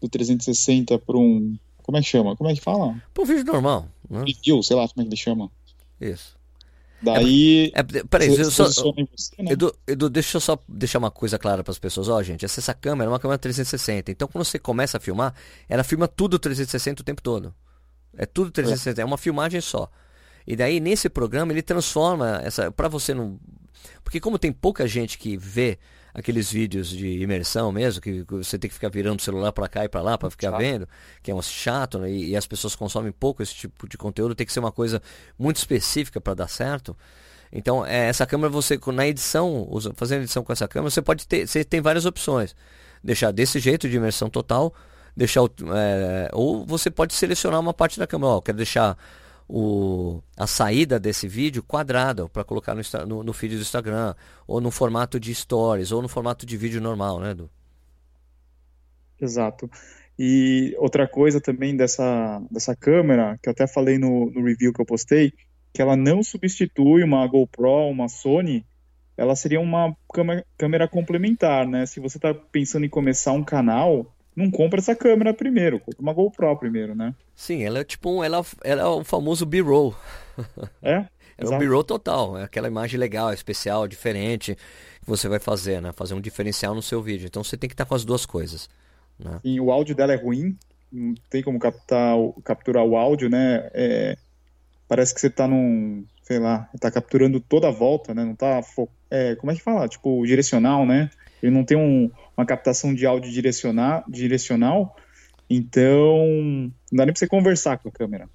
do 0.00 0.08
360 0.08 0.98
para 0.98 1.18
um. 1.18 1.58
Como 1.86 1.96
é 1.96 2.00
que 2.00 2.08
chama? 2.08 2.34
Como 2.34 2.50
é 2.50 2.54
que 2.54 2.60
fala? 2.60 3.00
Um 3.16 3.24
vídeo 3.24 3.44
normal. 3.44 3.88
Né? 4.10 4.24
Review, 4.26 4.60
sei 4.60 4.76
lá 4.76 4.88
como 4.88 5.02
é 5.02 5.04
que 5.04 5.08
ele 5.10 5.16
chama. 5.16 5.48
Isso. 6.00 6.36
Daí. 7.00 7.72
É, 7.72 7.78
é, 7.78 8.04
peraí, 8.04 8.28
você, 8.28 8.44
só, 8.50 8.64
você, 8.64 8.82
né? 9.40 9.52
Edu, 9.52 9.72
Edu, 9.86 10.10
deixa 10.10 10.36
eu 10.36 10.40
só 10.40 10.58
deixar 10.66 10.98
uma 10.98 11.12
coisa 11.12 11.38
clara 11.38 11.62
para 11.62 11.70
as 11.70 11.78
pessoas. 11.78 12.08
Ó, 12.08 12.20
gente, 12.24 12.44
essa, 12.44 12.58
essa 12.58 12.74
câmera 12.74 13.08
é 13.08 13.12
uma 13.12 13.20
câmera 13.20 13.38
360. 13.38 14.10
Então, 14.10 14.26
quando 14.26 14.44
você 14.44 14.58
começa 14.58 14.96
a 14.96 15.00
filmar, 15.00 15.32
ela 15.68 15.84
filma 15.84 16.08
tudo 16.08 16.40
360 16.40 17.02
o 17.02 17.04
tempo 17.04 17.22
todo. 17.22 17.54
É 18.16 18.26
tudo 18.26 18.50
360, 18.50 19.00
é, 19.00 19.02
é 19.02 19.04
uma 19.04 19.18
filmagem 19.18 19.60
só. 19.60 19.88
E 20.44 20.56
daí, 20.56 20.80
nesse 20.80 21.08
programa, 21.08 21.52
ele 21.52 21.62
transforma 21.62 22.40
essa. 22.42 22.72
para 22.72 22.88
você 22.88 23.14
não. 23.14 23.38
Porque, 24.02 24.18
como 24.18 24.40
tem 24.40 24.50
pouca 24.50 24.88
gente 24.88 25.18
que 25.18 25.36
vê 25.36 25.78
aqueles 26.16 26.50
vídeos 26.50 26.88
de 26.88 27.20
imersão 27.20 27.70
mesmo, 27.70 28.00
que 28.00 28.24
você 28.26 28.58
tem 28.58 28.70
que 28.70 28.74
ficar 28.74 28.88
virando 28.88 29.20
o 29.20 29.22
celular 29.22 29.52
para 29.52 29.68
cá 29.68 29.84
e 29.84 29.88
para 29.88 30.00
lá 30.00 30.16
para 30.16 30.30
ficar 30.30 30.50
chato. 30.50 30.58
vendo, 30.58 30.88
que 31.22 31.30
é 31.30 31.34
um 31.34 31.42
chato, 31.42 31.98
né? 31.98 32.10
e, 32.10 32.30
e, 32.30 32.36
as 32.36 32.46
pessoas 32.46 32.74
consomem 32.74 33.12
pouco 33.12 33.42
esse 33.42 33.54
tipo 33.54 33.86
de 33.86 33.98
conteúdo, 33.98 34.34
tem 34.34 34.46
que 34.46 34.52
ser 34.52 34.60
uma 34.60 34.72
coisa 34.72 35.02
muito 35.38 35.56
específica 35.56 36.18
para 36.18 36.32
dar 36.32 36.48
certo. 36.48 36.96
Então, 37.52 37.84
é, 37.84 38.08
essa 38.08 38.26
câmera 38.26 38.48
você 38.48 38.80
na 38.94 39.06
edição, 39.06 39.68
fazendo 39.94 40.22
edição 40.22 40.42
com 40.42 40.52
essa 40.52 40.66
câmera, 40.66 40.90
você 40.90 41.02
pode 41.02 41.28
ter, 41.28 41.46
você 41.46 41.62
tem 41.62 41.82
várias 41.82 42.06
opções. 42.06 42.56
Deixar 43.04 43.30
desse 43.30 43.60
jeito 43.60 43.86
de 43.86 43.96
imersão 43.96 44.30
total, 44.30 44.74
deixar 45.14 45.42
é, 45.44 46.30
ou 46.32 46.64
você 46.64 46.90
pode 46.90 47.12
selecionar 47.12 47.60
uma 47.60 47.74
parte 47.74 47.98
da 47.98 48.06
câmera, 48.06 48.32
ó, 48.32 48.40
quero 48.40 48.56
deixar 48.56 48.96
o, 49.48 50.20
a 50.36 50.46
saída 50.46 50.98
desse 50.98 51.28
vídeo 51.28 51.62
quadrada 51.62 52.28
para 52.28 52.44
colocar 52.44 52.74
no, 52.74 52.82
no, 53.06 53.22
no, 53.22 53.32
feed 53.32 53.56
do 53.56 53.62
Instagram, 53.62 54.14
ou 54.46 54.60
no 54.60 54.70
formato 54.70 55.20
de 55.20 55.34
stories, 55.34 55.92
ou 55.92 56.02
no 56.02 56.08
formato 56.08 56.44
de 56.44 56.56
vídeo 56.56 56.80
normal, 56.80 57.20
né, 57.20 57.30
Edu? 57.30 57.50
Exato. 59.20 59.70
E 60.18 60.74
outra 60.78 61.06
coisa 61.06 61.40
também 61.40 61.76
dessa, 61.76 62.42
dessa 62.50 62.74
câmera, 62.74 63.38
que 63.42 63.48
eu 63.48 63.52
até 63.52 63.66
falei 63.66 63.98
no, 63.98 64.30
no 64.30 64.42
review 64.42 64.72
que 64.72 64.80
eu 64.80 64.86
postei, 64.86 65.32
que 65.72 65.82
ela 65.82 65.96
não 65.96 66.22
substitui 66.22 67.04
uma 67.04 67.26
GoPro, 67.26 67.88
uma 67.90 68.08
Sony, 68.08 68.64
ela 69.16 69.36
seria 69.36 69.60
uma 69.60 69.94
câmera, 70.12 70.44
câmera 70.56 70.88
complementar, 70.88 71.66
né? 71.66 71.86
Se 71.86 72.00
você 72.00 72.18
está 72.18 72.34
pensando 72.34 72.84
em 72.84 72.88
começar 72.88 73.32
um 73.32 73.44
canal, 73.44 74.14
não 74.36 74.50
compra 74.50 74.78
essa 74.78 74.94
câmera 74.94 75.32
primeiro, 75.32 75.80
compra 75.80 76.02
uma 76.02 76.12
GoPro 76.12 76.56
primeiro, 76.58 76.94
né? 76.94 77.14
Sim, 77.34 77.64
ela 77.64 77.80
é 77.80 77.84
tipo 77.84 78.10
um, 78.10 78.22
ela, 78.22 78.44
ela 78.62 78.82
é 78.82 78.86
o 78.86 79.02
famoso 79.02 79.46
B-roll. 79.46 79.96
É? 80.82 81.06
É 81.38 81.46
um 81.46 81.58
B-roll 81.58 81.84
total, 81.84 82.38
é 82.38 82.44
aquela 82.44 82.66
imagem 82.66 82.98
legal, 82.98 83.30
especial, 83.30 83.86
diferente 83.86 84.54
que 84.54 85.06
você 85.06 85.28
vai 85.28 85.38
fazer, 85.38 85.82
né? 85.82 85.92
Fazer 85.92 86.14
um 86.14 86.20
diferencial 86.20 86.74
no 86.74 86.80
seu 86.82 87.02
vídeo. 87.02 87.26
Então 87.26 87.44
você 87.44 87.56
tem 87.56 87.68
que 87.68 87.74
estar 87.74 87.84
com 87.84 87.94
as 87.94 88.06
duas 88.06 88.24
coisas. 88.24 88.70
Né? 89.18 89.38
E 89.44 89.60
o 89.60 89.70
áudio 89.70 89.94
dela 89.94 90.12
é 90.12 90.16
ruim, 90.16 90.56
não 90.90 91.14
tem 91.30 91.42
como 91.42 91.58
captar, 91.58 92.16
capturar 92.42 92.84
o 92.84 92.96
áudio, 92.96 93.28
né? 93.28 93.70
É, 93.72 94.16
parece 94.88 95.14
que 95.14 95.20
você 95.20 95.28
está 95.28 95.46
num, 95.46 96.04
sei 96.22 96.38
lá, 96.38 96.68
está 96.74 96.90
capturando 96.90 97.38
toda 97.38 97.68
a 97.68 97.70
volta, 97.70 98.12
né? 98.12 98.24
Não 98.24 98.34
tá, 98.34 98.60
é, 99.10 99.36
como 99.36 99.52
é 99.52 99.54
que 99.54 99.62
fala? 99.62 99.88
Tipo, 99.88 100.26
direcional, 100.26 100.84
né? 100.84 101.10
Ele 101.42 101.52
não 101.52 101.64
tem 101.64 101.76
um, 101.76 102.10
uma 102.36 102.46
captação 102.46 102.94
de 102.94 103.06
áudio 103.06 103.30
direcional, 103.30 104.04
direcional, 104.08 104.96
então 105.48 106.26
não 106.26 106.72
dá 106.92 107.04
nem 107.04 107.12
pra 107.12 107.18
você 107.18 107.26
conversar 107.26 107.78
com 107.78 107.88
a 107.88 107.92
câmera. 107.92 108.28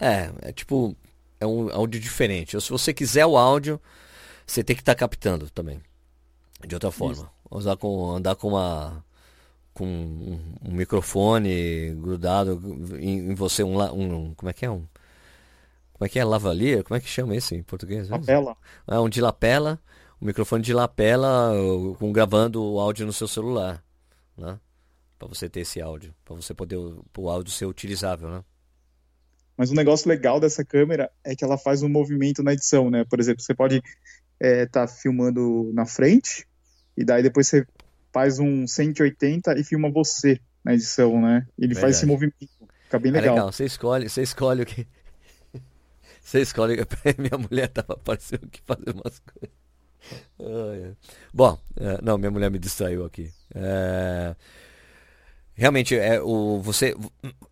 É, 0.00 0.30
é 0.42 0.52
tipo, 0.52 0.96
é 1.40 1.46
um 1.46 1.70
áudio 1.70 2.00
diferente. 2.00 2.60
Se 2.60 2.70
você 2.70 2.94
quiser 2.94 3.26
o 3.26 3.36
áudio, 3.36 3.80
você 4.46 4.62
tem 4.62 4.74
que 4.74 4.82
estar 4.82 4.94
tá 4.94 4.98
captando 4.98 5.50
também. 5.50 5.80
De 6.66 6.74
outra 6.74 6.90
forma. 6.90 7.30
Usar 7.50 7.76
com, 7.76 8.10
andar 8.10 8.34
com 8.34 8.48
uma 8.48 9.04
com 9.72 9.86
um, 9.86 10.40
um 10.64 10.72
microfone 10.72 11.94
grudado 11.94 12.60
em, 12.98 13.30
em 13.30 13.34
você, 13.34 13.62
um, 13.62 13.80
um, 13.80 14.34
Como 14.34 14.50
é 14.50 14.52
que 14.52 14.66
é? 14.66 14.70
Um, 14.70 14.84
como 15.92 16.06
é 16.06 16.08
que 16.08 16.18
é? 16.18 16.24
Lavalier? 16.24 16.82
Como 16.82 16.96
é 16.96 17.00
que 17.00 17.08
chama 17.08 17.36
isso 17.36 17.54
em 17.54 17.62
português? 17.62 18.08
Lapela. 18.08 18.56
É 18.88 18.98
um 18.98 19.08
de 19.08 19.20
lapela 19.20 19.78
o 20.20 20.24
microfone 20.24 20.62
de 20.62 20.72
lapela 20.72 21.52
com 21.98 22.12
gravando 22.12 22.62
o 22.62 22.80
áudio 22.80 23.06
no 23.06 23.12
seu 23.12 23.28
celular, 23.28 23.82
né? 24.36 24.58
Para 25.18 25.28
você 25.28 25.48
ter 25.48 25.60
esse 25.60 25.80
áudio, 25.80 26.14
para 26.24 26.34
você 26.34 26.54
poder 26.54 26.76
o 26.76 27.28
áudio 27.28 27.52
ser 27.52 27.66
utilizável, 27.66 28.28
né? 28.28 28.44
Mas 29.56 29.70
o 29.70 29.74
negócio 29.74 30.08
legal 30.08 30.38
dessa 30.38 30.64
câmera 30.64 31.10
é 31.24 31.34
que 31.34 31.44
ela 31.44 31.58
faz 31.58 31.82
um 31.82 31.88
movimento 31.88 32.42
na 32.42 32.52
edição, 32.52 32.90
né? 32.90 33.04
Por 33.04 33.18
exemplo, 33.18 33.42
você 33.42 33.54
pode 33.54 33.76
estar 33.76 33.84
é, 34.40 34.66
tá 34.66 34.86
filmando 34.86 35.72
na 35.74 35.84
frente 35.84 36.46
e 36.96 37.04
daí 37.04 37.22
depois 37.22 37.48
você 37.48 37.66
faz 38.12 38.38
um 38.38 38.66
180 38.66 39.58
e 39.58 39.64
filma 39.64 39.90
você 39.90 40.40
na 40.64 40.74
edição, 40.74 41.20
né? 41.20 41.46
Ele 41.58 41.74
Verdade. 41.74 41.80
faz 41.80 41.96
esse 41.96 42.06
movimento, 42.06 42.36
fica 42.84 42.98
bem 42.98 43.10
legal. 43.10 43.28
É 43.28 43.30
legal, 43.32 43.52
você 43.52 43.64
escolhe, 43.64 44.08
você 44.08 44.22
escolhe 44.22 44.62
o 44.62 44.66
que 44.66 44.86
você 46.22 46.40
escolhe. 46.40 46.76
Minha 47.18 47.38
mulher 47.38 47.68
tava 47.68 47.96
parecendo 47.96 48.46
que 48.48 48.60
fazer 48.62 48.92
umas 48.92 49.18
coisas. 49.18 49.67
Bom, 51.32 51.58
é, 51.76 51.98
não, 52.02 52.18
minha 52.18 52.30
mulher 52.30 52.50
me 52.50 52.58
distraiu 52.58 53.04
aqui. 53.04 53.30
É, 53.54 54.34
realmente, 55.54 55.96
é, 55.96 56.20
o, 56.20 56.60
você, 56.62 56.94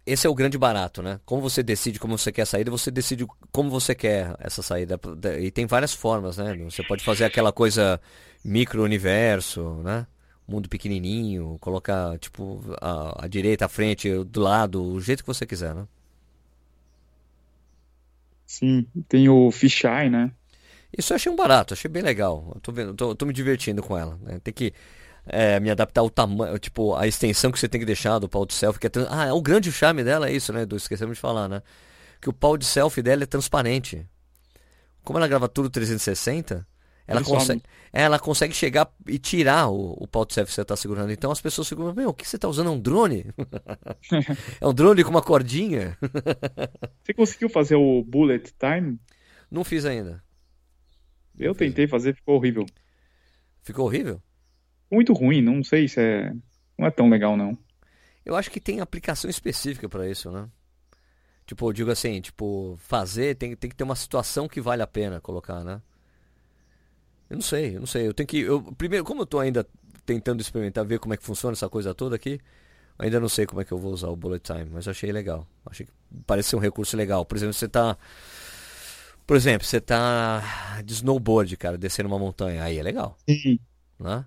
esse 0.07 0.27
é 0.27 0.31
o 0.31 0.35
grande 0.35 0.57
barato, 0.57 1.03
né? 1.03 1.21
Como 1.25 1.43
você 1.43 1.63
decide 1.63 1.99
como 1.99 2.17
você 2.17 2.31
quer 2.33 2.43
a 2.43 2.47
saída, 2.47 2.71
você 2.71 2.91
decide 2.91 3.27
como 3.53 3.71
você 3.71 3.95
quer 3.95 4.35
essa 4.39 4.63
saída. 4.63 4.99
E 5.41 5.51
tem 5.51 5.67
várias 5.67 5.93
formas, 5.95 6.39
né? 6.39 6.55
Você 6.65 6.83
pode 6.83 7.05
fazer 7.05 7.25
aquela 7.25 7.53
coisa 7.53 8.01
micro-universo, 8.45 9.83
né? 9.85 10.07
Mundo 10.49 10.69
pequenininho, 10.69 11.59
colocar, 11.61 12.17
tipo, 12.19 12.63
a, 12.81 13.25
a 13.25 13.29
direita, 13.29 13.67
a 13.67 13.69
frente, 13.69 14.09
do 14.25 14.41
lado, 14.41 14.83
o 14.83 15.01
jeito 15.01 15.23
que 15.25 15.27
você 15.27 15.45
quiser, 15.45 15.75
né? 15.75 15.87
Sim, 18.47 18.87
tem 19.09 19.29
o 19.29 19.51
fisheye, 19.51 20.09
né? 20.09 20.31
Isso 20.97 21.13
eu 21.13 21.17
achei 21.17 21.31
um 21.31 21.37
barato, 21.37 21.75
achei 21.75 21.91
bem 21.91 22.03
legal. 22.03 22.53
Eu 22.55 22.61
tô, 22.61 22.73
vendo, 22.73 22.95
tô, 22.95 23.15
tô 23.15 23.27
me 23.27 23.33
divertindo 23.33 23.83
com 23.83 23.97
ela. 23.97 24.19
Né? 24.23 24.41
Tem 24.43 24.53
que 24.53 24.73
é, 25.27 25.61
me 25.61 25.71
adaptar 25.71 26.01
ao 26.01 26.09
tamanho, 26.09 26.59
tipo, 26.59 26.95
a 26.95 27.07
extensão 27.07 27.51
que 27.51 27.59
você 27.59 27.69
tem 27.69 27.81
que 27.81 27.87
deixar 27.87 28.19
do 28.19 28.29
pau 28.29 28.47
de 28.47 28.55
selfie. 28.55 28.81
Que 28.81 28.87
é 28.87 28.91
trans... 28.91 29.09
Ah, 29.11 29.27
é 29.27 29.33
o 29.33 29.43
grande 29.43 29.71
charme 29.71 30.03
dela 30.03 30.29
é 30.29 30.33
isso, 30.33 30.53
né? 30.53 30.65
Do, 30.65 30.77
esquecemos 30.77 31.17
de 31.17 31.21
falar, 31.21 31.49
né? 31.49 31.63
Que 32.21 32.31
o 32.31 32.33
pau 32.33 32.57
de 32.57 32.65
selfie 32.65 33.03
dela 33.03 33.25
é 33.25 33.27
transparente. 33.27 34.07
Como 35.05 35.19
ela 35.19 35.29
grava 35.29 35.49
tudo 35.49 35.69
360, 35.69 36.67
ela 37.07 37.23
consegue, 37.23 37.63
é, 37.93 38.03
ela 38.03 38.19
consegue 38.19 38.55
chegar 38.55 38.91
e 39.07 39.19
tirar 39.19 39.69
o, 39.69 39.93
o 39.99 40.09
pau 40.09 40.25
de 40.25 40.33
selfie 40.33 40.51
que 40.51 40.55
você 40.55 40.63
está 40.63 40.77
segurando. 40.77 41.13
Então 41.13 41.31
as 41.31 41.41
pessoas 41.41 41.69
ficam, 41.69 41.93
meu, 41.95 42.09
o 42.09 42.15
que 42.15 42.27
você 42.27 42.37
está 42.37 42.49
usando? 42.49 42.69
É 42.69 42.71
um 42.71 42.81
drone? 42.81 43.27
é 44.61 44.67
um 44.67 44.73
drone 44.73 45.05
com 45.05 45.11
uma 45.11 45.23
cordinha? 45.23 45.97
você 47.05 47.13
conseguiu 47.13 47.51
fazer 47.51 47.77
o 47.77 48.03
bullet 48.03 48.53
time? 48.59 48.99
Não 49.51 49.63
fiz 49.63 49.85
ainda. 49.85 50.26
Eu 51.38 51.55
tentei 51.55 51.87
fazer, 51.87 52.14
ficou 52.14 52.37
horrível. 52.37 52.64
Ficou 53.62 53.87
horrível? 53.87 54.22
Muito 54.90 55.12
ruim, 55.12 55.42
não 55.42 55.62
sei 55.62 55.88
se 55.88 56.01
é. 56.01 56.33
Não 56.79 56.87
é 56.87 56.90
tão 56.90 57.09
legal, 57.09 57.37
não. 57.37 57.59
Eu 58.25 58.37
acho 58.37 58.51
que 58.51 58.61
tem 58.61 58.81
aplicação 58.81 59.31
específica 59.31 59.88
para 59.88 60.09
isso, 60.09 60.31
né? 60.31 60.49
Tipo, 61.46 61.69
eu 61.69 61.73
digo 61.73 61.90
assim, 61.90 62.21
tipo, 62.21 62.77
fazer 62.79 63.37
tem, 63.37 63.54
tem 63.54 63.71
que 63.71 63.77
ter 63.77 63.85
uma 63.85 63.94
situação 63.94 64.48
que 64.48 64.61
vale 64.61 64.83
a 64.83 64.87
pena 64.87 65.21
colocar, 65.21 65.63
né? 65.63 65.81
Eu 67.31 67.37
não 67.37 67.42
sei, 67.42 67.77
eu 67.77 67.81
não 67.81 67.87
sei. 67.87 68.06
Eu 68.06 68.15
tenho 68.15 68.27
que. 68.27 68.40
Eu, 68.40 68.63
primeiro, 68.75 69.04
como 69.04 69.23
eu 69.23 69.27
tô 69.27 69.38
ainda 69.38 69.67
tentando 70.04 70.40
experimentar, 70.40 70.85
ver 70.85 70.98
como 70.98 71.15
é 71.15 71.17
que 71.17 71.25
funciona 71.25 71.52
essa 71.54 71.69
coisa 71.69 71.94
toda 71.94 72.17
aqui, 72.17 72.40
ainda 72.98 73.19
não 73.21 73.29
sei 73.29 73.46
como 73.46 73.61
é 73.61 73.65
que 73.65 73.73
eu 73.73 73.79
vou 73.79 73.92
usar 73.92 74.08
o 74.08 74.17
bullet 74.17 74.42
time, 74.42 74.71
mas 74.73 74.87
achei 74.88 75.11
legal. 75.11 75.46
Achei 75.65 75.87
que 75.87 75.92
parece 76.27 76.50
ser 76.50 76.56
um 76.56 76.61
recurso 76.61 76.96
legal. 76.96 77.25
Por 77.25 77.37
exemplo, 77.37 77.54
você 77.54 77.69
tá 77.69 77.96
por 79.27 79.37
exemplo, 79.37 79.66
você 79.66 79.81
tá 79.81 80.81
de 80.85 80.92
snowboard, 80.92 81.56
cara, 81.56 81.77
descendo 81.77 82.08
uma 82.08 82.18
montanha. 82.18 82.62
Aí 82.62 82.79
é 82.79 82.83
legal. 82.83 83.16
Sim. 83.29 83.58
Né? 83.98 84.24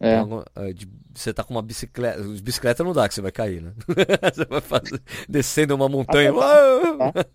É. 0.00 0.14
é 0.14 0.74
você 1.14 1.32
tá 1.32 1.42
com 1.42 1.54
uma 1.54 1.62
bicicleta. 1.62 2.22
Bicicleta 2.42 2.84
não 2.84 2.92
dá 2.92 3.08
que 3.08 3.14
você 3.14 3.22
vai 3.22 3.32
cair, 3.32 3.62
né? 3.62 3.72
você 4.34 4.44
vai 4.44 4.60
fazer, 4.60 5.00
descendo 5.28 5.74
uma 5.74 5.88
montanha. 5.88 6.32
Ah, 6.32 7.12
tá. 7.12 7.26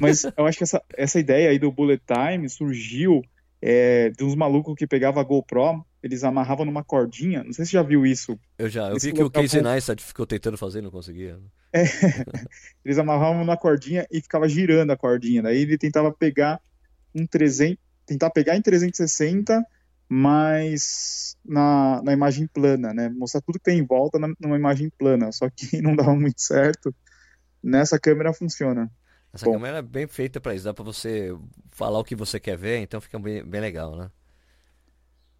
Mas 0.00 0.24
eu 0.24 0.46
acho 0.46 0.58
que 0.58 0.64
essa, 0.64 0.82
essa 0.96 1.18
ideia 1.18 1.50
aí 1.50 1.58
do 1.58 1.70
bullet 1.70 2.02
time 2.06 2.48
surgiu 2.48 3.22
é, 3.66 4.10
de 4.10 4.22
uns 4.22 4.34
malucos 4.34 4.74
que 4.74 4.86
pegavam 4.86 5.22
a 5.22 5.24
GoPro 5.24 5.86
eles 6.02 6.22
amarravam 6.22 6.66
numa 6.66 6.84
cordinha. 6.84 7.42
Não 7.42 7.50
sei 7.54 7.64
se 7.64 7.70
você 7.70 7.78
já 7.78 7.82
viu 7.82 8.04
isso. 8.04 8.38
Eu 8.58 8.68
já. 8.68 8.90
Eu 8.90 8.98
vi 8.98 9.10
que 9.10 9.22
o 9.22 9.30
Casey 9.30 9.62
Neistat 9.62 10.02
ficou 10.02 10.26
tentando 10.26 10.58
fazer 10.58 10.80
e 10.80 10.82
não 10.82 10.90
conseguia. 10.90 11.40
É, 11.72 11.84
eles 12.84 12.98
amarravam 12.98 13.38
numa 13.38 13.56
cordinha 13.56 14.06
e 14.10 14.20
ficava 14.20 14.46
girando 14.46 14.90
a 14.90 14.98
cordinha. 14.98 15.42
Daí 15.42 15.62
ele 15.62 15.78
tentava 15.78 16.12
pegar 16.12 16.60
um 17.14 17.26
300, 17.26 17.78
tentar 18.04 18.28
pegar 18.28 18.54
em 18.54 18.60
360 18.60 19.64
mas 20.06 21.34
na, 21.42 22.02
na 22.04 22.12
imagem 22.12 22.46
plana, 22.46 22.92
né? 22.92 23.08
Mostrar 23.08 23.40
tudo 23.40 23.58
que 23.58 23.64
tem 23.64 23.78
em 23.78 23.86
volta 23.86 24.18
na, 24.18 24.28
numa 24.38 24.56
imagem 24.56 24.92
plana. 24.98 25.32
Só 25.32 25.48
que 25.48 25.80
não 25.80 25.96
dava 25.96 26.14
muito 26.14 26.42
certo. 26.42 26.94
Nessa 27.62 27.98
câmera 27.98 28.34
funciona. 28.34 28.90
Essa 29.34 29.46
Bom. 29.46 29.54
câmera 29.54 29.78
é 29.78 29.82
bem 29.82 30.06
feita 30.06 30.40
para 30.40 30.54
isso. 30.54 30.64
Dá 30.64 30.72
para 30.72 30.84
você 30.84 31.36
falar 31.72 31.98
o 31.98 32.04
que 32.04 32.14
você 32.14 32.38
quer 32.38 32.56
ver, 32.56 32.78
então 32.78 33.00
fica 33.00 33.18
bem, 33.18 33.44
bem 33.44 33.60
legal, 33.60 33.96
né? 33.96 34.08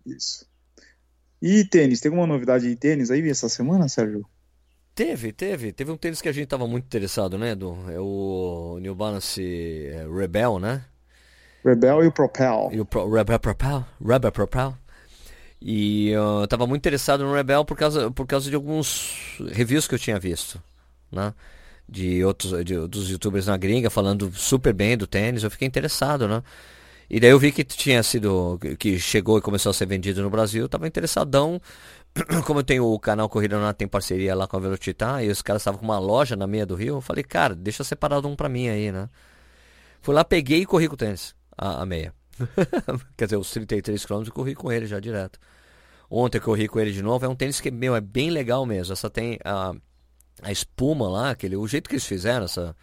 Isso. 0.05 0.45
E 1.41 1.65
tênis, 1.65 2.01
tem 2.01 2.11
alguma 2.11 2.27
novidade 2.27 2.69
de 2.69 2.75
tênis 2.75 3.11
aí 3.11 3.27
essa 3.31 3.49
semana, 3.49 3.89
Sérgio? 3.89 4.27
Teve, 4.95 5.33
teve. 5.33 5.73
Teve 5.73 5.93
um 5.93 5.97
tênis 5.97 6.21
que 6.21 6.29
a 6.29 6.33
gente 6.33 6.49
tava 6.49 6.67
muito 6.67 6.85
interessado, 6.87 7.39
né, 7.39 7.53
Edu? 7.53 7.77
É 7.89 8.01
o 8.01 8.79
New 8.81 8.95
Balance 8.97 9.41
é, 9.41 10.07
Rebel, 10.09 10.59
né? 10.59 10.85
Rebel 11.65 12.03
e 12.03 12.07
o 12.09 12.13
Propel. 12.13 12.71
E 12.73 12.81
o 12.81 12.85
Pro, 12.85 13.09
Rebel 13.09 13.39
Propel? 13.39 13.85
Rebel 14.05 14.33
Propel. 14.33 14.75
E 15.61 16.11
eu 16.11 16.47
tava 16.49 16.67
muito 16.67 16.83
interessado 16.83 17.25
no 17.25 17.33
Rebel 17.33 17.65
por 17.65 17.77
causa, 17.77 18.11
por 18.11 18.27
causa 18.27 18.51
de 18.51 18.57
alguns 18.57 19.39
reviews 19.53 19.87
que 19.87 19.95
eu 19.95 19.99
tinha 19.99 20.19
visto, 20.19 20.63
né? 21.11 21.33
De 21.89 22.25
outros, 22.25 22.65
de, 22.65 22.77
dos 22.89 23.11
youtubers 23.11 23.47
na 23.47 23.57
gringa 23.57 23.91
falando 23.91 24.33
super 24.33 24.73
bem 24.73 24.97
do 24.97 25.07
tênis. 25.07 25.43
Eu 25.43 25.51
fiquei 25.51 25.69
interessado, 25.69 26.27
né? 26.27 26.43
E 27.11 27.21
daí 27.21 27.31
eu 27.31 27.39
vi 27.39 27.53
que 27.53 27.63
tinha 27.63 28.03
sido, 28.03 28.59
que 28.79 28.99
chegou 28.99 29.39
e 29.39 29.43
começou 29.43 29.71
a 29.71 29.75
ser 29.75 29.87
vendido 29.87 30.23
no 30.23 30.31
Brasil. 30.31 30.63
Eu 30.63 30.69
tava 30.69 30.87
interessadão 30.89 31.61
como 32.47 32.61
eu 32.61 32.65
tenho 32.65 32.85
o 32.87 32.99
canal 32.99 33.29
Corrida 33.29 33.59
Nato, 33.59 33.79
tem 33.79 33.89
parceria 33.89 34.35
lá 34.35 34.47
com 34.47 34.57
a 34.57 34.61
Velocitar, 34.61 35.25
e 35.25 35.29
os 35.29 35.43
caras 35.43 35.63
estavam 35.63 35.81
com 35.81 35.85
uma 35.85 35.99
loja 35.99 36.37
na 36.37 36.47
meia 36.47 36.65
do 36.65 36.75
Rio, 36.75 36.97
eu 36.97 37.01
falei, 37.01 37.25
cara, 37.25 37.55
deixa 37.55 37.83
separado 37.83 38.29
um 38.29 38.37
pra 38.37 38.49
mim 38.49 38.69
aí, 38.69 38.93
né? 38.93 39.09
Fui 40.01 40.15
lá, 40.15 40.25
peguei 40.25 40.61
e 40.61 40.67
corri 40.67 40.87
com 40.87 40.95
o 40.95 40.97
tênis, 40.97 41.35
a, 41.57 41.83
a 41.83 41.87
meia. 41.87 42.15
Quer 43.17 43.25
dizer, 43.25 43.37
os 43.37 43.51
33 43.51 44.05
km 44.05 44.25
corri 44.33 44.55
com 44.55 44.71
ele 44.71 44.87
já 44.87 45.01
direto. 45.01 45.39
Ontem 46.09 46.39
eu 46.39 46.43
corri 46.43 46.69
com 46.69 46.79
ele 46.79 46.93
de 46.93 47.03
novo, 47.03 47.25
é 47.25 47.29
um 47.29 47.35
tênis 47.35 47.61
que, 47.61 47.71
meu, 47.71 47.97
é 47.97 48.01
bem 48.01 48.31
legal 48.31 48.65
mesmo. 48.65 48.93
Essa 48.93 49.11
tem 49.11 49.39
a, 49.45 49.75
a 50.43 50.53
espuma 50.53 51.09
lá, 51.09 51.31
aquele, 51.31 51.57
o 51.57 51.67
jeito 51.67 51.89
que 51.89 51.95
eles 51.95 52.07
fizeram, 52.07 52.45
essa, 52.45 52.77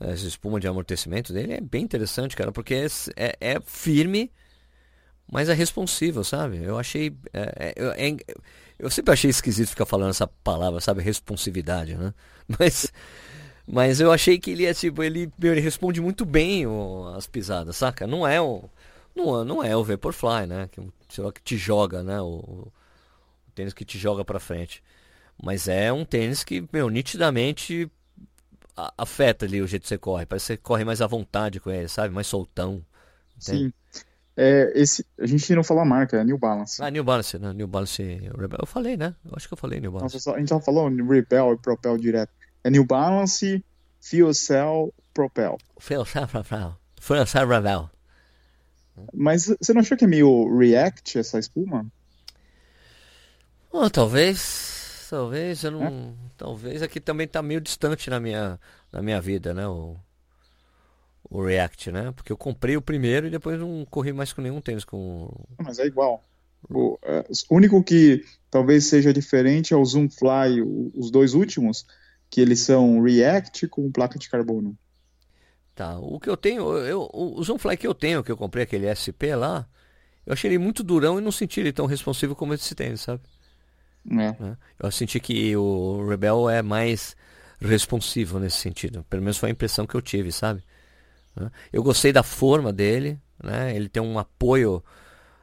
essa 0.00 0.26
espuma 0.26 0.60
de 0.60 0.66
amortecimento 0.66 1.32
dele 1.32 1.54
é 1.54 1.60
bem 1.60 1.82
interessante, 1.82 2.36
cara, 2.36 2.52
porque 2.52 2.74
é, 2.74 2.86
é, 3.16 3.36
é 3.40 3.60
firme 3.64 4.30
mas 5.32 5.48
é 5.48 5.54
responsivo, 5.54 6.22
sabe? 6.22 6.62
Eu 6.62 6.78
achei. 6.78 7.16
É, 7.32 7.74
é, 7.74 8.10
é, 8.10 8.16
eu 8.78 8.90
sempre 8.90 9.14
achei 9.14 9.30
esquisito 9.30 9.70
ficar 9.70 9.86
falando 9.86 10.10
essa 10.10 10.26
palavra, 10.26 10.78
sabe? 10.78 11.02
Responsividade, 11.02 11.96
né? 11.96 12.12
Mas. 12.58 12.92
Mas 13.66 14.00
eu 14.00 14.12
achei 14.12 14.38
que 14.38 14.50
ele 14.50 14.66
é 14.66 14.74
tipo, 14.74 15.02
ele, 15.02 15.32
ele 15.40 15.60
responde 15.60 16.00
muito 16.00 16.26
bem 16.26 16.66
o, 16.66 17.14
as 17.16 17.26
pisadas, 17.26 17.76
saca? 17.76 18.06
Não 18.06 18.26
é 18.26 18.42
o. 18.42 18.64
Não, 19.14 19.42
não 19.44 19.64
é 19.64 19.74
o 19.74 19.82
Vaporfly, 19.82 20.46
né? 20.46 20.68
Que, 20.70 20.82
que 21.32 21.42
te 21.42 21.56
joga, 21.56 22.02
né? 22.02 22.20
O, 22.20 22.26
o, 22.26 22.72
tênis 23.54 23.72
que 23.72 23.86
te 23.86 23.98
joga 23.98 24.24
pra 24.26 24.40
frente. 24.40 24.82
Mas 25.40 25.68
é 25.68 25.92
um 25.92 26.04
tênis 26.04 26.42
que, 26.42 26.64
meu, 26.72 26.88
nitidamente 26.88 27.90
afeta 28.96 29.44
ali 29.44 29.60
o 29.60 29.66
jeito 29.66 29.82
que 29.82 29.88
você 29.88 29.98
corre. 29.98 30.26
Parece 30.26 30.44
que 30.44 30.52
você 30.52 30.56
corre 30.56 30.84
mais 30.84 31.00
à 31.00 31.06
vontade 31.06 31.60
com 31.60 31.70
ele, 31.70 31.88
sabe? 31.88 32.14
Mais 32.14 32.26
soltão. 32.26 32.84
Entende? 33.36 33.64
Sim. 33.64 34.02
É, 34.34 34.72
esse, 34.74 35.04
a 35.18 35.26
gente 35.26 35.54
não 35.54 35.62
falou 35.62 35.82
a 35.82 35.86
marca, 35.86 36.16
é 36.16 36.24
New 36.24 36.38
Balance. 36.38 36.82
Ah, 36.82 36.90
New 36.90 37.04
Balance, 37.04 37.38
né? 37.38 37.52
New 37.52 37.66
Balance 37.66 38.02
Rebel. 38.02 38.58
Eu 38.60 38.66
falei, 38.66 38.96
né? 38.96 39.14
Eu 39.24 39.32
acho 39.36 39.46
que 39.46 39.52
eu 39.52 39.58
falei 39.58 39.78
New 39.78 39.92
Balance. 39.92 40.14
Nossa, 40.14 40.32
a 40.32 40.38
gente 40.38 40.48
só 40.48 40.60
falou 40.60 40.88
Rebel 40.88 41.52
e 41.52 41.58
Propel 41.58 41.98
direto. 41.98 42.32
É 42.64 42.70
New 42.70 42.84
Balance, 42.84 43.62
Fuel 44.00 44.32
Cell, 44.32 44.94
Propel. 45.12 45.58
Fuel 45.78 46.04
Cell, 46.06 46.26
Propel. 46.26 46.76
Fuel 46.98 47.26
Cell, 47.26 47.46
Rebel. 47.46 47.90
Mas 49.12 49.46
você 49.60 49.74
não 49.74 49.80
achou 49.80 49.96
que 49.96 50.04
é 50.04 50.08
meio 50.08 50.56
React 50.58 51.18
essa 51.18 51.38
espuma? 51.38 51.86
Oh, 53.70 53.90
talvez. 53.90 54.71
Talvez, 55.12 55.62
eu 55.62 55.72
não. 55.72 55.84
É? 55.84 56.14
Talvez 56.38 56.80
aqui 56.80 56.98
também 56.98 57.28
tá 57.28 57.42
meio 57.42 57.60
distante 57.60 58.08
na 58.08 58.18
minha, 58.18 58.58
na 58.90 59.02
minha 59.02 59.20
vida, 59.20 59.52
né? 59.52 59.68
O 59.68 59.94
o 61.28 61.44
React, 61.44 61.92
né? 61.92 62.12
Porque 62.12 62.32
eu 62.32 62.36
comprei 62.36 62.78
o 62.78 62.82
primeiro 62.82 63.26
e 63.26 63.30
depois 63.30 63.60
não 63.60 63.86
corri 63.90 64.10
mais 64.10 64.32
com 64.32 64.40
nenhum 64.40 64.58
tênis 64.58 64.86
com. 64.86 65.30
Mas 65.62 65.78
é 65.78 65.84
igual. 65.84 66.24
O, 66.70 66.98
é, 67.02 67.26
único 67.50 67.84
que 67.84 68.24
talvez 68.50 68.86
seja 68.86 69.12
diferente 69.12 69.74
é 69.74 69.76
o 69.76 69.84
Zoomfly, 69.84 70.62
o, 70.62 70.90
os 70.94 71.10
dois 71.10 71.34
últimos, 71.34 71.84
que 72.30 72.40
eles 72.40 72.60
são 72.60 73.02
React 73.02 73.68
com 73.68 73.92
placa 73.92 74.18
de 74.18 74.30
carbono. 74.30 74.74
Tá, 75.74 75.98
o 75.98 76.18
que 76.18 76.30
eu 76.30 76.38
tenho, 76.38 76.74
eu, 76.78 77.06
o 77.12 77.42
Zoomfly 77.42 77.76
que 77.76 77.86
eu 77.86 77.94
tenho, 77.94 78.24
que 78.24 78.32
eu 78.32 78.36
comprei 78.36 78.64
aquele 78.64 78.86
SP 78.88 79.36
lá, 79.36 79.68
eu 80.24 80.32
achei 80.32 80.48
ele 80.48 80.58
muito 80.58 80.82
durão 80.82 81.18
e 81.18 81.22
não 81.22 81.32
senti 81.32 81.60
ele 81.60 81.72
tão 81.72 81.84
responsivo 81.84 82.34
como 82.34 82.54
esse 82.54 82.74
tênis, 82.74 83.02
sabe? 83.02 83.20
É. 84.10 84.14
Né? 84.14 84.56
Eu 84.78 84.90
senti 84.90 85.20
que 85.20 85.56
o 85.56 86.06
Rebel 86.08 86.48
é 86.48 86.62
mais 86.62 87.16
responsivo 87.60 88.38
nesse 88.38 88.56
sentido. 88.56 89.04
Pelo 89.08 89.22
menos 89.22 89.38
foi 89.38 89.48
a 89.48 89.52
impressão 89.52 89.86
que 89.86 89.94
eu 89.94 90.02
tive, 90.02 90.32
sabe? 90.32 90.62
Né? 91.36 91.50
Eu 91.72 91.82
gostei 91.82 92.12
da 92.12 92.22
forma 92.22 92.72
dele, 92.72 93.18
né? 93.42 93.74
Ele 93.74 93.88
tem 93.88 94.02
um 94.02 94.18
apoio 94.18 94.82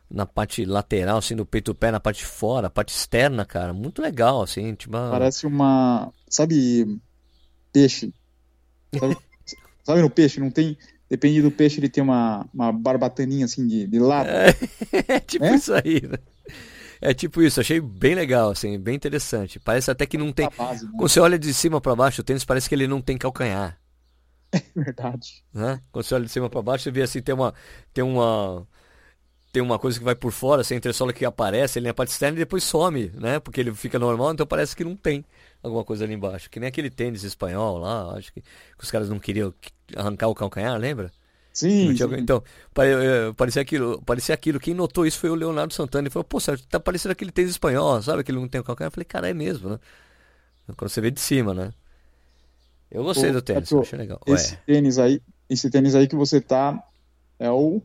na 0.10 0.26
parte 0.26 0.66
lateral, 0.66 1.20
assim, 1.20 1.36
do 1.36 1.46
peito-pé, 1.46 1.92
na 1.92 2.00
parte 2.00 2.20
de 2.20 2.26
fora, 2.26 2.68
a 2.68 2.70
parte 2.70 2.90
externa, 2.90 3.46
cara, 3.46 3.74
muito 3.74 4.02
legal, 4.02 4.42
assim, 4.42 4.74
tipo... 4.74 4.94
Parece 4.94 5.46
uma, 5.46 6.12
sabe, 6.28 7.00
peixe. 7.72 8.12
Sabe, 9.00 9.16
sabe, 9.86 10.02
no 10.02 10.10
peixe, 10.10 10.40
não 10.40 10.50
tem... 10.50 10.78
Depende 11.08 11.42
do 11.42 11.52
peixe, 11.52 11.80
ele 11.80 11.90
tem 11.90 12.04
uma, 12.04 12.48
uma 12.54 12.72
barbataninha, 12.72 13.46
assim, 13.46 13.68
de, 13.68 13.88
de 13.88 14.00
lado. 14.00 14.30
É, 14.30 14.56
é 15.16 15.20
tipo 15.20 15.46
é? 15.46 15.56
isso 15.56 15.74
aí, 15.74 16.02
né? 16.02 16.18
É 17.02 17.14
tipo 17.14 17.42
isso, 17.42 17.60
achei 17.60 17.80
bem 17.80 18.14
legal, 18.14 18.52
assim, 18.52 18.78
bem 18.78 18.96
interessante. 18.96 19.60
Parece 19.60 19.90
até 19.90 20.06
que 20.06 20.18
não 20.18 20.32
tem. 20.34 20.50
Base, 20.58 20.86
né? 20.86 20.92
Quando 20.98 21.10
você 21.10 21.20
olha 21.20 21.40
de 21.40 21.54
cima 21.54 21.80
para 21.80 21.96
baixo, 21.96 22.22
o 22.22 22.24
tênis 22.24 22.44
parece 22.44 22.68
que 22.68 22.76
ele 22.76 22.88
não 22.88 23.02
tem 23.02 23.18
calcanhar. 23.18 23.80
É 24.52 24.62
verdade. 24.76 25.44
Né? 25.54 25.82
Quando 25.92 26.06
você 26.06 26.16
olha 26.16 26.26
de 26.26 26.32
cima 26.32 26.50
para 26.50 26.62
baixo, 26.62 26.84
você 26.84 26.92
vê 26.92 27.02
assim, 27.02 27.22
tem 27.22 27.34
uma. 27.34 27.54
Tem 27.94 28.04
uma. 28.04 28.68
Tem 29.52 29.64
uma 29.64 29.80
coisa 29.80 29.98
que 29.98 30.06
vai 30.06 30.14
por 30.14 30.32
fora, 30.32 30.62
assim, 30.62 30.76
entre 30.76 30.90
entressola 30.90 31.12
que 31.12 31.26
aparece, 31.26 31.80
ele 31.80 31.88
na 31.88 31.94
parte 31.94 32.12
externa 32.12 32.38
e 32.38 32.40
depois 32.40 32.64
some, 32.64 33.12
né? 33.16 33.40
Porque 33.40 33.60
ele 33.60 33.74
fica 33.74 33.98
normal, 33.98 34.32
então 34.32 34.46
parece 34.46 34.76
que 34.76 34.84
não 34.84 34.96
tem 34.96 35.26
alguma 35.64 35.84
coisa 35.84 36.04
ali 36.06 36.14
embaixo. 36.14 36.50
Que 36.52 36.60
nem 36.60 36.70
aquele 36.70 36.90
tênis 36.90 37.24
espanhol 37.24 37.80
lá, 37.80 38.16
acho 38.16 38.32
que, 38.32 38.42
que 38.42 38.84
os 38.84 38.92
caras 38.92 39.10
não 39.10 39.18
queriam 39.18 39.52
arrancar 39.96 40.28
o 40.28 40.36
calcanhar, 40.36 40.78
lembra? 40.78 41.12
Sim, 41.60 41.94
tinha... 41.94 42.08
Então, 42.18 42.42
eh, 42.78 43.34
parecia 43.36 43.62
aquilo, 43.62 44.02
parecia 44.04 44.34
aquilo. 44.34 44.60
Quem 44.60 44.74
notou 44.74 45.06
isso 45.06 45.20
foi 45.20 45.30
o 45.30 45.36
Leonardo 45.36 45.74
Santana. 45.74 46.04
Ele 46.04 46.10
falou, 46.10 46.24
pô, 46.24 46.40
Sérgio, 46.40 46.66
tá 46.70 46.80
parecendo 46.80 47.12
aquele 47.12 47.32
tênis 47.32 47.52
espanhol, 47.52 48.02
sabe? 48.02 48.24
Que 48.24 48.32
ele 48.32 48.40
não 48.40 48.48
tem 48.48 48.62
o 48.62 48.64
calcanhar. 48.64 48.88
Eu 48.88 48.94
falei, 48.94 49.06
cara, 49.06 49.30
é 49.30 49.34
mesmo, 49.34 49.72
né? 49.72 49.80
Quando 50.78 50.90
você 50.90 51.02
vê 51.02 51.12
de 51.12 51.20
cima, 51.20 51.54
né? 51.54 51.74
Eu 52.90 53.04
gostei 53.04 53.32
do 53.32 53.42
tênis, 53.42 53.74
achei 53.74 54.00
legal. 54.00 54.22
Esse 54.26 54.54
Ué. 54.54 54.62
tênis 54.66 54.98
aí, 54.98 55.22
esse 55.50 55.70
tênis 55.70 55.96
aí 55.96 56.08
que 56.08 56.16
você 56.16 56.40
tá 56.40 56.82
é 57.38 57.52
o 57.52 57.82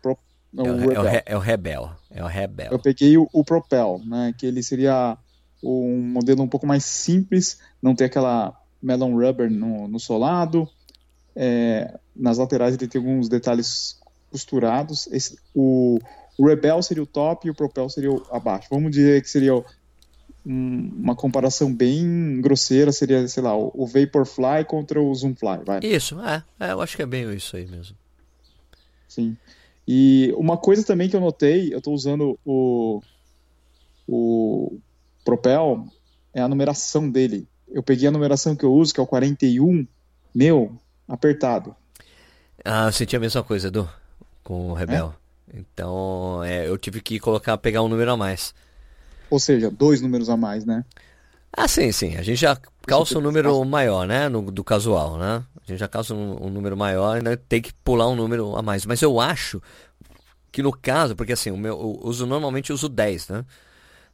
Pro, 0.00 0.18
é, 0.56 0.62
o, 0.62 0.66
é, 0.66 0.70
o, 0.70 0.92
é, 0.92 0.98
o, 0.98 1.22
é 1.26 1.36
o 1.36 1.38
Rebel, 1.40 1.90
é 2.10 2.24
o 2.24 2.26
Rebel. 2.26 2.72
Eu 2.72 2.78
peguei 2.78 3.18
o, 3.18 3.28
o 3.32 3.44
Propel, 3.44 4.00
né, 4.04 4.34
que 4.36 4.46
ele 4.46 4.62
seria 4.62 5.18
um 5.62 6.00
modelo 6.00 6.42
um 6.42 6.48
pouco 6.48 6.66
mais 6.66 6.84
simples, 6.84 7.60
não 7.82 7.94
tem 7.94 8.06
aquela 8.06 8.58
melon 8.82 9.14
rubber 9.14 9.50
no, 9.50 9.86
no 9.88 10.00
solado, 10.00 10.68
é, 11.36 11.98
nas 12.14 12.38
laterais 12.38 12.74
ele 12.74 12.88
tem 12.88 13.00
alguns 13.00 13.28
detalhes 13.28 13.98
costurados. 14.30 15.06
Esse, 15.08 15.38
o, 15.54 15.98
o 16.38 16.46
Rebel 16.46 16.82
seria 16.82 17.02
o 17.02 17.06
top 17.06 17.46
e 17.46 17.50
o 17.50 17.54
Propel 17.54 17.88
seria 17.88 18.12
o 18.12 18.24
abaixo. 18.30 18.68
Vamos 18.70 18.90
dizer 18.90 19.22
que 19.22 19.30
seria 19.30 19.54
o, 19.54 19.64
uma 20.44 21.16
comparação 21.16 21.74
bem 21.74 22.40
grosseira 22.40 22.92
seria, 22.92 23.26
sei 23.28 23.42
lá, 23.42 23.56
o 23.56 23.86
Vaporfly 23.86 24.64
contra 24.66 25.00
o 25.00 25.14
Zoomfly, 25.14 25.64
vai. 25.64 25.80
Isso, 25.82 26.20
é, 26.20 26.44
é, 26.60 26.72
eu 26.72 26.80
acho 26.80 26.96
que 26.96 27.02
é 27.02 27.06
bem 27.06 27.32
isso 27.34 27.56
aí 27.56 27.66
mesmo. 27.66 27.96
Sim. 29.08 29.36
E 29.86 30.32
uma 30.36 30.56
coisa 30.56 30.84
também 30.84 31.08
que 31.08 31.16
eu 31.16 31.20
notei, 31.20 31.72
eu 31.72 31.78
estou 31.78 31.94
usando 31.94 32.38
o, 32.44 33.00
o 34.06 34.78
Propel, 35.24 35.86
é 36.32 36.40
a 36.40 36.48
numeração 36.48 37.10
dele. 37.10 37.46
Eu 37.68 37.82
peguei 37.82 38.08
a 38.08 38.10
numeração 38.10 38.54
que 38.54 38.64
eu 38.64 38.72
uso, 38.72 38.92
que 38.92 39.00
é 39.00 39.02
o 39.02 39.06
41, 39.06 39.86
meu, 40.34 40.76
apertado. 41.08 41.74
Ah, 42.64 42.86
eu 42.86 42.92
senti 42.92 43.14
a 43.14 43.20
mesma 43.20 43.42
coisa, 43.42 43.68
Edu, 43.68 43.88
com 44.42 44.70
o 44.70 44.74
Rebel. 44.74 45.14
É? 45.52 45.58
Então, 45.58 46.42
é, 46.42 46.66
eu 46.66 46.78
tive 46.78 47.00
que 47.00 47.20
colocar, 47.20 47.58
pegar 47.58 47.82
um 47.82 47.88
número 47.88 48.12
a 48.12 48.16
mais. 48.16 48.54
Ou 49.30 49.38
seja, 49.38 49.70
dois 49.70 50.00
números 50.00 50.28
a 50.28 50.36
mais, 50.36 50.64
né? 50.64 50.84
Ah, 51.52 51.68
sim, 51.68 51.92
sim. 51.92 52.16
A 52.16 52.22
gente 52.22 52.40
já 52.40 52.56
calça 52.86 53.18
um 53.18 53.20
número 53.20 53.64
maior, 53.64 54.06
né? 54.06 54.28
No, 54.28 54.50
do 54.50 54.64
casual, 54.64 55.18
né? 55.18 55.44
A 55.62 55.70
gente 55.70 55.78
já 55.78 55.88
calça 55.88 56.14
um, 56.14 56.46
um 56.46 56.50
número 56.50 56.76
maior 56.76 57.18
e 57.18 57.22
né? 57.22 57.36
tem 57.36 57.62
que 57.62 57.72
pular 57.84 58.08
um 58.08 58.16
número 58.16 58.56
a 58.56 58.62
mais. 58.62 58.84
Mas 58.84 59.00
eu 59.02 59.20
acho 59.20 59.62
que 60.50 60.62
no 60.62 60.72
caso, 60.72 61.14
porque 61.14 61.32
assim, 61.32 61.50
o 61.50 61.56
meu, 61.56 61.72
eu 61.72 62.00
uso 62.02 62.26
normalmente 62.26 62.70
eu 62.70 62.74
uso 62.74 62.88
10, 62.88 63.28
né? 63.28 63.44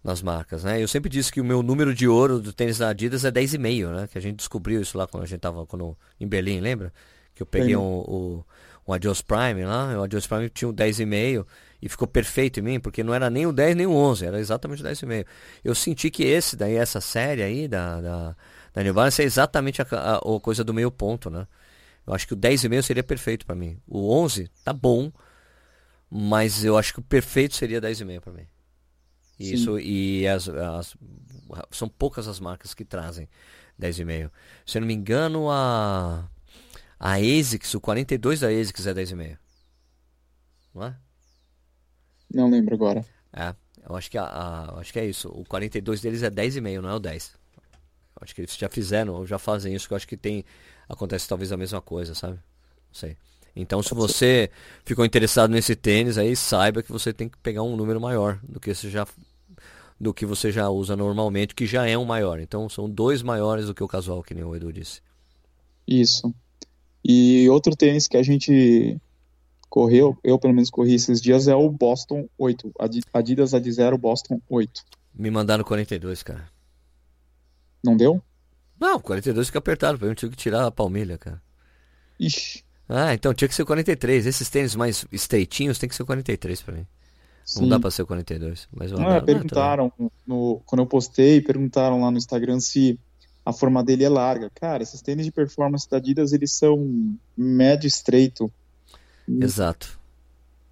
Nas 0.03 0.23
marcas, 0.23 0.65
né? 0.65 0.83
Eu 0.83 0.89
sempre 0.89 1.11
disse 1.11 1.31
que 1.31 1.41
o 1.41 1.45
meu 1.45 1.63
número 1.63 1.95
de 1.95 2.09
ouro 2.09 2.41
do 2.41 2.53
tênis 2.53 2.79
da 2.79 2.89
Adidas 2.89 3.25
é 3.25 3.31
10,5, 3.31 3.95
né? 3.95 4.09
Que 4.11 4.19
a 4.19 4.21
gente 4.21 4.37
descobriu 4.37 4.81
isso 4.81 4.97
lá 4.97 5.07
quando 5.07 5.25
a 5.25 5.27
gente 5.27 5.41
tava 5.41 5.67
quando, 5.67 5.97
em 6.19 6.27
Berlim, 6.27 6.61
lembra? 6.61 6.93
Que 7.41 7.43
eu 7.43 7.47
peguei 7.47 7.75
um, 7.75 7.81
o, 7.81 8.45
um 8.87 8.93
Adios 8.93 9.23
Prime 9.23 9.65
lá, 9.65 9.99
o 9.99 10.03
Adios 10.03 10.27
Prime 10.27 10.51
tinha 10.51 10.69
um 10.69 10.75
10,5 10.75 11.47
e 11.81 11.89
ficou 11.89 12.07
perfeito 12.07 12.61
em 12.61 12.63
mim, 12.63 12.79
porque 12.79 13.03
não 13.03 13.15
era 13.15 13.31
nem 13.31 13.47
o 13.47 13.53
10 13.53 13.77
nem 13.77 13.87
o 13.87 13.93
11, 13.93 14.27
era 14.27 14.39
exatamente 14.39 14.83
o 14.83 14.85
10,5. 14.85 15.27
Eu 15.65 15.75
senti 15.75 16.11
que 16.11 16.23
esse 16.23 16.55
daí, 16.55 16.75
essa 16.75 17.01
série 17.01 17.43
aí 17.43 17.67
da, 17.67 17.99
da, 17.99 18.37
da 18.75 18.83
New 18.83 18.93
Balance 18.93 19.23
é 19.23 19.25
exatamente 19.25 19.81
a, 19.81 19.87
a, 19.91 20.17
a 20.17 20.41
coisa 20.43 20.63
do 20.63 20.75
meio 20.75 20.91
ponto, 20.91 21.31
né? 21.31 21.47
Eu 22.07 22.13
acho 22.13 22.27
que 22.27 22.35
o 22.35 22.37
10,5 22.37 22.83
seria 22.83 23.03
perfeito 23.03 23.47
para 23.47 23.55
mim. 23.55 23.79
O 23.89 24.13
11 24.13 24.51
tá 24.63 24.75
bom, 24.75 25.11
mas 26.11 26.63
eu 26.63 26.77
acho 26.77 26.93
que 26.93 27.01
o 27.01 27.03
perfeito 27.03 27.55
seria 27.55 27.81
10,5 27.81 28.21
para 28.21 28.35
mim. 28.35 28.47
Isso, 29.39 29.81
e 29.81 30.29
as, 30.29 30.47
as, 30.47 30.95
são 31.71 31.89
poucas 31.89 32.29
as 32.29 32.39
marcas 32.39 32.75
que 32.75 32.85
trazem 32.85 33.27
10,5. 33.81 34.31
Se 34.67 34.77
eu 34.77 34.81
não 34.81 34.87
me 34.87 34.93
engano, 34.93 35.51
a, 35.51 36.29
a 37.01 37.15
ASICS, 37.15 37.75
o 37.75 37.81
42 37.81 38.41
da 38.41 38.49
ASICS 38.49 38.87
é 38.87 38.95
10,5. 38.95 39.39
Não 40.75 40.85
é? 40.85 40.97
Não 42.33 42.51
lembro 42.51 42.75
agora. 42.75 43.05
É, 43.33 43.55
eu 43.89 43.97
acho 43.97 44.11
que, 44.11 44.19
a, 44.19 44.25
a 44.25 44.79
acho 44.79 44.93
que 44.93 44.99
é 45.01 45.07
isso. 45.07 45.31
O 45.31 45.45
42 45.47 46.03
deles 46.03 46.23
é 46.23 46.31
10,5, 46.31 46.81
não 46.83 46.91
é 46.91 46.95
o 46.95 47.01
10. 47.01 47.35
Eu 47.57 48.21
acho 48.21 48.35
que 48.35 48.43
eles 48.43 48.55
já 48.55 48.69
fizeram, 48.69 49.15
ou 49.15 49.27
já 49.27 49.39
fazem 49.39 49.75
isso, 49.75 49.89
que 49.89 49.95
eu 49.95 49.97
acho 49.97 50.07
que 50.07 50.17
tem. 50.17 50.45
Acontece 50.87 51.27
talvez 51.27 51.51
a 51.53 51.57
mesma 51.57 51.81
coisa, 51.81 52.15
sabe? 52.15 52.35
Não 52.35 52.95
sei. 52.95 53.17
Então, 53.57 53.83
se 53.83 53.95
você 53.95 54.51
ficou 54.85 55.05
interessado 55.05 55.51
nesse 55.51 55.75
tênis, 55.75 56.19
aí 56.19 56.37
saiba 56.37 56.83
que 56.83 56.93
você 56.93 57.15
tem 57.15 57.31
que 57.31 57.39
pegar 57.39 57.63
um 57.63 57.77
número 57.77 58.01
maior 58.01 58.39
do 58.43 58.61
que 58.61 58.75
você 58.75 58.91
já 58.91 59.07
do 59.99 60.15
que 60.15 60.25
você 60.25 60.51
já 60.51 60.69
usa 60.71 60.97
normalmente, 60.97 61.55
que 61.55 61.67
já 61.67 61.87
é 61.87 61.97
um 61.97 62.05
maior. 62.05 62.41
Então, 62.41 62.69
são 62.69 62.89
dois 62.89 63.23
maiores 63.23 63.67
do 63.67 63.75
que 63.75 63.83
o 63.83 63.89
casual, 63.89 64.23
que 64.23 64.35
nem 64.35 64.45
o 64.45 64.55
Edu 64.55 64.73
disse. 64.73 65.03
Isso. 65.87 66.35
E 67.05 67.49
outro 67.49 67.75
tênis 67.75 68.07
que 68.07 68.17
a 68.17 68.23
gente 68.23 69.01
correu, 69.69 70.19
eu 70.23 70.39
pelo 70.39 70.53
menos 70.53 70.69
corri 70.69 70.95
esses 70.95 71.21
dias, 71.21 71.49
é 71.49 71.55
o 71.55 71.71
Boston 71.71 72.29
8. 72.37 72.73
Adidas 73.13 73.55
Ad 73.55 73.71
Zero 73.71 73.97
Boston 73.97 74.41
8. 74.49 74.85
Me 75.15 75.31
mandaram 75.31 75.65
42, 75.65 76.23
cara. 76.23 76.49
Não 77.83 77.97
deu? 77.97 78.23
Não, 78.79 78.99
42 78.99 79.47
fica 79.47 79.59
apertado, 79.59 79.99
pra 79.99 80.09
mim 80.09 80.15
tive 80.15 80.33
que 80.33 80.43
tirar 80.43 80.67
a 80.67 80.71
palmilha, 80.71 81.19
cara. 81.19 81.41
Ixi. 82.19 82.65
Ah, 82.89 83.15
então 83.15 83.33
tinha 83.33 83.49
que 83.49 83.55
ser 83.55 83.65
43. 83.65 84.27
Esses 84.27 84.51
tênis 84.51 84.75
mais 84.75 85.07
estreitinhos 85.13 85.79
tem 85.79 85.89
que 85.89 85.95
ser 85.95 86.05
43 86.05 86.61
pra 86.63 86.75
mim. 86.75 86.87
Sim. 87.45 87.63
Não 87.63 87.69
dá 87.69 87.81
pra 87.81 87.91
ser 87.91 88.05
42. 88.05 88.69
Mas 88.73 88.91
não, 88.93 89.11
é, 89.11 89.21
perguntaram, 89.21 89.93
no, 90.27 90.61
quando 90.67 90.81
eu 90.81 90.87
postei, 90.87 91.41
perguntaram 91.41 92.01
lá 92.01 92.11
no 92.11 92.19
Instagram 92.19 92.59
se 92.61 92.99
a 93.51 93.53
forma 93.53 93.83
dele 93.85 94.05
é 94.05 94.09
larga. 94.09 94.51
Cara, 94.55 94.83
esses 94.83 95.03
tênis 95.03 95.27
de 95.27 95.33
performance 95.33 95.89
da 95.89 95.99
Adidas, 95.99 96.33
eles 96.33 96.53
são 96.53 97.17
médio 97.37 97.87
estreito. 97.87 98.51
Exato. 99.29 99.99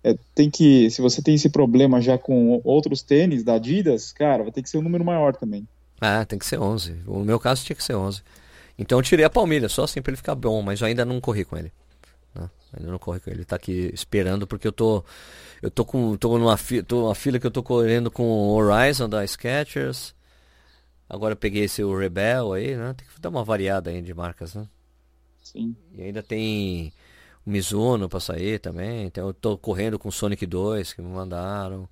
É, 0.03 0.17
tem 0.35 0.49
que, 0.49 0.91
se 0.91 1.03
você 1.03 1.21
tem 1.21 1.35
esse 1.35 1.51
problema 1.51 2.01
já 2.01 2.17
com 2.17 2.61
outros 2.65 3.03
tênis 3.03 3.43
da 3.43 3.55
Adidas, 3.55 4.13
cara, 4.13 4.45
vai 4.45 4.53
ter 4.53 4.63
que 4.63 4.71
ser 4.71 4.79
um 4.79 4.83
número 4.83 5.05
maior 5.05 5.35
também. 5.35 5.67
Ah, 6.01 6.25
tem 6.25 6.39
que 6.39 6.47
ser 6.47 6.59
11. 6.59 6.93
No 7.07 7.25
meu 7.25 7.41
caso 7.41 7.65
tinha 7.65 7.77
que 7.77 7.83
ser 7.83 7.95
11. 7.95 8.23
Então 8.79 8.99
eu 8.99 9.03
tirei 9.03 9.25
a 9.25 9.31
palmilha, 9.31 9.69
só 9.69 9.85
assim 9.85 10.01
pra 10.01 10.11
ele 10.11 10.17
ficar 10.17 10.35
bom, 10.35 10.63
mas 10.63 10.81
eu 10.81 10.87
ainda 10.87 11.05
não 11.05 11.21
corri 11.21 11.45
com 11.45 11.57
ele. 11.57 11.73
Né? 12.35 12.49
Ainda 12.77 12.93
não 12.93 12.99
corri 12.99 13.19
com 13.19 13.31
ele. 13.31 13.41
Ele 13.41 13.45
tá 13.45 13.57
aqui 13.57 13.91
esperando 13.93 14.47
porque 14.47 14.69
eu 14.69 14.73
tô. 14.73 15.05
Eu 15.61 15.71
tô 15.71 15.85
com. 15.85 16.17
tô 16.17 16.39
numa, 16.39 16.57
fi, 16.57 16.83
tô 16.83 17.13
fila 17.15 17.41
que 17.41 17.47
eu 17.47 17.51
tô 17.51 17.63
correndo 17.63 18.11
com 18.11 18.23
o 18.23 18.55
Horizon 18.55 19.09
da 19.09 19.27
Skechers. 19.27 20.15
Agora 21.09 21.33
eu 21.33 21.37
peguei 21.37 21.65
esse 21.65 21.83
o 21.83 21.97
Rebel 21.97 22.53
aí, 22.53 22.77
né? 22.77 22.95
Tem 22.95 23.07
que 23.07 23.21
dar 23.21 23.31
uma 23.31 23.45
variada 23.45 23.91
aí 23.91 24.03
de 24.03 24.13
marcas, 24.13 24.55
né? 24.55 24.69
Sim. 25.43 25.75
E 25.95 26.03
ainda 26.03 26.23
tem 26.23 26.93
o 27.47 27.51
Mizuno 27.51 28.09
pra 28.09 28.21
sair 28.21 28.59
também. 28.59 29.07
Então 29.07 29.27
eu 29.29 29.33
tô 29.33 29.57
correndo 29.57 29.99
com 29.99 30.11
o 30.11 30.13
Sonic 30.13 30.45
2 30.45 30.93
que 30.93 31.01
me 31.01 31.09
mandaram. 31.09 31.89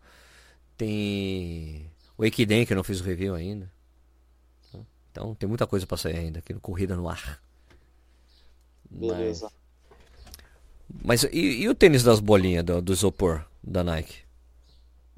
Tem 0.76 1.90
o 2.18 2.24
Ekiden 2.24 2.66
que 2.66 2.74
eu 2.74 2.76
não 2.76 2.84
fiz 2.84 3.00
o 3.00 3.04
review 3.04 3.34
ainda. 3.34 3.70
Então 5.10 5.34
tem 5.34 5.48
muita 5.48 5.66
coisa 5.66 5.86
para 5.86 5.96
sair 5.96 6.18
ainda 6.18 6.40
aqui 6.40 6.52
no 6.52 6.60
Corrida 6.60 6.94
no 6.94 7.08
Ar. 7.08 7.40
Beleza. 8.90 9.50
Mas, 11.02 11.22
mas 11.22 11.32
e, 11.32 11.62
e, 11.62 11.68
o 11.70 11.74
tênis 11.74 12.02
das 12.02 12.20
bolinhas 12.20 12.62
do, 12.62 12.82
do 12.82 12.92
isopor 12.92 13.42
da 13.62 13.82
Nike? 13.82 14.25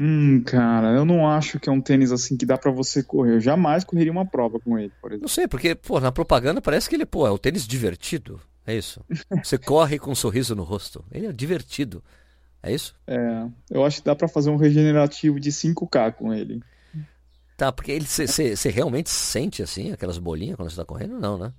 Hum, 0.00 0.40
cara, 0.44 0.92
eu 0.92 1.04
não 1.04 1.28
acho 1.28 1.58
que 1.58 1.68
é 1.68 1.72
um 1.72 1.80
tênis 1.80 2.12
assim 2.12 2.36
que 2.36 2.46
dá 2.46 2.56
para 2.56 2.70
você 2.70 3.02
correr. 3.02 3.34
Eu 3.34 3.40
jamais 3.40 3.82
correria 3.82 4.12
uma 4.12 4.24
prova 4.24 4.60
com 4.60 4.78
ele, 4.78 4.92
por 5.00 5.10
exemplo. 5.10 5.22
Não 5.22 5.28
sei, 5.28 5.48
porque, 5.48 5.74
pô, 5.74 5.98
na 5.98 6.12
propaganda 6.12 6.60
parece 6.60 6.88
que 6.88 6.94
ele, 6.94 7.04
pô, 7.04 7.26
é 7.26 7.30
o 7.30 7.38
tênis 7.38 7.66
divertido. 7.66 8.40
É 8.64 8.76
isso. 8.76 9.04
Você 9.42 9.58
corre 9.58 9.98
com 9.98 10.12
um 10.12 10.14
sorriso 10.14 10.54
no 10.54 10.62
rosto. 10.62 11.04
Ele 11.10 11.26
é 11.26 11.32
divertido. 11.32 12.02
É 12.62 12.72
isso? 12.72 12.94
É, 13.06 13.46
eu 13.70 13.84
acho 13.84 13.98
que 13.98 14.04
dá 14.04 14.14
para 14.14 14.28
fazer 14.28 14.50
um 14.50 14.56
regenerativo 14.56 15.40
de 15.40 15.50
5K 15.50 16.12
com 16.12 16.32
ele. 16.32 16.62
Tá, 17.56 17.72
porque 17.72 17.98
você 18.00 18.70
realmente 18.70 19.10
sente 19.10 19.64
assim 19.64 19.90
aquelas 19.90 20.18
bolinhas 20.18 20.54
quando 20.54 20.70
você 20.70 20.76
tá 20.76 20.84
correndo? 20.84 21.18
Não, 21.18 21.36
né? 21.36 21.52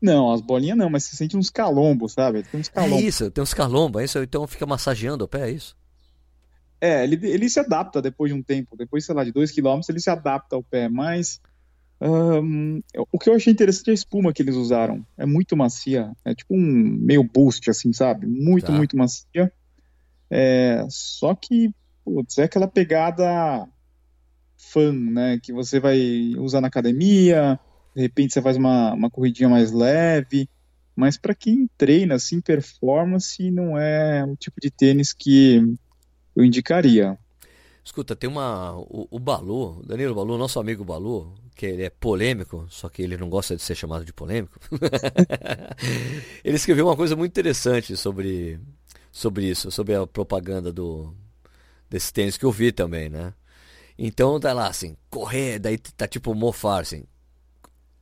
Não, 0.00 0.32
as 0.32 0.40
bolinhas 0.40 0.76
não, 0.76 0.88
mas 0.88 1.04
você 1.04 1.16
sente 1.16 1.36
uns 1.36 1.50
calombos, 1.50 2.12
sabe? 2.12 2.42
Tem 2.44 2.60
uns 2.60 2.68
calombos. 2.68 2.98
É 2.98 3.06
isso, 3.06 3.30
tem 3.30 3.42
uns 3.42 3.52
calombos, 3.52 4.00
é 4.00 4.04
isso, 4.04 4.18
então 4.22 4.46
fica 4.46 4.64
massageando 4.64 5.24
o 5.24 5.28
pé, 5.28 5.48
é 5.48 5.50
isso? 5.50 5.76
É, 6.80 7.04
ele, 7.04 7.26
ele 7.26 7.48
se 7.48 7.60
adapta 7.60 8.02
depois 8.02 8.32
de 8.32 8.38
um 8.38 8.42
tempo, 8.42 8.76
depois, 8.76 9.04
sei 9.04 9.14
lá, 9.14 9.24
de 9.24 9.32
2 9.32 9.50
km 9.50 9.80
ele 9.88 10.00
se 10.00 10.10
adapta 10.10 10.56
ao 10.56 10.62
pé, 10.62 10.88
mas 10.88 11.40
um, 12.00 12.82
o 13.10 13.18
que 13.18 13.30
eu 13.30 13.34
achei 13.34 13.52
interessante 13.52 13.88
é 13.88 13.90
a 13.92 13.94
espuma 13.94 14.32
que 14.32 14.42
eles 14.42 14.56
usaram. 14.56 15.06
É 15.16 15.24
muito 15.24 15.56
macia, 15.56 16.12
é 16.24 16.34
tipo 16.34 16.54
um 16.54 16.60
meio 17.00 17.24
boost, 17.24 17.70
assim, 17.70 17.92
sabe? 17.92 18.26
Muito, 18.26 18.66
tá. 18.66 18.72
muito 18.72 18.96
macia. 18.96 19.52
É, 20.30 20.84
só 20.88 21.34
que, 21.34 21.70
putz, 22.04 22.38
é 22.38 22.44
aquela 22.44 22.68
pegada 22.68 23.66
fã, 24.56 24.92
né? 24.92 25.38
Que 25.42 25.52
você 25.52 25.80
vai 25.80 26.34
usar 26.38 26.60
na 26.60 26.68
academia, 26.68 27.58
de 27.94 28.02
repente 28.02 28.34
você 28.34 28.42
faz 28.42 28.56
uma, 28.56 28.92
uma 28.92 29.10
corridinha 29.10 29.48
mais 29.48 29.72
leve, 29.72 30.48
mas 30.96 31.16
para 31.16 31.34
quem 31.34 31.68
treina 31.76 32.16
assim, 32.16 32.40
performance 32.40 33.50
não 33.50 33.78
é 33.78 34.24
o 34.24 34.36
tipo 34.36 34.60
de 34.60 34.70
tênis 34.70 35.12
que 35.12 35.62
eu 36.34 36.44
indicaria. 36.44 37.18
Escuta, 37.84 38.16
tem 38.16 38.28
uma. 38.28 38.74
O, 38.76 39.06
o 39.10 39.18
Balu, 39.18 39.82
Danilo 39.84 40.14
Balu, 40.14 40.38
nosso 40.38 40.58
amigo 40.58 40.84
Balu, 40.84 41.34
que 41.54 41.66
ele 41.66 41.82
é 41.82 41.90
polêmico, 41.90 42.66
só 42.70 42.88
que 42.88 43.02
ele 43.02 43.16
não 43.16 43.28
gosta 43.28 43.54
de 43.54 43.62
ser 43.62 43.74
chamado 43.74 44.04
de 44.04 44.12
polêmico. 44.12 44.58
ele 46.42 46.56
escreveu 46.56 46.86
uma 46.86 46.96
coisa 46.96 47.14
muito 47.14 47.30
interessante 47.30 47.96
sobre, 47.96 48.58
sobre 49.12 49.46
isso, 49.50 49.70
sobre 49.70 49.94
a 49.94 50.06
propaganda 50.06 50.72
do, 50.72 51.14
desse 51.88 52.12
tênis 52.12 52.36
que 52.36 52.44
eu 52.44 52.50
vi 52.50 52.72
também, 52.72 53.08
né? 53.08 53.34
Então 53.98 54.40
tá 54.40 54.52
lá 54.52 54.66
assim, 54.66 54.96
correr, 55.10 55.58
daí 55.58 55.78
tá 55.78 56.08
tipo 56.08 56.34
mofar 56.34 56.80
assim. 56.80 57.04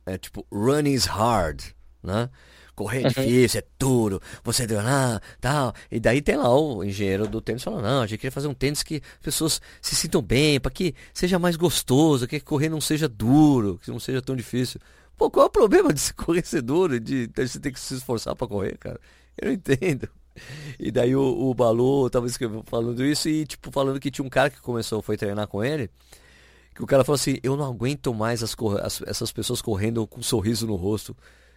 É 0.05 0.17
tipo, 0.17 0.45
running 0.51 0.93
is 0.93 1.05
hard, 1.05 1.61
né? 2.01 2.29
Correr 2.75 3.05
é 3.05 3.09
difícil, 3.09 3.59
é 3.59 3.63
duro, 3.77 4.19
você 4.43 4.65
deu 4.65 4.81
lá, 4.81 5.21
tal. 5.39 5.73
E 5.91 5.99
daí 5.99 6.21
tem 6.21 6.35
lá 6.35 6.49
o 6.55 6.83
engenheiro 6.83 7.27
do 7.27 7.39
tênis 7.39 7.61
falando, 7.61 7.83
não, 7.83 8.01
a 8.01 8.07
gente 8.07 8.19
queria 8.19 8.31
fazer 8.31 8.47
um 8.47 8.53
tênis 8.53 8.81
que 8.81 8.95
as 8.95 9.21
pessoas 9.21 9.61
se 9.79 9.95
sintam 9.95 10.21
bem, 10.21 10.59
para 10.59 10.71
que 10.71 10.95
seja 11.13 11.37
mais 11.37 11.55
gostoso, 11.55 12.27
que 12.27 12.39
correr 12.39 12.69
não 12.69 12.81
seja 12.81 13.07
duro, 13.07 13.79
que 13.83 13.91
não 13.91 13.99
seja 13.99 14.21
tão 14.21 14.35
difícil. 14.35 14.79
Pô, 15.15 15.29
qual 15.29 15.45
é 15.45 15.47
o 15.47 15.51
problema 15.51 15.93
de 15.93 15.99
se 16.01 16.13
correr 16.13 16.45
ser 16.45 16.61
duro, 16.61 16.99
de, 16.99 17.27
de 17.27 17.47
você 17.47 17.59
ter 17.59 17.71
que 17.71 17.79
se 17.79 17.93
esforçar 17.95 18.35
para 18.35 18.47
correr, 18.47 18.77
cara? 18.77 18.99
Eu 19.37 19.47
não 19.47 19.53
entendo. 19.53 20.09
E 20.79 20.91
daí 20.91 21.15
o, 21.15 21.21
o 21.21 21.53
Balu 21.53 22.09
tava 22.09 22.27
falando 22.65 23.05
isso 23.05 23.29
e, 23.29 23.45
tipo, 23.45 23.71
falando 23.71 23.99
que 23.99 24.09
tinha 24.09 24.25
um 24.25 24.29
cara 24.29 24.49
que 24.49 24.59
começou, 24.61 25.01
foi 25.01 25.15
treinar 25.15 25.47
com 25.47 25.63
ele. 25.63 25.89
Que 26.73 26.83
o 26.83 26.87
cara 26.87 27.03
falou 27.03 27.15
assim: 27.15 27.37
Eu 27.43 27.55
não 27.55 27.65
aguento 27.65 28.13
mais 28.13 28.41
as, 28.41 28.55
as, 28.81 29.01
essas 29.03 29.31
pessoas 29.31 29.61
correndo 29.61 30.07
com 30.07 30.19
um 30.19 30.23
sorriso 30.23 30.65
no 30.65 30.75
rosto. 30.75 31.15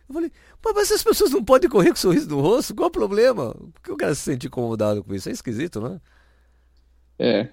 Eu 0.09 0.15
falei, 0.15 0.33
mas 0.65 0.91
essas 0.91 1.03
pessoas 1.03 1.31
não 1.31 1.45
podem 1.45 1.69
correr 1.69 1.91
com 1.91 1.97
sorriso 1.97 2.29
no 2.29 2.41
rosto? 2.41 2.75
Qual 2.75 2.89
o 2.89 2.93
problema? 2.93 3.55
Por 3.55 3.83
que 3.83 3.93
o 3.93 3.97
cara 3.97 4.15
se 4.15 4.23
sente 4.23 4.47
incomodado 4.47 5.03
com 5.03 5.15
isso? 5.15 5.29
É 5.29 5.33
esquisito, 5.33 5.81
né? 5.81 6.01
É. 7.19 7.41
Eu, 7.41 7.49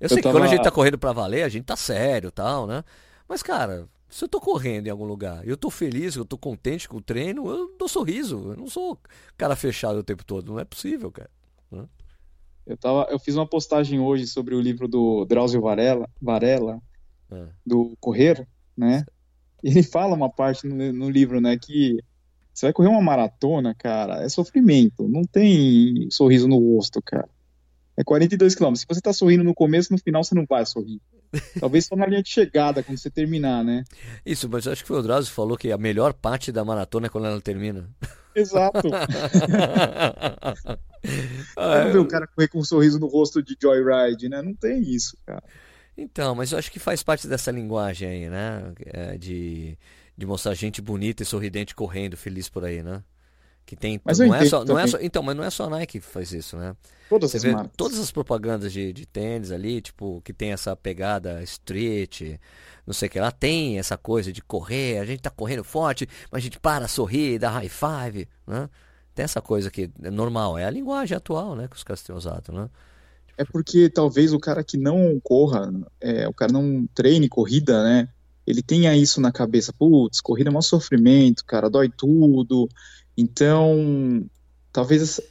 eu 0.00 0.08
sei 0.08 0.22
tava... 0.22 0.34
que 0.34 0.38
quando 0.38 0.44
a 0.44 0.54
gente 0.54 0.62
tá 0.62 0.70
correndo 0.70 0.98
pra 0.98 1.12
valer, 1.12 1.42
a 1.42 1.48
gente 1.48 1.64
tá 1.64 1.76
sério 1.76 2.30
tal, 2.30 2.66
né? 2.66 2.84
Mas, 3.28 3.42
cara, 3.42 3.88
se 4.08 4.24
eu 4.24 4.28
tô 4.28 4.40
correndo 4.40 4.88
em 4.88 4.90
algum 4.90 5.04
lugar, 5.04 5.46
eu 5.46 5.56
tô 5.56 5.70
feliz, 5.70 6.16
eu 6.16 6.24
tô 6.24 6.36
contente 6.36 6.88
com 6.88 6.96
o 6.96 7.02
treino, 7.02 7.48
eu 7.48 7.74
dou 7.78 7.88
sorriso. 7.88 8.52
Eu 8.52 8.56
não 8.56 8.66
sou 8.66 8.98
cara 9.36 9.54
fechado 9.54 10.00
o 10.00 10.04
tempo 10.04 10.24
todo. 10.24 10.52
Não 10.52 10.58
é 10.58 10.64
possível, 10.64 11.10
cara. 11.10 11.30
Eu, 12.66 12.76
tava, 12.76 13.06
eu 13.10 13.18
fiz 13.18 13.34
uma 13.34 13.46
postagem 13.46 14.00
hoje 14.00 14.26
sobre 14.26 14.54
o 14.54 14.60
livro 14.60 14.86
do 14.86 15.24
Drauzio 15.24 15.60
Varela, 15.60 16.08
Varela 16.20 16.80
é. 17.30 17.46
do 17.64 17.96
Correr, 18.00 18.46
né? 18.76 19.04
Ele 19.62 19.82
fala 19.82 20.14
uma 20.14 20.30
parte 20.30 20.66
no, 20.66 20.92
no 20.92 21.10
livro, 21.10 21.40
né, 21.40 21.56
que 21.56 21.98
você 22.52 22.66
vai 22.66 22.72
correr 22.72 22.88
uma 22.88 23.00
maratona, 23.00 23.74
cara, 23.74 24.22
é 24.22 24.28
sofrimento. 24.28 25.08
Não 25.08 25.22
tem 25.22 26.08
sorriso 26.10 26.46
no 26.46 26.58
rosto, 26.58 27.00
cara. 27.02 27.28
É 27.96 28.04
42 28.04 28.54
quilômetros. 28.54 28.80
Se 28.82 28.86
você 28.88 29.00
tá 29.00 29.12
sorrindo 29.12 29.44
no 29.44 29.54
começo, 29.54 29.92
no 29.92 29.98
final 29.98 30.22
você 30.24 30.34
não 30.34 30.44
vai 30.48 30.64
sorrir. 30.66 31.00
Talvez 31.60 31.86
só 31.86 31.94
na 31.96 32.06
linha 32.06 32.22
de 32.22 32.28
chegada, 32.28 32.82
quando 32.82 32.98
você 32.98 33.10
terminar, 33.10 33.64
né? 33.64 33.84
Isso, 34.26 34.48
mas 34.48 34.66
acho 34.66 34.82
que 34.82 34.88
foi 34.88 34.98
o 34.98 35.02
Drauzio 35.02 35.32
falou 35.32 35.56
que 35.56 35.70
a 35.70 35.78
melhor 35.78 36.12
parte 36.12 36.50
da 36.50 36.64
maratona 36.64 37.06
é 37.06 37.08
quando 37.08 37.26
ela 37.26 37.40
termina. 37.40 37.88
Exato. 38.34 38.88
ah, 41.56 41.84
não 41.84 41.92
vê 41.92 41.98
o 41.98 42.06
cara 42.06 42.26
correr 42.26 42.48
com 42.48 42.58
um 42.58 42.64
sorriso 42.64 42.98
no 42.98 43.06
rosto 43.06 43.42
de 43.42 43.56
Joyride, 43.60 44.28
né? 44.28 44.42
Não 44.42 44.54
tem 44.54 44.80
isso, 44.82 45.16
cara. 45.26 45.42
Então, 46.02 46.34
mas 46.34 46.52
eu 46.52 46.58
acho 46.58 46.72
que 46.72 46.78
faz 46.78 47.02
parte 47.02 47.28
dessa 47.28 47.50
linguagem 47.50 48.08
aí, 48.08 48.30
né? 48.30 48.72
É, 48.86 49.18
de, 49.18 49.76
de 50.16 50.26
mostrar 50.26 50.54
gente 50.54 50.80
bonita 50.80 51.22
e 51.22 51.26
sorridente 51.26 51.74
correndo, 51.74 52.16
feliz 52.16 52.48
por 52.48 52.64
aí, 52.64 52.82
né? 52.82 53.02
Que 53.66 53.76
tem. 53.76 54.00
Mas 54.02 54.18
não, 54.18 54.34
é 54.34 54.44
só, 54.46 54.64
não 54.64 54.78
é 54.78 54.86
só. 54.86 54.98
Então, 55.00 55.22
mas 55.22 55.36
não 55.36 55.44
é 55.44 55.50
só 55.50 55.64
a 55.64 55.70
Nike 55.70 56.00
que 56.00 56.06
faz 56.06 56.32
isso, 56.32 56.56
né? 56.56 56.74
Todas 57.08 57.30
Você 57.30 57.36
as 57.36 57.42
vê 57.42 57.52
marcas. 57.52 57.72
todas 57.76 57.98
as 57.98 58.10
propagandas 58.10 58.72
de, 58.72 58.92
de 58.92 59.04
tênis 59.06 59.52
ali, 59.52 59.82
tipo, 59.82 60.22
que 60.24 60.32
tem 60.32 60.52
essa 60.52 60.74
pegada 60.74 61.42
street, 61.42 62.38
não 62.86 62.94
sei 62.94 63.08
o 63.08 63.10
que 63.10 63.20
lá, 63.20 63.30
tem 63.30 63.78
essa 63.78 63.98
coisa 63.98 64.32
de 64.32 64.40
correr, 64.40 64.98
a 64.98 65.04
gente 65.04 65.20
tá 65.20 65.30
correndo 65.30 65.62
forte, 65.62 66.08
mas 66.30 66.40
a 66.40 66.42
gente 66.42 66.58
para, 66.58 66.88
sorri, 66.88 67.38
dá 67.38 67.50
high 67.50 67.68
five, 67.68 68.26
né? 68.46 68.70
Tem 69.14 69.24
essa 69.24 69.42
coisa 69.42 69.70
que 69.70 69.90
é 70.02 70.10
normal, 70.10 70.56
é 70.56 70.64
a 70.64 70.70
linguagem 70.70 71.16
atual, 71.16 71.54
né, 71.54 71.68
que 71.68 71.76
os 71.76 71.84
caras 71.84 72.02
têm 72.02 72.14
usado, 72.14 72.52
né? 72.52 72.70
É 73.40 73.44
porque 73.46 73.88
talvez 73.88 74.34
o 74.34 74.38
cara 74.38 74.62
que 74.62 74.76
não 74.76 75.18
corra, 75.18 75.72
é, 75.98 76.28
o 76.28 76.34
cara 76.34 76.52
não 76.52 76.86
treine 76.94 77.26
corrida, 77.26 77.82
né? 77.82 78.06
Ele 78.46 78.62
tenha 78.62 78.94
isso 78.94 79.18
na 79.18 79.32
cabeça, 79.32 79.72
putz, 79.72 80.20
corrida 80.20 80.50
é 80.50 80.52
um 80.54 80.60
sofrimento, 80.60 81.42
cara, 81.46 81.70
dói 81.70 81.88
tudo, 81.88 82.68
então, 83.16 84.28
talvez 84.70 85.22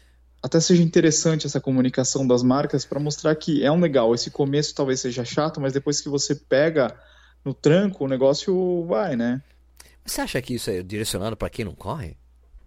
até 0.41 0.59
seja 0.59 0.81
interessante 0.81 1.45
essa 1.45 1.61
comunicação 1.61 2.25
das 2.25 2.41
marcas 2.41 2.83
para 2.83 2.99
mostrar 2.99 3.35
que 3.35 3.63
é 3.63 3.71
um 3.71 3.79
legal. 3.79 4.15
Esse 4.15 4.31
começo 4.31 4.73
talvez 4.73 5.01
seja 5.01 5.23
chato, 5.23 5.61
mas 5.61 5.73
depois 5.73 6.01
que 6.01 6.09
você 6.09 6.33
pega 6.33 6.99
no 7.45 7.53
tranco, 7.53 8.05
o 8.05 8.07
negócio 8.07 8.87
vai, 8.87 9.15
né? 9.15 9.39
Você 10.03 10.19
acha 10.19 10.41
que 10.41 10.55
isso 10.55 10.71
é 10.71 10.81
direcionado 10.81 11.37
para 11.37 11.51
quem 11.51 11.63
não 11.63 11.75
corre? 11.75 12.17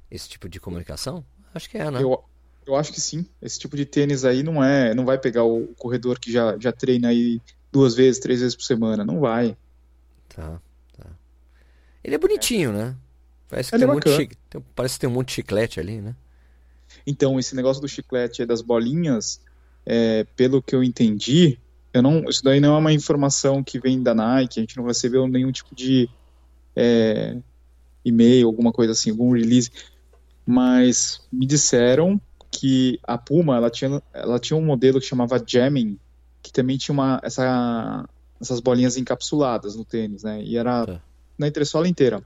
Esse 0.08 0.28
tipo 0.28 0.48
de 0.48 0.60
comunicação? 0.60 1.24
Acho 1.52 1.68
que 1.68 1.78
é, 1.78 1.90
né? 1.90 2.00
Eu, 2.00 2.22
eu 2.66 2.76
acho 2.76 2.92
que 2.92 3.00
sim. 3.00 3.26
Esse 3.40 3.58
tipo 3.58 3.76
de 3.76 3.84
tênis 3.84 4.24
aí 4.24 4.42
não 4.42 4.62
é, 4.62 4.94
não 4.94 5.04
vai 5.04 5.18
pegar 5.18 5.44
o 5.44 5.68
corredor 5.78 6.18
que 6.18 6.30
já, 6.30 6.56
já 6.58 6.72
treina 6.72 7.08
aí 7.08 7.40
duas 7.70 7.94
vezes, 7.94 8.20
três 8.20 8.40
vezes 8.40 8.54
por 8.54 8.64
semana. 8.64 9.04
Não 9.04 9.20
vai. 9.20 9.56
Tá, 10.28 10.60
tá. 10.96 11.06
Ele 12.04 12.14
é 12.14 12.18
bonitinho, 12.18 12.70
é. 12.70 12.72
né? 12.72 12.96
Parece 13.48 13.70
que, 13.70 13.78
tem 13.78 13.86
um, 13.86 13.92
monte 13.92 14.26
de, 14.26 14.38
parece 14.74 14.94
que 14.94 15.00
tem 15.00 15.10
um 15.10 15.12
monte 15.12 15.28
de 15.28 15.34
chiclete 15.34 15.78
ali, 15.78 16.00
né? 16.00 16.16
Então, 17.06 17.38
esse 17.38 17.54
negócio 17.54 17.82
do 17.82 17.88
chiclete 17.88 18.46
das 18.46 18.62
bolinhas, 18.62 19.40
é, 19.84 20.24
pelo 20.36 20.62
que 20.62 20.74
eu 20.74 20.82
entendi, 20.82 21.58
eu 21.92 22.00
não, 22.02 22.24
isso 22.28 22.42
daí 22.42 22.60
não 22.60 22.74
é 22.74 22.78
uma 22.78 22.92
informação 22.92 23.62
que 23.62 23.78
vem 23.78 24.02
da 24.02 24.14
Nike, 24.14 24.58
a 24.58 24.62
gente 24.62 24.76
não 24.76 24.86
recebeu 24.86 25.28
nenhum 25.28 25.52
tipo 25.52 25.74
de 25.74 26.08
é, 26.74 27.36
e-mail, 28.02 28.46
alguma 28.46 28.72
coisa 28.72 28.92
assim, 28.92 29.10
algum 29.10 29.32
release, 29.32 29.70
mas 30.46 31.20
me 31.30 31.44
disseram 31.44 32.20
que 32.52 33.00
a 33.02 33.16
Puma, 33.16 33.56
ela 33.56 33.70
tinha, 33.70 34.00
ela 34.12 34.38
tinha 34.38 34.56
um 34.56 34.64
modelo 34.64 35.00
que 35.00 35.06
chamava 35.06 35.42
Jamming, 35.44 35.98
que 36.42 36.52
também 36.52 36.76
tinha 36.76 36.92
uma, 36.92 37.18
essa, 37.24 38.08
essas 38.40 38.60
bolinhas 38.60 38.96
encapsuladas 38.96 39.74
no 39.74 39.84
tênis, 39.84 40.22
né, 40.22 40.42
e 40.42 40.56
era 40.56 40.86
tá. 40.86 41.02
na 41.38 41.48
entressola 41.48 41.88
inteira. 41.88 42.22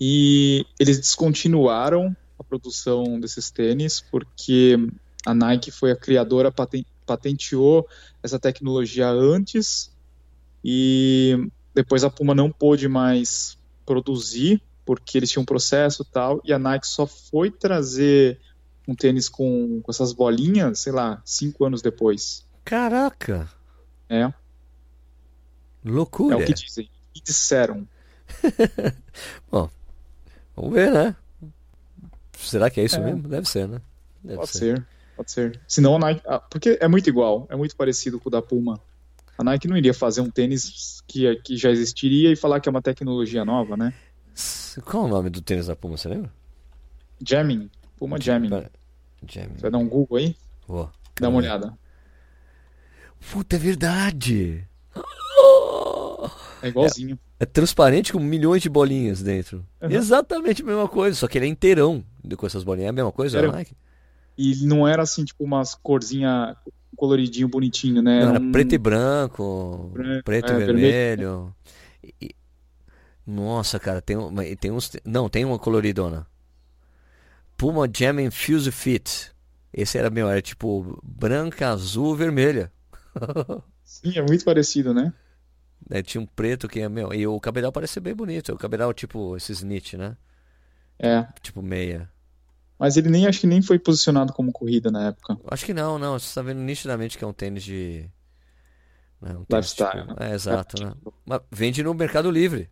E 0.00 0.64
eles 0.78 0.98
descontinuaram 0.98 2.14
a 2.38 2.44
produção 2.44 3.18
desses 3.18 3.50
tênis 3.50 4.00
porque 4.00 4.76
a 5.24 5.34
Nike 5.34 5.70
foi 5.70 5.90
a 5.90 5.96
criadora, 5.96 6.54
patenteou 7.04 7.88
essa 8.22 8.38
tecnologia 8.38 9.08
antes 9.08 9.90
e 10.62 11.48
depois 11.74 12.04
a 12.04 12.10
Puma 12.10 12.34
não 12.34 12.50
pôde 12.50 12.88
mais 12.88 13.58
produzir 13.86 14.62
porque 14.84 15.18
eles 15.18 15.30
tinham 15.30 15.42
um 15.42 15.46
processo 15.46 16.02
e 16.02 16.12
tal 16.12 16.42
e 16.44 16.52
a 16.52 16.58
Nike 16.58 16.86
só 16.86 17.06
foi 17.06 17.50
trazer 17.50 18.38
um 18.86 18.94
tênis 18.94 19.28
com, 19.28 19.80
com 19.82 19.90
essas 19.90 20.12
bolinhas, 20.12 20.80
sei 20.80 20.92
lá, 20.92 21.20
cinco 21.24 21.64
anos 21.64 21.82
depois. 21.82 22.46
Caraca! 22.64 23.48
É. 24.08 24.32
Loucura. 25.84 26.36
É 26.36 26.42
o 26.42 26.46
que 26.46 26.54
dizem. 26.54 26.88
E 27.14 27.20
disseram. 27.20 27.86
Bom, 29.50 29.70
Vamos 30.56 30.72
ver, 30.72 30.90
né? 30.90 31.14
Será 32.32 32.70
que 32.70 32.80
é 32.80 32.84
isso 32.84 32.96
é. 32.96 33.00
mesmo? 33.00 33.28
Deve 33.28 33.46
ser, 33.46 33.68
né? 33.68 33.80
Deve 34.24 34.38
pode 34.38 34.50
ser. 34.50 34.58
ser. 34.58 34.86
pode 35.14 35.30
ser. 35.30 35.60
Senão 35.68 35.96
a 35.96 35.98
Nike. 35.98 36.22
Ah, 36.26 36.40
porque 36.40 36.78
é 36.80 36.88
muito 36.88 37.08
igual, 37.08 37.46
é 37.50 37.56
muito 37.56 37.76
parecido 37.76 38.18
com 38.18 38.30
o 38.30 38.32
da 38.32 38.40
Puma. 38.40 38.80
A 39.36 39.44
Nike 39.44 39.68
não 39.68 39.76
iria 39.76 39.92
fazer 39.92 40.22
um 40.22 40.30
tênis 40.30 41.02
que, 41.06 41.36
que 41.36 41.56
já 41.58 41.70
existiria 41.70 42.32
e 42.32 42.36
falar 42.36 42.58
que 42.60 42.68
é 42.68 42.70
uma 42.70 42.80
tecnologia 42.80 43.44
nova, 43.44 43.76
né? 43.76 43.92
Qual 44.84 45.04
é 45.04 45.06
o 45.06 45.10
nome 45.10 45.28
do 45.28 45.42
tênis 45.42 45.66
da 45.66 45.76
Puma, 45.76 45.98
você 45.98 46.08
lembra? 46.08 46.32
Jamming. 47.22 47.70
Puma 47.98 48.18
Jamming. 48.18 48.50
Jamming. 49.26 49.54
Você 49.56 49.62
vai 49.62 49.70
dar 49.70 49.78
um 49.78 49.88
Google 49.88 50.18
aí? 50.18 50.36
Vou. 50.66 50.90
Dá 51.20 51.28
uma 51.28 51.38
olhada. 51.38 51.76
Puta, 53.30 53.56
é 53.56 53.58
verdade! 53.58 54.66
É 56.62 56.68
igualzinho. 56.68 57.18
É, 57.38 57.44
é, 57.44 57.46
transparente 57.46 58.12
com 58.12 58.18
milhões 58.18 58.62
de 58.62 58.68
bolinhas 58.68 59.22
dentro. 59.22 59.64
Uhum. 59.80 59.90
Exatamente 59.90 60.62
a 60.62 60.64
mesma 60.64 60.88
coisa, 60.88 61.16
só 61.16 61.28
que 61.28 61.38
ele 61.38 61.46
é 61.46 61.48
inteirão 61.48 62.04
com 62.36 62.46
essas 62.46 62.64
bolinhas. 62.64 62.86
É 62.86 62.90
a 62.90 62.92
mesma 62.92 63.12
coisa, 63.12 63.38
era... 63.38 63.52
Nike? 63.52 63.74
E 64.38 64.66
não 64.66 64.86
era 64.86 65.02
assim, 65.02 65.24
tipo, 65.24 65.44
umas 65.44 65.74
corzinha 65.74 66.56
coloridinho, 66.96 67.48
bonitinho, 67.48 68.02
né? 68.02 68.20
Não, 68.20 68.30
era 68.30 68.40
um... 68.40 68.52
preto 68.52 68.74
e 68.74 68.78
branco, 68.78 69.90
branco 69.92 70.24
preto 70.24 70.52
é, 70.52 70.54
e 70.54 70.58
vermelho. 70.64 71.54
E... 72.20 72.34
Nossa, 73.26 73.78
cara, 73.78 74.00
tem, 74.00 74.16
tem 74.60 74.70
uns. 74.70 74.92
Não, 75.04 75.28
tem 75.28 75.44
uma 75.44 75.58
coloridona. 75.58 76.26
Puma 77.56 77.88
Jam 77.92 78.20
Infuse 78.20 78.70
Fit. 78.70 79.32
Esse 79.72 79.98
era 79.98 80.10
meu, 80.10 80.28
era 80.28 80.40
tipo 80.40 81.00
branca, 81.02 81.68
azul, 81.68 82.14
vermelha. 82.14 82.72
Sim, 83.84 84.12
é 84.16 84.22
muito 84.22 84.44
parecido, 84.44 84.92
né? 84.92 85.12
Né? 85.88 86.02
Tinha 86.02 86.20
um 86.20 86.26
preto 86.26 86.68
que 86.68 86.80
é 86.80 86.88
meu. 86.88 87.12
E 87.12 87.26
o 87.26 87.38
cabedal 87.40 87.72
parece 87.72 88.00
bem 88.00 88.14
bonito. 88.14 88.52
O 88.52 88.58
cabedal, 88.58 88.92
tipo, 88.92 89.36
esses 89.36 89.62
knit, 89.62 89.96
né? 89.96 90.16
É. 90.98 91.26
Tipo 91.40 91.62
meia. 91.62 92.10
Mas 92.78 92.96
ele 92.96 93.08
nem 93.08 93.26
acho 93.26 93.40
que 93.40 93.46
nem 93.46 93.62
foi 93.62 93.78
posicionado 93.78 94.32
como 94.32 94.52
corrida 94.52 94.90
na 94.90 95.08
época. 95.08 95.38
Acho 95.48 95.64
que 95.64 95.72
não, 95.72 95.98
não. 95.98 96.18
Você 96.18 96.26
está 96.26 96.42
vendo 96.42 96.60
nitidamente 96.60 97.16
que 97.16 97.24
é 97.24 97.26
um 97.26 97.32
tênis 97.32 97.62
de. 97.62 98.10
Né? 99.20 99.30
Um 99.30 99.44
tênis, 99.44 99.70
Lifestyle, 99.70 100.06
tipo... 100.06 100.20
né? 100.20 100.30
É, 100.30 100.34
exato, 100.34 100.82
é, 100.82 100.86
né? 100.86 100.94
Mas 101.24 101.40
vende 101.50 101.82
no 101.82 101.94
Mercado 101.94 102.30
Livre. 102.30 102.70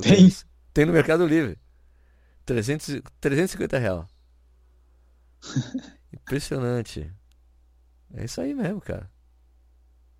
Tem? 0.00 0.32
Tem 0.72 0.86
no 0.86 0.92
Mercado 0.92 1.26
Livre. 1.26 1.58
300, 2.46 3.02
350 3.20 3.78
reais. 3.78 4.13
Impressionante. 6.12 7.12
É 8.14 8.24
isso 8.24 8.40
aí 8.40 8.54
mesmo, 8.54 8.80
cara. 8.80 9.10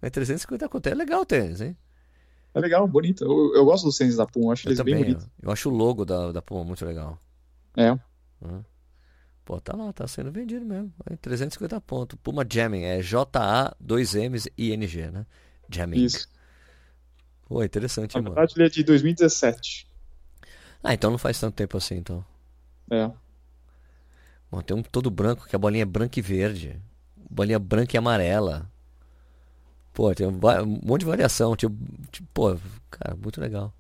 É 0.03 0.11
350 0.11 0.69
conto. 0.69 0.87
É 0.87 0.95
legal 0.95 1.23
o 1.23 1.27
tênis, 1.27 1.61
hein? 1.61 1.77
É 2.53 2.61
legal, 2.61 2.87
bonito. 2.87 3.25
Eu, 3.25 3.55
eu 3.55 3.65
gosto 3.65 3.85
dos 3.85 3.97
tênis 3.97 4.17
da 4.17 4.27
Puma, 4.27 4.53
acho 4.53 4.67
eu 4.67 4.71
eles 4.71 4.79
também, 4.79 4.95
bem 4.95 5.05
bonitos. 5.05 5.29
Eu 5.43 5.51
acho 5.51 5.69
o 5.69 5.75
logo 5.75 6.05
da, 6.05 6.31
da 6.31 6.43
Puma 6.43 6.65
muito 6.65 6.85
legal. 6.85 7.19
É. 7.77 7.91
Uhum. 8.41 8.63
Pô, 9.45 9.61
tá 9.61 9.77
lá, 9.77 9.93
tá 9.93 10.07
sendo 10.07 10.31
vendido 10.31 10.65
mesmo. 10.65 10.93
Aí, 11.05 11.17
350 11.17 11.81
pontos. 11.81 12.19
Puma 12.23 12.47
Jamming, 12.51 12.85
é 12.85 13.03
J-A-2-M's-I-N-G, 13.03 15.11
né? 15.11 15.27
Jamming. 15.69 16.05
Isso. 16.05 16.29
Pô, 17.47 17.63
interessante, 17.63 18.15
Na 18.15 18.23
mano. 18.23 18.35
verdade, 18.35 18.55
ele 18.57 18.67
é 18.67 18.71
de 18.71 18.83
2017. 18.85 19.87
Ah, 20.83 20.95
então 20.95 21.11
não 21.11 21.19
faz 21.19 21.39
tanto 21.39 21.55
tempo 21.55 21.77
assim, 21.77 21.97
então. 21.97 22.25
É. 22.91 23.11
Bom, 24.55 24.63
tem 24.63 24.77
um 24.77 24.83
todo 24.83 25.11
branco, 25.11 25.49
que 25.49 25.57
a 25.57 25.59
bolinha 25.59 25.83
é 25.83 25.85
branca 25.85 26.17
e 26.17 26.23
verde. 26.23 26.81
Bolinha 27.29 27.59
branca 27.59 27.97
e 27.97 27.99
amarela. 27.99 28.71
Pô, 29.93 30.15
tem 30.15 30.29
um, 30.29 30.39
um 30.63 30.81
monte 30.85 31.01
de 31.01 31.07
variação. 31.07 31.57
Tipo, 31.57 31.77
tipo, 32.13 32.29
pô, 32.33 32.57
cara, 32.89 33.17
muito 33.17 33.41
legal. 33.41 33.75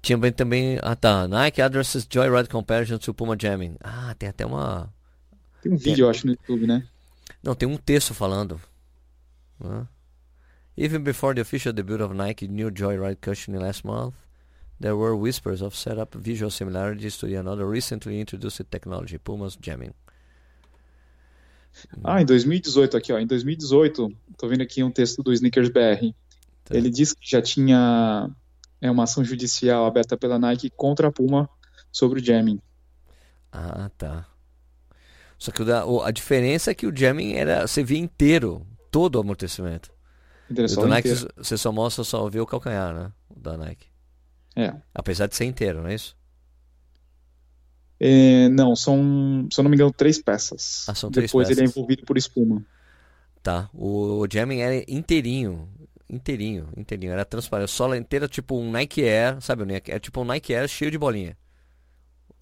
Tinha 0.00 0.16
bem 0.16 0.30
também. 0.30 0.78
Ah 0.80 0.94
tá. 0.94 1.26
Nike 1.26 1.60
addresses 1.60 2.06
Joyride 2.08 2.48
comparison 2.48 2.98
to 2.98 3.12
Puma 3.12 3.36
Jamming. 3.36 3.76
Ah, 3.80 4.14
tem 4.16 4.28
até 4.28 4.46
uma. 4.46 4.92
Tem 5.60 5.72
um 5.72 5.76
vídeo, 5.76 6.04
eu 6.04 6.10
acho, 6.10 6.24
no 6.24 6.34
YouTube, 6.34 6.68
né? 6.68 6.86
Não, 7.42 7.56
tem 7.56 7.68
um 7.68 7.76
texto 7.76 8.14
falando. 8.14 8.60
Uh, 9.60 9.88
even 10.76 11.00
before 11.00 11.34
the 11.34 11.40
official 11.40 11.72
debut 11.72 12.00
of 12.00 12.14
Nike 12.14 12.46
new 12.46 12.70
Joyride 12.70 13.20
cushioning 13.20 13.58
last 13.58 13.84
month, 13.84 14.14
there 14.84 14.94
were 14.94 15.16
whispers 15.16 15.62
of 15.62 15.74
setup 15.74 16.14
visual 16.14 16.50
similarities 16.50 17.16
to 17.16 17.26
the 17.26 17.36
another 17.36 17.66
recently 17.66 18.20
introduced 18.20 18.70
technology, 18.70 19.16
Puma's 19.16 19.56
jamming. 19.56 19.94
Ah, 22.04 22.20
em 22.20 22.26
2018 22.26 22.94
aqui, 22.94 23.10
ó. 23.10 23.18
Em 23.18 23.26
2018, 23.26 24.14
tô 24.36 24.46
vendo 24.46 24.60
aqui 24.60 24.84
um 24.84 24.90
texto 24.90 25.22
do 25.22 25.32
Sneakers 25.32 25.70
BR. 25.70 26.12
Tá. 26.64 26.76
Ele 26.76 26.90
diz 26.90 27.14
que 27.14 27.28
já 27.28 27.40
tinha 27.40 28.30
é, 28.78 28.90
uma 28.90 29.04
ação 29.04 29.24
judicial 29.24 29.86
aberta 29.86 30.18
pela 30.18 30.38
Nike 30.38 30.68
contra 30.68 31.08
a 31.08 31.10
Puma 31.10 31.48
sobre 31.90 32.20
o 32.20 32.24
jamming. 32.24 32.60
Ah, 33.50 33.90
tá. 33.96 34.26
Só 35.38 35.50
que 35.50 35.62
a 35.62 36.10
diferença 36.10 36.70
é 36.70 36.74
que 36.74 36.86
o 36.86 36.94
jamming 36.94 37.32
era 37.32 37.66
você 37.66 37.82
via 37.82 37.98
inteiro, 37.98 38.66
todo 38.90 39.16
o 39.16 39.20
amortecimento. 39.20 39.90
O 40.50 40.54
da 40.54 40.86
Nike 40.86 41.08
inteiro. 41.08 41.32
você 41.38 41.56
só 41.56 41.72
mostra, 41.72 42.04
só 42.04 42.28
vê 42.28 42.38
o 42.38 42.46
calcanhar, 42.46 42.94
né? 42.94 43.10
O 43.34 43.40
da 43.40 43.56
Nike. 43.56 43.93
É. 44.56 44.74
Apesar 44.94 45.26
de 45.26 45.36
ser 45.36 45.44
inteiro, 45.44 45.82
não 45.82 45.88
é 45.88 45.94
isso? 45.94 46.16
É, 47.98 48.48
não, 48.48 48.74
são, 48.74 49.48
se 49.50 49.58
eu 49.58 49.62
não 49.62 49.70
me 49.70 49.76
engano, 49.76 49.92
três 49.92 50.20
peças. 50.20 50.84
Ah, 50.88 50.94
são 50.94 51.10
três 51.10 51.30
Depois 51.30 51.48
peças. 51.48 51.58
ele 51.58 51.66
é 51.66 51.70
envolvido 51.70 52.04
por 52.04 52.18
espuma. 52.18 52.64
Tá. 53.42 53.68
O, 53.72 54.20
o 54.20 54.26
jamming 54.30 54.60
era 54.60 54.84
inteirinho. 54.88 55.68
Inteirinho, 56.10 56.68
inteirinho. 56.76 57.12
Era 57.12 57.24
transparente. 57.24 57.66
A 57.66 57.68
sola 57.68 57.96
inteira, 57.96 58.28
tipo 58.28 58.56
um 58.58 58.70
Nike 58.70 59.02
Air, 59.02 59.40
sabe? 59.40 59.64
É 59.86 59.98
tipo 59.98 60.20
um 60.20 60.24
Nike 60.24 60.54
Air 60.54 60.68
cheio 60.68 60.90
de 60.90 60.98
bolinha. 60.98 61.36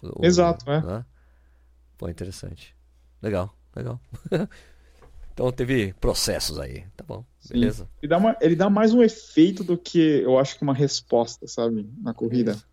O, 0.01 0.25
Exato, 0.25 0.69
é. 0.69 0.81
Né? 0.81 1.05
Pô, 1.97 2.09
interessante. 2.09 2.75
Legal, 3.21 3.55
legal. 3.75 3.99
então 5.33 5.51
teve 5.51 5.93
processos 5.93 6.59
aí. 6.59 6.85
Tá 6.95 7.03
bom, 7.03 7.25
Sim. 7.39 7.53
beleza. 7.53 7.89
Ele 8.01 8.09
dá, 8.09 8.17
uma, 8.17 8.37
ele 8.39 8.55
dá 8.55 8.69
mais 8.69 8.93
um 8.93 9.01
efeito 9.01 9.63
do 9.63 9.77
que 9.77 10.21
eu 10.21 10.37
acho 10.37 10.57
que 10.57 10.63
uma 10.63 10.73
resposta, 10.73 11.47
sabe? 11.47 11.89
Na 12.01 12.13
corrida. 12.13 12.51
Isso. 12.51 12.67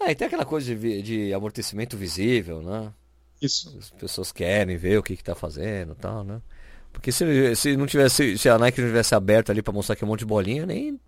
Ah, 0.00 0.10
e 0.10 0.14
tem 0.14 0.26
aquela 0.26 0.44
coisa 0.44 0.74
de, 0.74 1.02
de 1.02 1.34
amortecimento 1.34 1.96
visível, 1.96 2.62
né? 2.62 2.92
Isso. 3.42 3.76
As 3.78 3.90
pessoas 3.90 4.32
querem 4.32 4.76
ver 4.76 4.98
o 4.98 5.02
que, 5.02 5.16
que 5.16 5.24
tá 5.24 5.34
fazendo 5.34 5.92
e 5.92 5.96
tal, 5.96 6.24
né? 6.24 6.40
Porque 6.92 7.12
se, 7.12 7.54
se 7.54 7.76
não 7.76 7.86
tivesse, 7.86 8.38
se 8.38 8.48
a 8.48 8.58
Nike 8.58 8.80
não 8.80 8.88
tivesse 8.88 9.14
aberto 9.14 9.50
ali 9.50 9.62
para 9.62 9.72
mostrar 9.72 9.94
que 9.94 10.02
é 10.02 10.06
um 10.06 10.08
monte 10.08 10.20
de 10.20 10.26
bolinha, 10.26 10.64
nem 10.64 10.98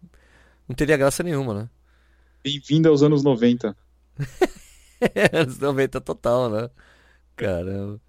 não 0.69 0.77
teria 0.77 0.97
graça 0.97 1.23
nenhuma, 1.23 1.55
né? 1.55 1.71
Bem-vindo 2.45 2.89
aos 2.89 3.03
anos 3.03 3.23
90. 3.23 3.77
anos 5.33 5.59
90 5.59 6.01
total, 6.01 6.51
né? 6.51 6.71
Caramba. 7.37 8.01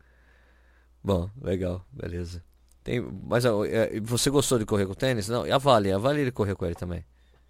Bom, 1.04 1.30
legal, 1.42 1.86
beleza. 1.92 2.44
Tem, 2.84 3.00
mas 3.28 3.46
é, 3.46 4.00
você 4.02 4.30
gostou 4.30 4.58
de 4.58 4.66
correr 4.66 4.86
com 4.86 4.94
tênis? 4.94 5.28
Não, 5.28 5.46
e 5.46 5.52
a 5.52 5.58
Vale, 5.58 5.92
a 5.92 5.98
Vale 5.98 6.22
ele 6.22 6.32
correu 6.32 6.56
com 6.56 6.66
ele 6.66 6.76
também. 6.76 7.04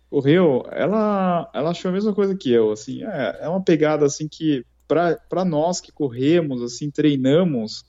Correu, 0.09 0.65
ela, 0.71 1.49
ela 1.53 1.69
achou 1.69 1.89
a 1.89 1.93
mesma 1.93 2.13
coisa 2.13 2.36
que 2.36 2.51
eu, 2.51 2.71
assim, 2.71 3.03
é, 3.03 3.39
é 3.41 3.49
uma 3.49 3.63
pegada 3.63 4.05
assim 4.05 4.27
que 4.27 4.65
para 4.86 5.45
nós 5.45 5.79
que 5.79 5.89
corremos, 5.89 6.61
assim, 6.61 6.91
treinamos, 6.91 7.86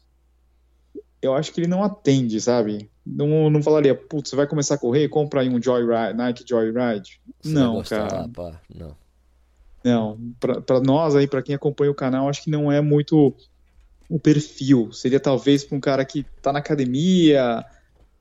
eu 1.21 1.35
acho 1.35 1.53
que 1.53 1.61
ele 1.61 1.67
não 1.67 1.83
atende, 1.83 2.41
sabe? 2.41 2.89
Não, 3.05 3.51
não 3.51 3.61
falaria, 3.61 3.93
putz, 3.93 4.31
você 4.31 4.37
vai 4.37 4.47
começar 4.47 4.77
a 4.77 4.79
correr, 4.79 5.09
compra 5.09 5.41
aí 5.41 5.49
um 5.49 5.61
Joyride, 5.61 6.17
Nike 6.17 6.45
Joyride. 6.49 7.21
Você 7.41 7.53
não, 7.53 7.83
cara. 7.83 8.31
Lá, 8.37 8.61
não. 8.73 8.97
Não, 9.85 10.17
para 10.39 10.81
nós 10.81 11.17
aí, 11.17 11.27
para 11.27 11.43
quem 11.43 11.57
acompanha 11.57 11.91
o 11.91 11.95
canal, 11.95 12.29
acho 12.29 12.45
que 12.45 12.51
não 12.51 12.71
é 12.71 12.81
muito 12.81 13.35
o 14.13 14.19
perfil. 14.19 14.93
Seria 14.93 15.19
talvez 15.19 15.65
para 15.65 15.75
um 15.75 15.81
cara 15.81 16.05
que 16.05 16.23
tá 16.43 16.53
na 16.53 16.59
academia, 16.59 17.65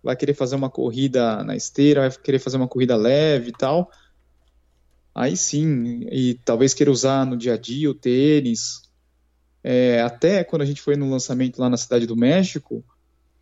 vai 0.01 0.15
querer 0.15 0.33
fazer 0.33 0.55
uma 0.55 0.69
corrida 0.69 1.43
na 1.43 1.53
esteira, 1.53 2.07
vai 2.07 2.17
querer 2.17 2.39
fazer 2.39 2.55
uma 2.55 2.67
corrida 2.67 2.95
leve 2.95 3.49
e 3.49 3.51
tal. 3.51 3.91
Aí 5.13 5.35
sim, 5.35 6.07
e 6.09 6.35
talvez 6.45 6.73
queira 6.73 6.89
usar 6.89 7.25
no 7.25 7.35
dia 7.35 7.55
a 7.55 7.57
dia 7.57 7.91
o 7.91 7.93
tênis. 7.93 8.89
É, 9.61 10.01
até 10.01 10.45
quando 10.45 10.61
a 10.61 10.65
gente 10.65 10.81
foi 10.81 10.95
no 10.95 11.09
lançamento 11.09 11.59
lá 11.59 11.69
na 11.69 11.75
Cidade 11.75 12.07
do 12.07 12.15
México, 12.15 12.81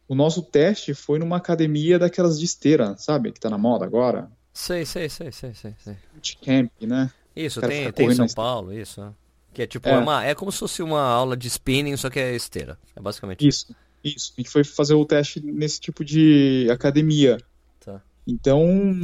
o 0.07 0.15
nosso 0.15 0.41
teste 0.41 0.95
foi 0.95 1.19
numa 1.19 1.37
academia 1.37 1.99
daquelas 1.99 2.39
de 2.39 2.45
esteira, 2.45 2.97
sabe? 2.97 3.31
Que 3.31 3.39
tá 3.39 3.51
na 3.51 3.59
moda 3.59 3.85
agora. 3.85 4.27
Sei, 4.51 4.87
sei, 4.87 5.07
sei, 5.07 5.31
sei, 5.31 5.53
sei. 5.53 5.75
sei. 5.77 5.95
Camp, 6.43 6.71
né? 6.81 7.11
Isso, 7.35 7.61
tem, 7.61 7.91
tem 7.91 8.07
em 8.07 8.15
São 8.15 8.27
Paulo, 8.27 8.73
isso. 8.73 9.15
Que 9.53 9.63
é 9.63 9.67
tipo, 9.67 9.89
é. 9.89 9.97
Uma, 9.97 10.25
é 10.25 10.35
como 10.35 10.51
se 10.51 10.59
fosse 10.59 10.81
uma 10.81 11.01
aula 11.01 11.35
de 11.35 11.47
spinning, 11.47 11.97
só 11.97 12.09
que 12.09 12.19
é 12.19 12.35
esteira. 12.35 12.77
É 12.95 13.01
basicamente 13.01 13.47
isso. 13.47 13.67
Isso. 13.67 13.89
Isso, 14.03 14.33
a 14.37 14.41
gente 14.41 14.49
foi 14.49 14.63
fazer 14.63 14.93
o 14.93 15.05
teste 15.05 15.41
nesse 15.41 15.79
tipo 15.79 16.05
de 16.05 16.67
academia. 16.71 17.37
Tá. 17.79 18.01
Então, 18.25 18.63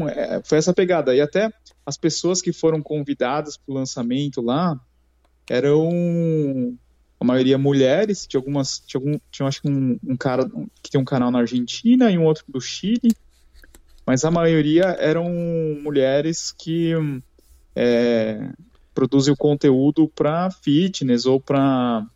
é, 0.10 0.41
foi 0.43 0.58
essa 0.58 0.74
pegada. 0.74 1.14
E 1.14 1.20
até 1.20 1.52
as 1.86 1.98
pessoas 1.98 2.41
que 2.41 2.54
foram 2.54 2.82
convidadas 2.82 3.58
para 3.58 3.74
o 3.74 3.76
lançamento 3.76 4.41
lá 4.41 4.80
eram 5.50 6.78
a 7.20 7.26
maioria 7.26 7.58
mulheres, 7.58 8.26
tinha 8.26 8.39
algumas, 8.39 8.80
tinha, 8.80 9.00
algum, 9.00 9.20
tinha 9.32 9.48
acho 9.48 9.62
que 9.62 9.70
um, 9.70 10.00
um, 10.04 10.18
cara 10.18 10.50
que 10.82 10.89
tem 10.89 11.00
um 11.00 11.06
canal 11.06 11.32
na 11.32 11.39
Argentina 11.39 12.12
e 12.12 12.18
um 12.18 12.24
outro 12.24 12.43
do 12.48 12.60
Chile, 12.60 13.16
mas 14.06 14.26
a 14.26 14.32
maioria 14.32 14.96
eram 15.00 15.30
mulheres 15.82 16.52
que 16.52 16.93
é, 17.76 18.50
produzem 18.96 19.34
o 19.34 19.38
conteúdo 19.38 20.08
para 20.08 20.50
fitness 20.50 21.26
ou 21.26 21.39
para 21.39 22.08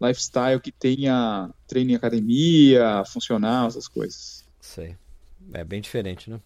lifestyle 0.00 0.60
que 0.60 0.70
tenha 0.70 1.50
treino 1.66 1.90
em 1.90 1.94
academia, 1.94 3.02
funcional, 3.06 3.66
essas 3.66 3.88
coisas. 3.88 4.44
Sei. 4.60 4.94
É 5.52 5.64
bem 5.64 5.80
diferente, 5.80 6.30
né? 6.30 6.38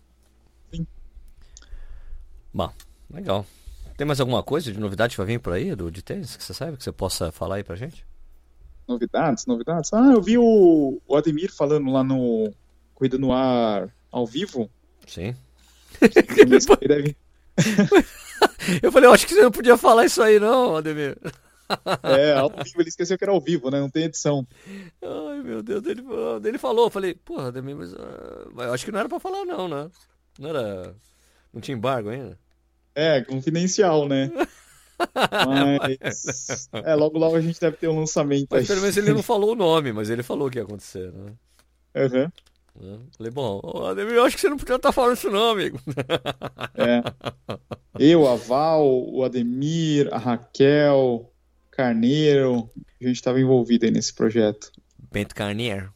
Sim. 0.73 0.87
Bom, 2.55 2.73
legal. 3.13 3.45
Tem 3.97 4.07
mais 4.07 4.21
alguma 4.21 4.43
coisa 4.43 4.73
de 4.73 4.79
novidade 4.79 5.17
vai 5.17 5.27
vir 5.27 5.41
por 5.41 5.53
aí 5.53 5.75
do 5.75 5.91
de 5.91 6.03
tênis 6.03 6.37
que 6.37 6.43
você 6.43 6.55
sabe 6.55 6.77
que 6.77 6.85
você 6.85 6.93
possa 6.93 7.31
falar 7.31 7.57
aí 7.57 7.65
pra 7.65 7.77
gente? 7.77 8.07
Novidades, 8.87 9.45
novidades. 9.47 9.93
Ah, 9.93 10.13
eu 10.13 10.23
vi 10.23 10.39
o, 10.39 11.01
o 11.07 11.17
Ademir 11.17 11.53
falando 11.53 11.91
lá 11.91 12.03
no 12.03 12.53
Corrida 12.95 13.19
no 13.19 13.33
Ar 13.33 13.93
ao 14.11 14.27
vivo. 14.27 14.71
Sim. 15.07 15.35
Ele 16.01 16.89
deve... 16.89 17.17
eu 18.83 18.93
falei, 18.93 19.09
eu 19.09 19.13
acho 19.13 19.27
que 19.27 19.35
você 19.35 19.43
não 19.43 19.51
podia 19.51 19.77
falar 19.77 20.05
isso 20.05 20.23
aí 20.23 20.39
não, 20.39 20.77
Ademir. 20.77 21.17
É, 22.03 22.35
ao 22.35 22.51
vivo, 22.51 22.81
ele 22.81 22.89
esqueceu 22.89 23.17
que 23.17 23.25
era 23.25 23.33
ao 23.33 23.41
vivo, 23.41 23.71
né? 23.71 23.81
Não 23.81 23.89
tem 23.89 24.05
edição. 24.05 24.47
Ai, 25.03 25.43
meu 25.43 25.63
Deus, 25.63 25.85
ele, 25.87 26.03
ele 26.45 26.59
falou, 26.59 26.87
eu 26.87 26.91
falei, 26.91 27.15
porra, 27.15 27.49
Ademir, 27.49 27.77
mas 27.77 27.93
uh, 27.93 28.53
eu 28.59 28.73
acho 28.75 28.85
que 28.85 28.93
não 28.93 29.01
era 29.01 29.09
pra 29.09 29.21
falar 29.21 29.45
não, 29.45 29.69
né? 29.69 29.91
Não 30.39 30.51
era... 30.51 30.95
Não 31.53 31.61
tinha 31.61 31.77
embargo 31.77 32.09
ainda? 32.09 32.39
É, 32.95 33.23
confidencial, 33.23 34.09
né? 34.09 34.31
Mas. 35.81 36.69
É, 36.73 36.95
logo 36.95 37.19
logo 37.19 37.37
a 37.37 37.41
gente 37.41 37.61
deve 37.61 37.77
ter 37.77 37.89
um 37.89 37.99
lançamento 37.99 38.49
mas, 38.51 38.61
aí. 38.61 38.67
Pelo 38.67 38.81
menos 38.83 38.97
ele 38.97 39.13
não 39.13 39.23
falou 39.23 39.53
o 39.53 39.57
nome, 39.57 39.93
mas 39.93 40.11
ele 40.11 40.23
falou 40.23 40.49
o 40.49 40.51
que 40.51 40.59
ia 40.59 40.65
acontecer, 40.65 41.13
né? 41.13 41.33
Uhum. 41.95 42.31
Falei, 43.17 43.31
bom, 43.31 43.61
Ademir, 43.87 44.15
eu 44.15 44.25
acho 44.25 44.37
que 44.37 44.41
você 44.41 44.49
não 44.49 44.57
podia 44.57 44.77
estar 44.77 44.93
falando 44.93 45.17
isso 45.17 45.31
não, 45.31 45.51
amigo. 45.51 45.79
É. 46.75 47.03
Eu, 47.99 48.27
a 48.27 48.35
Val, 48.35 48.87
o 48.87 49.23
Ademir, 49.23 50.09
a 50.13 50.19
Raquel, 50.19 51.31
Carneiro, 51.71 52.71
a 53.01 53.07
gente 53.07 53.17
estava 53.17 53.41
envolvido 53.41 53.85
aí 53.85 53.91
nesse 53.91 54.13
projeto. 54.13 54.73
Bento 55.13 55.35
Carneiro. 55.35 55.93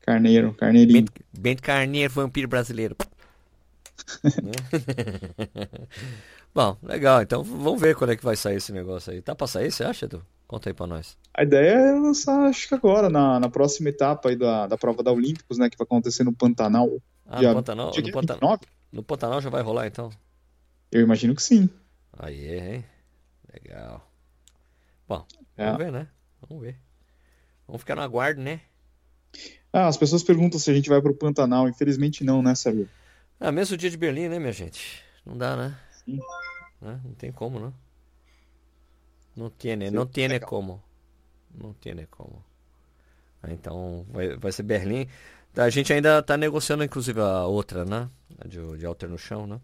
Carneiro, 0.00 0.54
Carneirinho. 0.54 1.02
Bento, 1.02 1.12
Bento 1.38 1.62
Carneiro, 1.62 2.12
vampiro 2.12 2.48
brasileiro. 2.48 2.96
Bom, 6.54 6.76
legal. 6.82 7.22
Então 7.22 7.44
vamos 7.44 7.80
ver 7.80 7.94
quando 7.94 8.12
é 8.12 8.16
que 8.16 8.24
vai 8.24 8.36
sair 8.36 8.56
esse 8.56 8.72
negócio 8.72 9.12
aí. 9.12 9.20
Tá 9.20 9.34
pra 9.34 9.46
sair, 9.46 9.70
você 9.70 9.84
acha, 9.84 10.06
Edu? 10.06 10.24
Conta 10.50 10.68
aí 10.68 10.74
pra 10.74 10.84
nós. 10.84 11.16
A 11.32 11.44
ideia 11.44 11.74
é 11.74 11.92
lançar, 11.92 12.48
acho 12.48 12.66
que 12.66 12.74
agora, 12.74 13.08
na, 13.08 13.38
na 13.38 13.48
próxima 13.48 13.88
etapa 13.88 14.30
aí 14.30 14.36
da, 14.36 14.66
da 14.66 14.76
prova 14.76 15.00
da 15.00 15.12
Olímpicos, 15.12 15.58
né? 15.58 15.70
Que 15.70 15.78
vai 15.78 15.84
acontecer 15.84 16.24
no 16.24 16.32
Pantanal. 16.32 16.90
Ah, 17.24 17.40
no 17.40 17.54
Pantanal? 17.54 17.92
No 17.96 18.10
Pantanal, 18.10 18.60
no 18.90 19.02
Pantanal 19.04 19.40
já 19.40 19.48
vai 19.48 19.62
rolar, 19.62 19.86
então? 19.86 20.10
Eu 20.90 21.02
imagino 21.02 21.36
que 21.36 21.42
sim. 21.44 21.70
Aí, 22.18 22.52
hein? 22.52 22.84
Legal. 23.52 24.04
Bom, 25.06 25.24
é. 25.56 25.66
vamos 25.66 25.78
ver, 25.78 25.92
né? 25.92 26.08
Vamos 26.48 26.64
ver. 26.64 26.76
Vamos 27.64 27.82
ficar 27.82 27.94
no 27.94 28.02
aguardo, 28.02 28.40
né? 28.40 28.60
Ah, 29.72 29.86
as 29.86 29.96
pessoas 29.96 30.24
perguntam 30.24 30.58
se 30.58 30.68
a 30.68 30.74
gente 30.74 30.88
vai 30.88 31.00
pro 31.00 31.14
Pantanal. 31.14 31.68
Infelizmente 31.68 32.24
não, 32.24 32.42
né, 32.42 32.56
Sérgio? 32.56 32.88
Ah, 33.38 33.52
mesmo 33.52 33.76
dia 33.76 33.88
de 33.88 33.96
Berlim, 33.96 34.28
né, 34.28 34.40
minha 34.40 34.52
gente? 34.52 35.00
Não 35.24 35.38
dá, 35.38 35.54
né? 35.54 35.78
Sim. 36.04 36.18
Né? 36.82 37.00
Não 37.04 37.14
tem 37.14 37.30
como, 37.30 37.72
né? 39.44 39.90
Não 39.90 40.06
tem, 40.06 40.28
não 40.28 40.38
tem 40.38 40.40
como. 40.40 40.82
Não 41.54 41.72
tem 41.72 42.06
como. 42.10 42.44
Então, 43.48 44.04
vai, 44.10 44.36
vai 44.36 44.52
ser 44.52 44.62
Berlim. 44.62 45.06
A 45.56 45.70
gente 45.70 45.92
ainda 45.92 46.22
tá 46.22 46.36
negociando, 46.36 46.84
inclusive, 46.84 47.20
a 47.20 47.46
outra, 47.46 47.84
né? 47.84 48.08
A 48.38 48.46
de, 48.46 48.58
de 48.78 48.86
alter 48.86 49.08
no 49.08 49.18
chão, 49.18 49.46
né? 49.46 49.60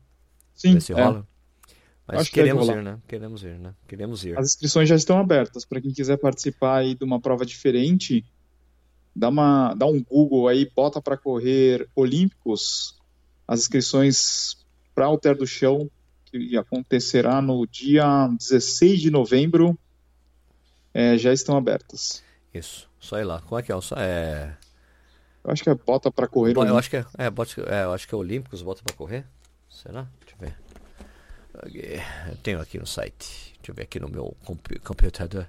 Sim. 0.54 0.74
Ver 0.74 0.80
se 0.80 0.92
é. 0.92 1.02
rola. 1.02 1.26
Mas 2.06 2.20
Acho 2.20 2.32
queremos 2.32 2.68
ir, 2.68 2.82
né? 2.82 2.98
Queremos 3.06 3.42
ir, 3.42 3.58
né? 3.58 3.74
Queremos 3.86 4.24
ir. 4.24 4.38
As 4.38 4.46
inscrições 4.46 4.88
já 4.88 4.94
estão 4.94 5.18
abertas. 5.18 5.64
Para 5.64 5.80
quem 5.80 5.92
quiser 5.92 6.16
participar 6.16 6.78
aí 6.78 6.94
de 6.94 7.04
uma 7.04 7.20
prova 7.20 7.44
diferente, 7.44 8.24
dá, 9.14 9.28
uma, 9.28 9.74
dá 9.74 9.86
um 9.86 10.02
Google 10.02 10.46
aí, 10.48 10.70
bota 10.74 11.00
para 11.02 11.16
correr 11.16 11.88
Olímpicos 11.94 12.96
as 13.46 13.60
inscrições 13.60 14.56
para 14.94 15.08
o 15.08 15.18
Ter 15.18 15.36
do 15.36 15.46
Chão, 15.46 15.90
que 16.26 16.56
acontecerá 16.56 17.40
no 17.40 17.66
dia 17.66 18.28
16 18.28 19.00
de 19.00 19.10
novembro, 19.10 19.78
é, 20.92 21.16
já 21.16 21.32
estão 21.32 21.56
abertas. 21.56 22.22
Isso, 22.52 22.88
só 22.98 23.18
ir 23.18 23.24
lá. 23.24 23.40
Como 23.42 23.58
é 23.58 23.62
que 23.62 23.72
é? 23.72 23.76
É... 23.96 24.56
Eu 25.44 25.52
acho 25.52 25.62
que 25.62 25.70
é 25.70 25.74
bota 25.74 26.10
para 26.10 26.26
correr. 26.26 26.54
Bo 26.54 26.64
eu 26.64 26.76
acho 26.76 26.90
que 26.90 26.96
é, 26.96 27.04
é, 27.18 27.30
bota, 27.30 27.60
é, 27.66 27.84
eu 27.84 27.92
acho 27.92 28.08
que 28.08 28.14
é 28.14 28.18
Olímpicos, 28.18 28.62
bota 28.62 28.82
para 28.82 28.96
correr. 28.96 29.24
Será? 29.68 30.06
Deixa 30.20 30.34
eu 30.34 30.48
ver. 30.48 32.02
Eu 32.30 32.36
tenho 32.42 32.60
aqui 32.60 32.78
no 32.78 32.86
site. 32.86 33.54
Deixa 33.58 33.70
eu 33.70 33.74
ver 33.74 33.82
aqui 33.82 34.00
no 34.00 34.08
meu 34.08 34.36
computador. 34.84 35.48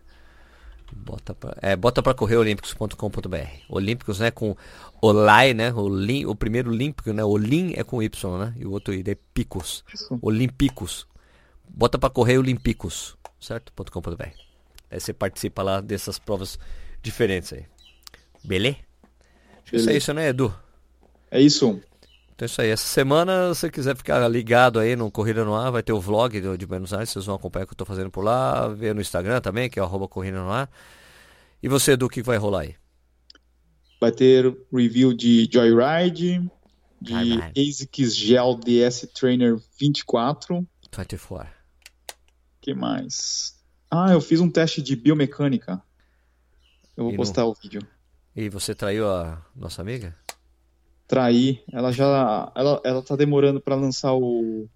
Bota 0.96 1.34
pra, 1.34 1.56
é, 1.62 1.76
bota 1.76 2.02
para 2.02 2.14
correr 2.14 2.38
olímpicos.com.br. 2.38 3.38
Olímpicos, 3.70 4.20
né, 4.20 4.32
com 4.32 4.56
Olai, 5.02 5.54
né, 5.54 5.74
o, 5.74 5.88
lim, 5.88 6.26
o 6.26 6.36
primeiro 6.36 6.72
olímpico, 6.72 7.12
né, 7.12 7.24
Olim 7.24 7.74
é 7.76 7.84
com 7.84 8.02
Y, 8.02 8.38
né, 8.38 8.54
e 8.58 8.66
o 8.66 8.72
outro 8.72 8.94
é 8.94 9.18
Picos. 9.34 9.84
Olímpicos. 10.22 11.08
Bota 11.68 11.98
para 11.98 12.10
correr 12.10 12.38
Olímpicos, 12.38 13.18
certo? 13.40 13.72
.com.br. 13.92 14.24
Aí 14.90 15.00
você 15.00 15.14
participa 15.14 15.62
lá 15.62 15.82
dessas 15.82 16.18
provas 16.18 16.58
diferentes 17.02 17.52
aí. 17.54 17.66
Beleza? 18.44 18.78
Acho 19.62 19.72
que 19.72 19.76
isso 19.76 19.90
é 19.90 19.98
isso, 19.98 20.14
né, 20.14 20.30
Edu? 20.30 20.54
É 21.30 21.42
isso. 21.42 21.82
Então 22.38 22.46
é 22.46 22.50
isso 22.50 22.62
aí. 22.62 22.70
Essa 22.70 22.86
semana, 22.86 23.52
se 23.56 23.62
você 23.62 23.72
quiser 23.72 23.98
ficar 23.98 24.28
ligado 24.28 24.78
aí 24.78 24.96
no 24.96 25.10
Corrida 25.10 25.44
no 25.44 25.56
Ar, 25.56 25.72
vai 25.72 25.82
ter 25.82 25.92
o 25.92 26.00
vlog 26.00 26.40
de 26.56 26.66
Buenos 26.68 26.94
Aires, 26.94 27.10
vocês 27.10 27.26
vão 27.26 27.34
acompanhar 27.34 27.64
o 27.64 27.68
que 27.68 27.72
eu 27.72 27.74
estou 27.74 27.88
fazendo 27.88 28.12
por 28.12 28.24
lá, 28.24 28.68
ver 28.68 28.94
no 28.94 29.02
Instagram 29.02 29.42
também, 29.42 29.68
que 29.68 29.80
é 29.80 29.82
arroba 29.82 30.08
Corrida 30.08 30.38
no 30.38 30.52
Ar. 30.52 30.70
E 31.64 31.68
você, 31.68 31.94
Edu, 31.94 32.06
o 32.06 32.10
que 32.10 32.22
vai 32.22 32.38
rolar 32.38 32.62
aí? 32.62 32.76
Vai 34.00 34.12
ter 34.12 34.56
review 34.72 35.16
de 35.16 35.50
Joyride, 35.52 36.48
de 37.02 37.14
ASICS 37.58 38.16
Gel 38.16 38.54
DS 38.64 39.10
Trainer 39.16 39.58
24. 39.80 40.64
Vai 40.92 41.06
ter 41.08 41.18
fora. 41.18 41.52
que 42.62 42.76
mais? 42.76 43.56
Ah, 43.90 44.12
eu 44.12 44.22
fiz 44.22 44.40
um 44.40 44.50
teste 44.50 44.80
de 44.80 44.96
biomecânica. 44.96 45.82
Eu 46.96 47.06
vou 47.06 47.14
e 47.14 47.18
postar 47.18 47.46
no... 47.46 47.50
o 47.50 47.56
vídeo. 47.56 47.82
E 48.36 48.48
você 48.48 48.76
traiu 48.76 49.10
a 49.10 49.44
nossa 49.56 49.82
amiga? 49.82 50.16
Traí. 51.08 51.64
Ela 51.72 51.92
já. 51.92 52.52
Ela, 52.56 52.82
ela 52.84 53.02
tá 53.02 53.16
demorando 53.16 53.62
para 53.62 53.76
lançar 53.76 54.14
o. 54.14 54.68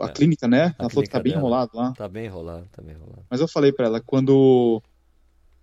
A 0.00 0.06
é, 0.06 0.12
clínica, 0.12 0.46
né? 0.46 0.74
Ela 0.78 0.90
falou 0.90 1.04
que 1.04 1.10
tá 1.10 1.20
bem 1.20 1.32
dela. 1.32 1.42
enrolado 1.42 1.70
lá. 1.74 1.92
Tá 1.92 2.08
bem 2.08 2.26
enrolado, 2.26 2.68
tá 2.72 2.82
bem 2.82 2.94
enrolado. 2.94 3.24
Mas 3.30 3.40
eu 3.40 3.48
falei 3.48 3.72
para 3.72 3.86
ela, 3.86 4.00
quando 4.00 4.82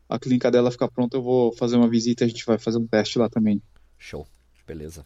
a 0.09 0.17
clínica 0.17 0.49
dela 0.49 0.71
ficar 0.71 0.87
pronta, 0.87 1.17
eu 1.17 1.21
vou 1.21 1.51
fazer 1.53 1.75
uma 1.75 1.87
visita 1.87 2.23
e 2.23 2.25
a 2.25 2.27
gente 2.29 2.45
vai 2.45 2.57
fazer 2.57 2.77
um 2.77 2.87
teste 2.87 3.19
lá 3.19 3.29
também. 3.29 3.61
Show. 3.97 4.25
Beleza. 4.65 5.05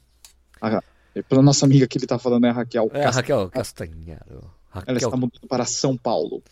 A, 0.61 0.81
é 1.15 1.21
pela 1.21 1.41
nossa 1.41 1.65
amiga 1.65 1.87
que 1.87 1.97
ele 1.97 2.05
tá 2.05 2.19
falando 2.19 2.45
é 2.45 2.49
a 2.49 2.53
Raquel. 2.53 2.89
É 2.93 3.05
a 3.05 3.09
Raquel 3.09 3.49
Castanharo. 3.49 4.51
Raquel. 4.69 4.83
Ela 4.87 4.97
está 4.97 5.17
mudando 5.17 5.47
para 5.47 5.65
São 5.65 5.97
Paulo. 5.97 6.43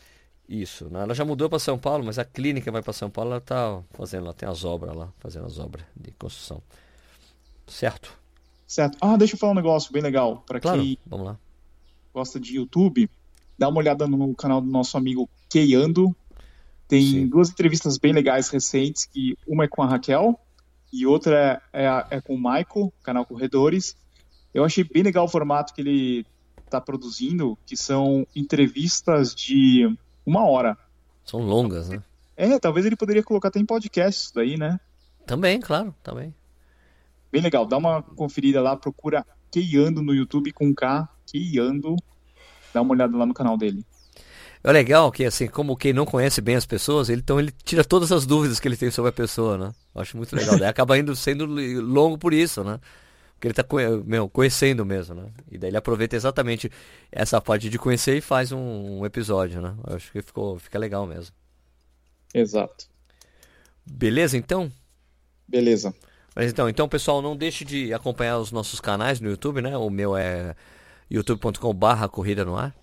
Isso, 0.47 0.89
né? 0.89 1.01
ela 1.01 1.13
já 1.13 1.25
mudou 1.25 1.49
para 1.49 1.59
São 1.59 1.77
Paulo, 1.77 2.05
mas 2.05 2.17
a 2.17 2.23
clínica 2.23 2.71
vai 2.71 2.81
para 2.81 2.93
São 2.93 3.09
Paulo, 3.09 3.31
ela 3.31 3.41
tá 3.41 3.81
fazendo, 3.91 4.23
ela 4.25 4.33
tem 4.33 4.47
as 4.47 4.63
obras 4.63 4.95
lá, 4.95 5.11
fazendo 5.19 5.45
as 5.45 5.59
obras 5.59 5.85
de 5.93 6.09
construção. 6.11 6.63
Certo? 7.67 8.17
Certo. 8.65 8.97
Ah, 8.99 9.17
deixa 9.17 9.35
eu 9.35 9.39
falar 9.39 9.51
um 9.51 9.55
negócio 9.55 9.91
bem 9.91 10.01
legal. 10.01 10.43
Para 10.47 10.59
claro, 10.59 10.81
quem 10.81 10.97
vamos 11.05 11.27
lá. 11.27 11.37
gosta 12.13 12.39
de 12.39 12.55
YouTube, 12.55 13.09
dá 13.57 13.67
uma 13.69 13.79
olhada 13.79 14.07
no 14.07 14.33
canal 14.35 14.61
do 14.61 14.67
nosso 14.67 14.97
amigo 14.97 15.29
Keiando. 15.49 16.15
Tem 16.87 17.05
Sim. 17.05 17.27
duas 17.27 17.49
entrevistas 17.49 17.97
bem 17.97 18.13
legais 18.13 18.49
recentes, 18.49 19.05
que 19.05 19.37
uma 19.45 19.65
é 19.65 19.67
com 19.67 19.83
a 19.83 19.87
Raquel 19.87 20.39
e 20.91 21.05
outra 21.05 21.61
é, 21.73 21.85
é, 21.85 22.05
é 22.11 22.21
com 22.21 22.35
o 22.35 22.37
Michael, 22.37 22.93
canal 23.03 23.25
Corredores. 23.25 23.95
Eu 24.53 24.63
achei 24.63 24.83
bem 24.83 25.03
legal 25.03 25.25
o 25.25 25.29
formato 25.29 25.73
que 25.73 25.81
ele 25.81 26.25
está 26.65 26.79
produzindo, 26.79 27.57
que 27.65 27.75
são 27.75 28.25
entrevistas 28.35 29.33
de 29.35 29.93
uma 30.25 30.45
hora. 30.47 30.77
São 31.25 31.41
longas, 31.41 31.89
né? 31.89 32.01
É, 32.35 32.57
talvez 32.59 32.85
ele 32.85 32.95
poderia 32.95 33.23
colocar 33.23 33.49
até 33.49 33.59
em 33.59 33.65
podcast 33.65 34.25
isso 34.25 34.35
daí, 34.35 34.57
né? 34.57 34.79
Também, 35.25 35.59
claro, 35.59 35.93
também. 36.03 36.33
Bem 37.31 37.41
legal, 37.41 37.65
dá 37.65 37.77
uma 37.77 38.01
conferida 38.01 38.61
lá, 38.61 38.75
procura 38.75 39.25
Keiando 39.51 40.01
no 40.01 40.13
YouTube 40.13 40.51
com 40.51 40.73
K, 40.73 41.07
Keiando, 41.25 41.95
dá 42.73 42.81
uma 42.81 42.93
olhada 42.93 43.17
lá 43.17 43.25
no 43.25 43.33
canal 43.33 43.57
dele. 43.57 43.83
É 44.63 44.71
legal 44.71 45.11
que, 45.11 45.23
assim, 45.23 45.47
como 45.47 45.77
quem 45.77 45.93
não 45.93 46.05
conhece 46.05 46.41
bem 46.41 46.55
as 46.55 46.65
pessoas, 46.65 47.09
ele, 47.09 47.21
então 47.21 47.39
ele 47.39 47.51
tira 47.63 47.83
todas 47.83 48.11
as 48.11 48.25
dúvidas 48.25 48.59
que 48.59 48.67
ele 48.67 48.75
tem 48.75 48.91
sobre 48.91 49.09
a 49.09 49.13
pessoa, 49.13 49.57
né? 49.57 49.73
Eu 49.93 50.01
acho 50.01 50.17
muito 50.17 50.35
legal. 50.35 50.57
Daí 50.57 50.67
acaba 50.67 50.97
indo 50.97 51.15
sendo 51.15 51.45
longo 51.45 52.17
por 52.17 52.33
isso, 52.33 52.63
né? 52.63 52.79
Porque 53.33 53.47
ele 53.47 53.51
está 53.53 53.63
meu, 54.03 54.27
conhecendo 54.27 54.83
mesmo, 54.83 55.15
né? 55.15 55.29
E 55.51 55.57
daí 55.57 55.69
ele 55.69 55.77
aproveita 55.77 56.15
exatamente 56.15 56.71
essa 57.11 57.39
parte 57.39 57.69
de 57.69 57.77
conhecer 57.77 58.17
e 58.17 58.21
faz 58.21 58.51
um, 58.51 58.99
um 58.99 59.05
episódio, 59.05 59.61
né? 59.61 59.75
Eu 59.87 59.95
acho 59.95 60.11
que 60.11 60.21
ficou, 60.21 60.57
fica 60.57 60.79
legal 60.79 61.05
mesmo. 61.05 61.33
Exato. 62.33 62.87
Beleza, 63.85 64.35
então? 64.37 64.71
Beleza. 65.47 65.93
Mas 66.37 66.51
então, 66.51 66.69
então, 66.69 66.87
pessoal, 66.87 67.19
não 67.19 67.35
deixe 67.35 67.65
de 67.65 67.91
acompanhar 67.91 68.37
os 68.37 68.51
nossos 68.51 68.79
canais 68.79 69.19
no 69.19 69.27
YouTube, 69.27 69.59
né? 69.59 69.75
O 69.75 69.89
meu 69.89 70.15
é 70.15 70.55
youtube.com/barra 71.09 72.07
corrida 72.07 72.45
no 72.45 72.55
ar. 72.55 72.75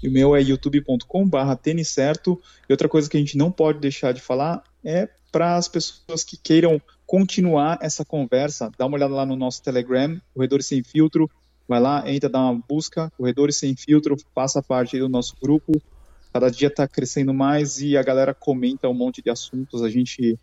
E 0.00 0.08
o 0.08 0.12
meu 0.12 0.36
é 0.36 0.40
youtube.com/barra 0.40 1.56
tênis 1.56 1.88
certo. 1.88 2.40
E 2.68 2.72
outra 2.72 2.88
coisa 2.88 3.10
que 3.10 3.16
a 3.16 3.20
gente 3.20 3.36
não 3.36 3.50
pode 3.50 3.80
deixar 3.80 4.12
de 4.12 4.20
falar 4.20 4.62
é 4.84 5.08
para 5.32 5.56
as 5.56 5.66
pessoas 5.66 6.22
que 6.22 6.36
queiram 6.36 6.80
continuar 7.04 7.80
essa 7.82 8.04
conversa, 8.04 8.70
dá 8.78 8.86
uma 8.86 8.96
olhada 8.96 9.12
lá 9.12 9.26
no 9.26 9.34
nosso 9.34 9.60
Telegram, 9.60 10.16
Corredores 10.32 10.66
Sem 10.66 10.84
Filtro, 10.84 11.28
vai 11.66 11.80
lá, 11.80 12.08
entra, 12.08 12.28
dá 12.28 12.38
uma 12.38 12.62
busca, 12.68 13.10
Corredores 13.18 13.56
Sem 13.56 13.74
Filtro, 13.74 14.16
faça 14.32 14.62
parte 14.62 14.96
do 15.00 15.08
nosso 15.08 15.34
grupo, 15.42 15.72
cada 16.32 16.48
dia 16.48 16.68
está 16.68 16.86
crescendo 16.86 17.34
mais 17.34 17.80
e 17.80 17.96
a 17.96 18.04
galera 18.04 18.32
comenta 18.32 18.88
um 18.88 18.94
monte 18.94 19.20
de 19.20 19.30
assuntos, 19.30 19.82
a 19.82 19.90
gente 19.90 20.38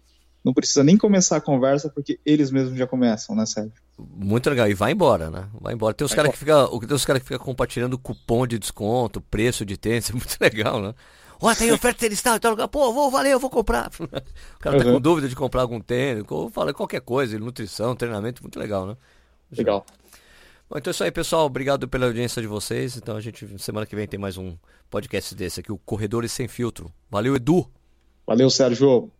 não 0.45 0.53
precisa 0.53 0.83
nem 0.83 0.95
começar 0.95 1.37
a 1.37 1.41
conversa 1.41 1.89
porque 1.89 2.19
eles 2.23 2.51
mesmos 2.51 2.77
já 2.77 2.85
começam, 2.85 3.35
né, 3.35 3.47
Sérgio? 3.47 3.73
Muito 3.97 4.47
legal. 4.47 4.69
E 4.69 4.75
vai 4.75 4.91
embora, 4.91 5.31
né? 5.31 5.49
Vai 5.59 5.73
embora. 5.73 5.95
Tem 5.95 6.05
os 6.05 6.13
caras 6.13 6.31
que 6.31 6.37
ficam 6.37 6.69
cara 7.03 7.19
que 7.19 7.25
fica 7.25 7.39
compartilhando 7.39 7.97
cupom 7.97 8.45
de 8.45 8.59
desconto, 8.59 9.19
preço 9.19 9.65
de 9.65 9.75
tênis, 9.75 10.07
é 10.11 10.13
muito 10.13 10.37
legal, 10.39 10.79
né? 10.79 10.93
Ó, 11.41 11.53
tem 11.55 11.71
oferta 11.73 12.01
tênis 12.01 12.21
tal, 12.21 12.39
tal 12.39 12.51
lugar. 12.51 12.67
Pô, 12.67 12.93
vou, 12.93 13.09
valeu, 13.09 13.31
eu 13.31 13.39
vou 13.39 13.49
comprar. 13.49 13.89
O 13.99 14.59
cara 14.59 14.77
tá 14.77 14.85
uhum. 14.85 14.93
com 14.93 15.01
dúvida 15.01 15.27
de 15.27 15.35
comprar 15.35 15.61
algum 15.61 15.79
tênis, 15.79 16.23
fala 16.51 16.73
qualquer 16.73 17.01
coisa, 17.01 17.37
nutrição, 17.39 17.95
treinamento, 17.95 18.43
muito 18.43 18.59
legal, 18.59 18.85
né? 18.85 18.95
Legal. 19.51 19.83
Bom, 20.69 20.77
então 20.77 20.89
é 20.89 20.93
isso 20.93 21.03
aí, 21.03 21.11
pessoal. 21.11 21.45
Obrigado 21.45 21.87
pela 21.87 22.05
audiência 22.05 22.41
de 22.41 22.47
vocês. 22.47 22.97
Então 22.97 23.15
a 23.15 23.21
gente, 23.21 23.47
semana 23.59 23.85
que 23.85 23.95
vem, 23.95 24.07
tem 24.07 24.19
mais 24.19 24.37
um 24.37 24.55
podcast 24.89 25.33
desse 25.35 25.59
aqui, 25.59 25.71
o 25.71 25.77
Corredores 25.77 26.31
Sem 26.31 26.47
Filtro. 26.47 26.91
Valeu, 27.09 27.35
Edu. 27.35 27.67
Valeu, 28.25 28.49
Sérgio. 28.49 29.11